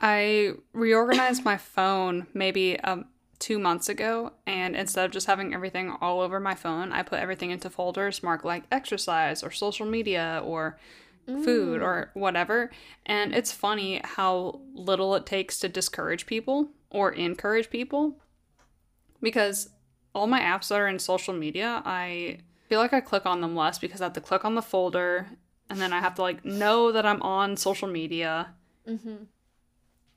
I 0.00 0.54
reorganized 0.72 1.44
my 1.44 1.56
phone 1.56 2.26
maybe 2.32 2.78
um, 2.80 3.06
two 3.38 3.58
months 3.58 3.88
ago, 3.88 4.32
and 4.46 4.74
instead 4.74 5.04
of 5.04 5.10
just 5.12 5.26
having 5.26 5.54
everything 5.54 5.90
all 6.00 6.20
over 6.20 6.40
my 6.40 6.54
phone, 6.54 6.92
I 6.92 7.02
put 7.02 7.20
everything 7.20 7.50
into 7.50 7.70
folders 7.70 8.22
marked 8.22 8.44
like 8.44 8.64
exercise 8.70 9.42
or 9.42 9.50
social 9.50 9.86
media 9.86 10.42
or 10.44 10.78
food 11.26 11.82
or 11.82 12.10
whatever. 12.14 12.70
And 13.04 13.34
it's 13.34 13.52
funny 13.52 14.00
how 14.02 14.60
little 14.72 15.14
it 15.14 15.26
takes 15.26 15.58
to 15.60 15.68
discourage 15.68 16.26
people 16.26 16.70
or 16.90 17.12
encourage 17.12 17.68
people 17.70 18.18
because 19.20 19.68
all 20.14 20.26
my 20.26 20.40
apps 20.40 20.68
that 20.68 20.80
are 20.80 20.88
in 20.88 20.98
social 20.98 21.34
media, 21.34 21.82
I 21.84 22.38
feel 22.68 22.80
like 22.80 22.92
I 22.92 23.00
click 23.00 23.26
on 23.26 23.40
them 23.40 23.54
less 23.54 23.78
because 23.78 24.00
I 24.00 24.04
have 24.04 24.14
to 24.14 24.20
click 24.20 24.44
on 24.44 24.54
the 24.54 24.62
folder 24.62 25.26
and 25.68 25.80
then 25.80 25.92
I 25.92 26.00
have 26.00 26.14
to 26.14 26.22
like 26.22 26.44
know 26.44 26.92
that 26.92 27.04
I'm 27.04 27.20
on 27.22 27.56
social 27.56 27.88
media. 27.88 28.54
Mm-hmm. 28.88 29.24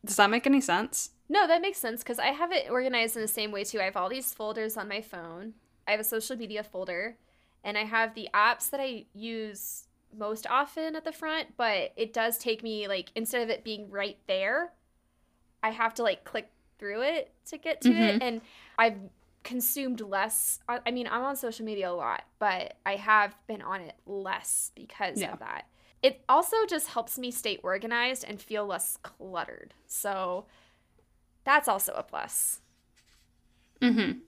Does 0.06 0.16
that 0.16 0.30
make 0.30 0.48
any 0.48 0.62
sense? 0.62 1.12
No, 1.32 1.48
that 1.48 1.62
makes 1.62 1.78
sense 1.78 2.04
because 2.04 2.20
I 2.20 2.28
have 2.28 2.52
it 2.52 2.70
organized 2.70 3.16
in 3.16 3.22
the 3.22 3.28
same 3.28 3.52
way 3.52 3.64
too. 3.64 3.80
I 3.80 3.86
have 3.86 3.96
all 3.96 4.10
these 4.10 4.34
folders 4.34 4.76
on 4.76 4.90
my 4.90 5.00
phone. 5.00 5.54
I 5.88 5.92
have 5.92 6.02
a 6.02 6.04
social 6.04 6.36
media 6.36 6.62
folder, 6.62 7.16
and 7.64 7.78
I 7.78 7.86
have 7.86 8.16
the 8.16 8.28
apps 8.34 8.70
that 8.72 8.82
I 8.82 9.06
use 9.14 9.88
most 10.14 10.46
often 10.50 10.94
at 10.94 11.06
the 11.06 11.14
front, 11.14 11.56
but 11.56 11.94
it 11.96 12.12
does 12.12 12.38
take 12.38 12.64
me 12.64 12.90
like 12.90 13.14
instead 13.16 13.42
of 13.44 13.50
it 13.50 13.64
being 13.64 13.90
right 13.90 14.18
there, 14.28 14.74
I 15.64 15.70
have 15.70 15.94
to 15.96 16.04
like 16.04 16.26
click 16.26 16.50
through 16.78 17.04
it 17.04 17.32
to 17.46 17.58
get 17.58 17.80
to 17.82 17.92
it 17.92 18.16
mm-hmm. 18.16 18.22
and 18.22 18.42
I've 18.78 18.98
consumed 19.44 20.02
less 20.02 20.60
I 20.68 20.80
I 20.86 20.92
mean, 20.92 21.08
I'm 21.10 21.24
on 21.24 21.38
social 21.38 21.64
media 21.66 21.92
a 21.92 21.94
lot, 21.94 22.24
but 22.40 22.74
I 22.86 22.98
have 22.98 23.38
been 23.48 23.62
on 23.62 23.80
it 23.80 23.96
less 24.06 24.74
because 24.76 25.22
Yeah. 25.22 25.32
of 25.32 25.40
that. 25.40 25.64
It 26.04 26.26
also 26.28 26.58
just 26.68 26.88
helps 26.90 27.18
me 27.18 27.32
stay 27.32 27.58
organized 27.64 28.26
and 28.28 28.42
feel 28.42 28.66
less 28.66 28.98
cluttered. 29.02 29.74
So 29.88 30.46
that's 31.44 31.68
also 31.68 31.94
a 31.94 32.04
plus. 32.04 32.60
Mm-hmm. 33.82 34.20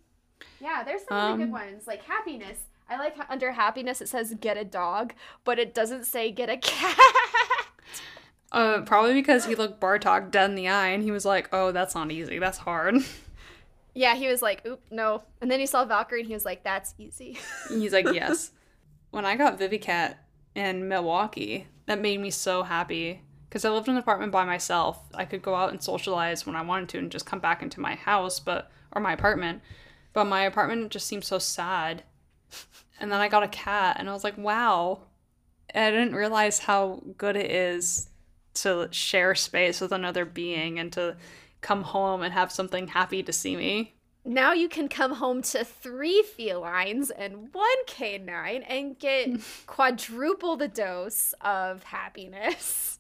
Yeah, 0.59 0.83
there's 0.83 1.01
some 1.07 1.17
really 1.17 1.31
Um, 1.33 1.39
good 1.39 1.51
ones. 1.51 1.87
Like 1.87 2.03
happiness. 2.03 2.63
I 2.89 2.97
like 2.97 3.17
how 3.17 3.25
under 3.29 3.51
happiness 3.53 4.01
it 4.01 4.09
says 4.09 4.33
get 4.39 4.57
a 4.57 4.65
dog, 4.65 5.13
but 5.43 5.59
it 5.59 5.73
doesn't 5.73 6.05
say 6.05 6.31
get 6.31 6.49
a 6.49 6.57
cat. 6.57 6.97
Uh, 8.51 8.81
probably 8.81 9.15
because 9.15 9.45
he 9.45 9.55
looked 9.55 9.81
Bartok 9.81 10.29
dead 10.29 10.51
in 10.51 10.55
the 10.55 10.67
eye 10.67 10.89
and 10.89 11.01
he 11.01 11.09
was 11.09 11.25
like, 11.25 11.49
oh, 11.51 11.71
that's 11.71 11.95
not 11.95 12.11
easy. 12.11 12.37
That's 12.37 12.59
hard. 12.59 12.97
yeah, 13.95 14.13
he 14.13 14.27
was 14.27 14.43
like, 14.43 14.63
oop, 14.67 14.79
no. 14.91 15.23
And 15.41 15.49
then 15.49 15.59
he 15.59 15.65
saw 15.65 15.85
Valkyrie 15.85 16.19
and 16.19 16.27
he 16.27 16.35
was 16.35 16.45
like, 16.45 16.63
that's 16.63 16.93
easy. 16.99 17.39
He's 17.69 17.93
like, 17.93 18.05
yes. 18.13 18.51
when 19.09 19.25
I 19.25 19.35
got 19.37 19.59
Vivicat 19.59 20.17
in 20.53 20.87
Milwaukee, 20.87 21.65
that 21.87 21.99
made 21.99 22.19
me 22.19 22.29
so 22.29 22.61
happy 22.61 23.21
because 23.53 23.65
I 23.65 23.69
lived 23.69 23.87
in 23.87 23.93
an 23.93 23.99
apartment 23.99 24.31
by 24.31 24.45
myself. 24.45 24.99
I 25.13 25.25
could 25.25 25.43
go 25.43 25.53
out 25.53 25.69
and 25.69 25.79
socialize 25.79 26.43
when 26.43 26.55
I 26.55 26.63
wanted 26.63 26.89
to 26.89 26.97
and 26.97 27.11
just 27.11 27.27
come 27.27 27.37
back 27.37 27.61
into 27.61 27.79
my 27.79 27.93
house, 27.93 28.39
but 28.39 28.71
or 28.93 28.99
my 28.99 29.13
apartment. 29.13 29.61
But 30.11 30.25
my 30.25 30.41
apartment 30.41 30.91
just 30.91 31.05
seemed 31.05 31.23
so 31.23 31.37
sad. 31.37 32.01
And 32.99 33.11
then 33.11 33.19
I 33.19 33.27
got 33.27 33.43
a 33.43 33.49
cat 33.49 33.97
and 33.99 34.09
I 34.09 34.13
was 34.13 34.23
like, 34.23 34.37
wow. 34.37 35.01
And 35.71 35.83
I 35.83 35.91
didn't 35.91 36.15
realize 36.15 36.59
how 36.59 37.01
good 37.17 37.35
it 37.35 37.51
is 37.51 38.07
to 38.53 38.87
share 38.91 39.35
space 39.35 39.81
with 39.81 39.91
another 39.91 40.25
being 40.25 40.79
and 40.79 40.93
to 40.93 41.17
come 41.59 41.81
home 41.81 42.21
and 42.21 42.33
have 42.33 42.51
something 42.51 42.87
happy 42.87 43.21
to 43.23 43.33
see 43.33 43.57
me. 43.57 43.95
now 44.23 44.53
you 44.53 44.69
can 44.69 44.87
come 44.87 45.15
home 45.15 45.41
to 45.41 45.65
three 45.65 46.23
felines 46.23 47.09
and 47.09 47.53
one 47.53 47.85
canine 47.87 48.61
and 48.63 48.97
get 48.97 49.41
quadruple 49.65 50.55
the 50.55 50.69
dose 50.69 51.33
of 51.41 51.83
happiness. 51.83 52.99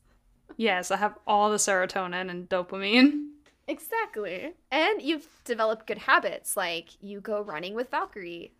Yes, 0.57 0.91
I 0.91 0.97
have 0.97 1.17
all 1.25 1.49
the 1.49 1.57
serotonin 1.57 2.29
and 2.29 2.47
dopamine. 2.49 3.29
Exactly. 3.67 4.53
And 4.71 5.01
you've 5.01 5.27
developed 5.45 5.87
good 5.87 5.99
habits, 5.99 6.57
like 6.57 6.89
you 7.01 7.21
go 7.21 7.41
running 7.41 7.75
with 7.75 7.89
Valkyrie. 7.89 8.53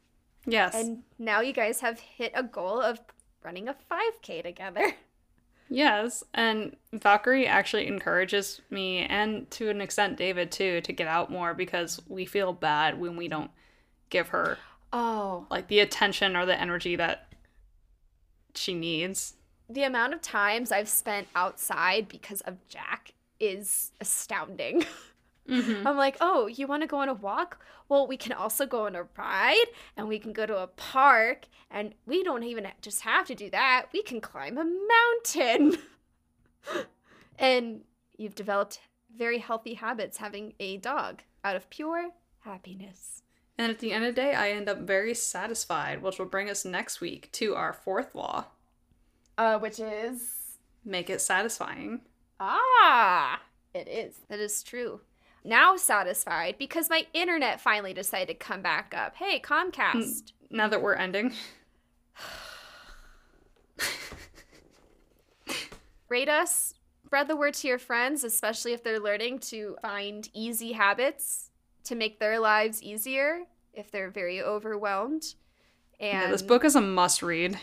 Yes. 0.45 0.75
And 0.75 1.03
now 1.19 1.41
you 1.41 1.53
guys 1.53 1.81
have 1.81 1.99
hit 1.99 2.31
a 2.35 2.43
goal 2.43 2.81
of 2.81 2.99
running 3.43 3.67
a 3.67 3.75
5K 3.91 4.43
together. 4.43 4.93
Yes, 5.69 6.23
and 6.35 6.75
Valkyrie 6.91 7.47
actually 7.47 7.87
encourages 7.87 8.61
me 8.69 8.99
and 8.99 9.49
to 9.51 9.69
an 9.69 9.81
extent 9.81 10.17
David 10.17 10.51
too 10.51 10.81
to 10.81 10.93
get 10.93 11.07
out 11.07 11.31
more 11.31 11.55
because 11.55 11.99
we 12.07 12.25
feel 12.25 12.53
bad 12.53 12.99
when 12.99 13.15
we 13.15 13.27
don't 13.27 13.49
give 14.11 14.27
her 14.27 14.59
Oh, 14.91 15.47
like 15.49 15.69
the 15.69 15.79
attention 15.79 16.35
or 16.35 16.45
the 16.45 16.59
energy 16.59 16.95
that 16.97 17.33
she 18.53 18.75
needs. 18.75 19.33
The 19.73 19.83
amount 19.83 20.13
of 20.13 20.21
times 20.21 20.71
I've 20.71 20.89
spent 20.89 21.27
outside 21.35 22.07
because 22.07 22.41
of 22.41 22.65
Jack 22.67 23.13
is 23.39 23.91
astounding. 23.99 24.85
Mm-hmm. 25.49 25.85
I'm 25.85 25.97
like, 25.97 26.15
oh, 26.21 26.47
you 26.47 26.67
want 26.67 26.83
to 26.83 26.87
go 26.87 26.97
on 26.97 27.09
a 27.09 27.13
walk? 27.13 27.59
Well, 27.89 28.07
we 28.07 28.15
can 28.15 28.31
also 28.31 28.65
go 28.65 28.85
on 28.85 28.95
a 28.95 29.05
ride 29.17 29.65
and 29.97 30.07
we 30.07 30.17
can 30.17 30.31
go 30.31 30.45
to 30.45 30.57
a 30.57 30.67
park 30.67 31.47
and 31.69 31.93
we 32.05 32.23
don't 32.23 32.43
even 32.43 32.67
just 32.81 33.01
have 33.01 33.27
to 33.27 33.35
do 33.35 33.49
that. 33.49 33.87
We 33.91 34.03
can 34.03 34.21
climb 34.21 34.57
a 34.57 34.63
mountain. 34.63 35.79
and 37.37 37.81
you've 38.17 38.35
developed 38.35 38.79
very 39.15 39.39
healthy 39.39 39.73
habits 39.73 40.17
having 40.17 40.53
a 40.59 40.77
dog 40.77 41.23
out 41.43 41.57
of 41.57 41.69
pure 41.69 42.11
happiness. 42.39 43.23
And 43.57 43.69
at 43.69 43.79
the 43.79 43.91
end 43.91 44.05
of 44.05 44.15
the 44.15 44.21
day, 44.21 44.33
I 44.33 44.51
end 44.51 44.69
up 44.69 44.79
very 44.79 45.13
satisfied, 45.13 46.01
which 46.01 46.17
will 46.17 46.25
bring 46.25 46.49
us 46.49 46.63
next 46.65 47.01
week 47.01 47.29
to 47.33 47.55
our 47.55 47.73
fourth 47.73 48.15
law 48.15 48.45
Uh, 49.37 49.57
which 49.59 49.79
is 49.79 50.57
make 50.85 51.09
it 51.09 51.21
satisfying. 51.21 52.01
Ah, 52.39 53.41
it 53.73 53.87
is. 53.87 54.15
That 54.29 54.39
is 54.39 54.61
true. 54.63 55.01
Now 55.43 55.75
satisfied 55.75 56.57
because 56.57 56.89
my 56.89 57.05
internet 57.13 57.59
finally 57.59 57.93
decided 57.93 58.27
to 58.27 58.33
come 58.45 58.61
back 58.61 58.93
up. 58.95 59.15
Hey, 59.15 59.39
Comcast. 59.39 60.31
Now 60.49 60.67
that 60.67 60.81
we're 60.81 60.95
ending, 60.95 61.33
Rate 66.09 66.29
us 66.29 66.75
spread 67.05 67.27
the 67.27 67.35
word 67.35 67.53
to 67.55 67.67
your 67.67 67.77
friends, 67.77 68.23
especially 68.23 68.73
if 68.73 68.83
they're 68.83 68.99
learning 68.99 69.37
to 69.37 69.75
find 69.81 70.27
easy 70.33 70.71
habits 70.71 71.51
to 71.83 71.95
make 71.95 72.19
their 72.19 72.39
lives 72.39 72.81
easier 72.81 73.41
if 73.73 73.91
they're 73.91 74.09
very 74.09 74.41
overwhelmed. 74.41 75.35
And 75.99 76.23
Yeah, 76.23 76.31
this 76.31 76.41
book 76.41 76.63
is 76.63 76.75
a 76.75 76.81
must 76.81 77.21
read. 77.21 77.59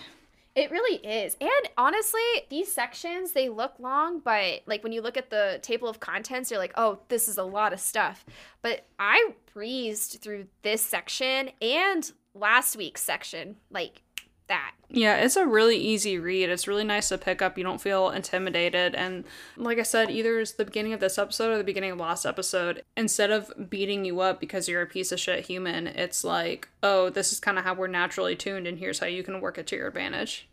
It 0.54 0.70
really 0.70 0.96
is. 0.96 1.36
And 1.40 1.68
honestly, 1.78 2.20
these 2.48 2.72
sections, 2.72 3.32
they 3.32 3.48
look 3.48 3.74
long, 3.78 4.18
but 4.20 4.62
like 4.66 4.82
when 4.82 4.92
you 4.92 5.00
look 5.00 5.16
at 5.16 5.30
the 5.30 5.60
table 5.62 5.88
of 5.88 6.00
contents, 6.00 6.50
you're 6.50 6.58
like, 6.60 6.74
oh, 6.76 7.00
this 7.08 7.28
is 7.28 7.38
a 7.38 7.44
lot 7.44 7.72
of 7.72 7.80
stuff. 7.80 8.24
But 8.62 8.86
I 8.98 9.32
breezed 9.52 10.20
through 10.20 10.46
this 10.62 10.82
section 10.82 11.50
and 11.62 12.10
last 12.34 12.76
week's 12.76 13.02
section 13.02 13.56
like 13.70 14.02
that. 14.50 14.72
Yeah, 14.90 15.16
it's 15.16 15.36
a 15.36 15.46
really 15.46 15.78
easy 15.78 16.18
read. 16.18 16.50
It's 16.50 16.68
really 16.68 16.84
nice 16.84 17.08
to 17.08 17.18
pick 17.18 17.40
up. 17.40 17.56
You 17.56 17.64
don't 17.64 17.80
feel 17.80 18.10
intimidated. 18.10 18.94
And 18.94 19.24
like 19.56 19.78
I 19.78 19.84
said, 19.84 20.10
either 20.10 20.40
it's 20.40 20.52
the 20.52 20.64
beginning 20.64 20.92
of 20.92 21.00
this 21.00 21.16
episode 21.16 21.52
or 21.52 21.58
the 21.58 21.64
beginning 21.64 21.92
of 21.92 21.98
last 21.98 22.26
episode. 22.26 22.82
Instead 22.96 23.30
of 23.30 23.70
beating 23.70 24.04
you 24.04 24.20
up 24.20 24.40
because 24.40 24.68
you're 24.68 24.82
a 24.82 24.86
piece 24.86 25.12
of 25.12 25.20
shit 25.20 25.46
human, 25.46 25.86
it's 25.86 26.24
like, 26.24 26.68
oh, 26.82 27.08
this 27.08 27.32
is 27.32 27.40
kind 27.40 27.58
of 27.58 27.64
how 27.64 27.72
we're 27.72 27.86
naturally 27.86 28.36
tuned, 28.36 28.66
and 28.66 28.78
here's 28.78 28.98
how 28.98 29.06
you 29.06 29.22
can 29.22 29.40
work 29.40 29.56
it 29.56 29.66
to 29.68 29.76
your 29.76 29.88
advantage. 29.88 30.48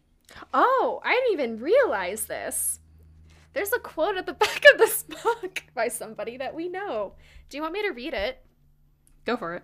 Oh, 0.53 1.01
I 1.03 1.13
didn't 1.13 1.33
even 1.33 1.63
realize 1.63 2.25
this. 2.25 2.79
There's 3.53 3.73
a 3.73 3.79
quote 3.79 4.17
at 4.17 4.27
the 4.27 4.33
back 4.45 4.63
of 4.71 4.77
this 4.77 5.03
book 5.03 5.63
by 5.73 5.87
somebody 5.87 6.37
that 6.37 6.53
we 6.53 6.69
know. 6.69 7.13
Do 7.49 7.57
you 7.57 7.63
want 7.63 7.73
me 7.73 7.81
to 7.81 7.91
read 7.91 8.13
it? 8.13 8.45
Go 9.25 9.35
for 9.35 9.55
it. 9.55 9.63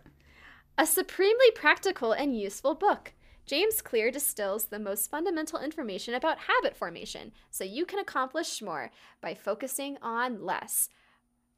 A 0.77 0.87
supremely 0.87 1.51
practical 1.53 2.11
and 2.11 2.35
useful 2.35 2.73
book. 2.73 3.13
James 3.45 3.81
Clear 3.81 4.09
distills 4.11 4.65
the 4.65 4.79
most 4.79 5.09
fundamental 5.11 5.59
information 5.59 6.13
about 6.13 6.39
habit 6.39 6.75
formation 6.75 7.31
so 7.51 7.63
you 7.63 7.85
can 7.85 7.99
accomplish 7.99 8.61
more 8.61 8.89
by 9.21 9.33
focusing 9.33 9.97
on 10.01 10.43
less. 10.45 10.89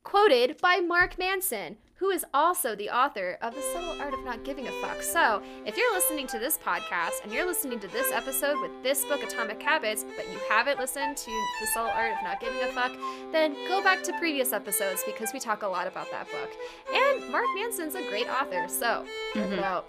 Quoted 0.03 0.57
by 0.61 0.77
Mark 0.77 1.17
Manson, 1.17 1.77
who 1.95 2.09
is 2.11 2.23
also 2.31 2.75
the 2.75 2.89
author 2.91 3.37
of 3.41 3.55
The 3.55 3.61
Subtle 3.73 3.99
Art 3.99 4.13
of 4.13 4.23
Not 4.23 4.43
Giving 4.43 4.67
a 4.67 4.71
Fuck. 4.81 5.01
So, 5.01 5.41
if 5.65 5.77
you're 5.77 5.93
listening 5.93 6.27
to 6.27 6.37
this 6.37 6.59
podcast 6.59 7.23
and 7.23 7.31
you're 7.31 7.45
listening 7.47 7.79
to 7.79 7.87
this 7.87 8.11
episode 8.11 8.61
with 8.61 8.69
this 8.83 9.03
book, 9.05 9.23
Atomic 9.23 9.61
Habits, 9.63 10.03
but 10.15 10.31
you 10.31 10.37
haven't 10.47 10.77
listened 10.79 11.17
to 11.17 11.31
The 11.59 11.67
Subtle 11.73 11.89
Art 11.91 12.11
of 12.11 12.23
Not 12.23 12.39
Giving 12.39 12.61
a 12.61 12.67
Fuck, 12.67 12.91
then 13.31 13.55
go 13.67 13.81
back 13.81 14.03
to 14.03 14.13
previous 14.19 14.53
episodes 14.53 15.01
because 15.07 15.33
we 15.33 15.39
talk 15.39 15.63
a 15.63 15.67
lot 15.67 15.87
about 15.87 16.11
that 16.11 16.27
book. 16.27 16.51
And 16.93 17.31
Mark 17.31 17.45
Manson's 17.55 17.95
a 17.95 18.07
great 18.09 18.27
author, 18.29 18.67
so 18.67 19.05
check 19.33 19.51
it 19.51 19.59
Mhm. 19.59 19.63
out. 19.63 19.87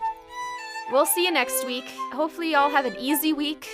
We'll 0.90 1.06
see 1.06 1.24
you 1.24 1.32
next 1.32 1.66
week. 1.66 1.84
Hopefully, 2.12 2.52
y'all 2.52 2.70
have 2.70 2.86
an 2.86 2.96
easy 2.98 3.32
week 3.32 3.68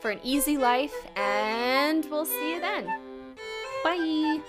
for 0.00 0.10
an 0.10 0.20
easy 0.22 0.56
life, 0.56 0.94
and 1.16 2.04
we'll 2.10 2.26
see 2.26 2.54
you 2.54 2.60
then. 2.60 2.86
Bye. 3.84 4.40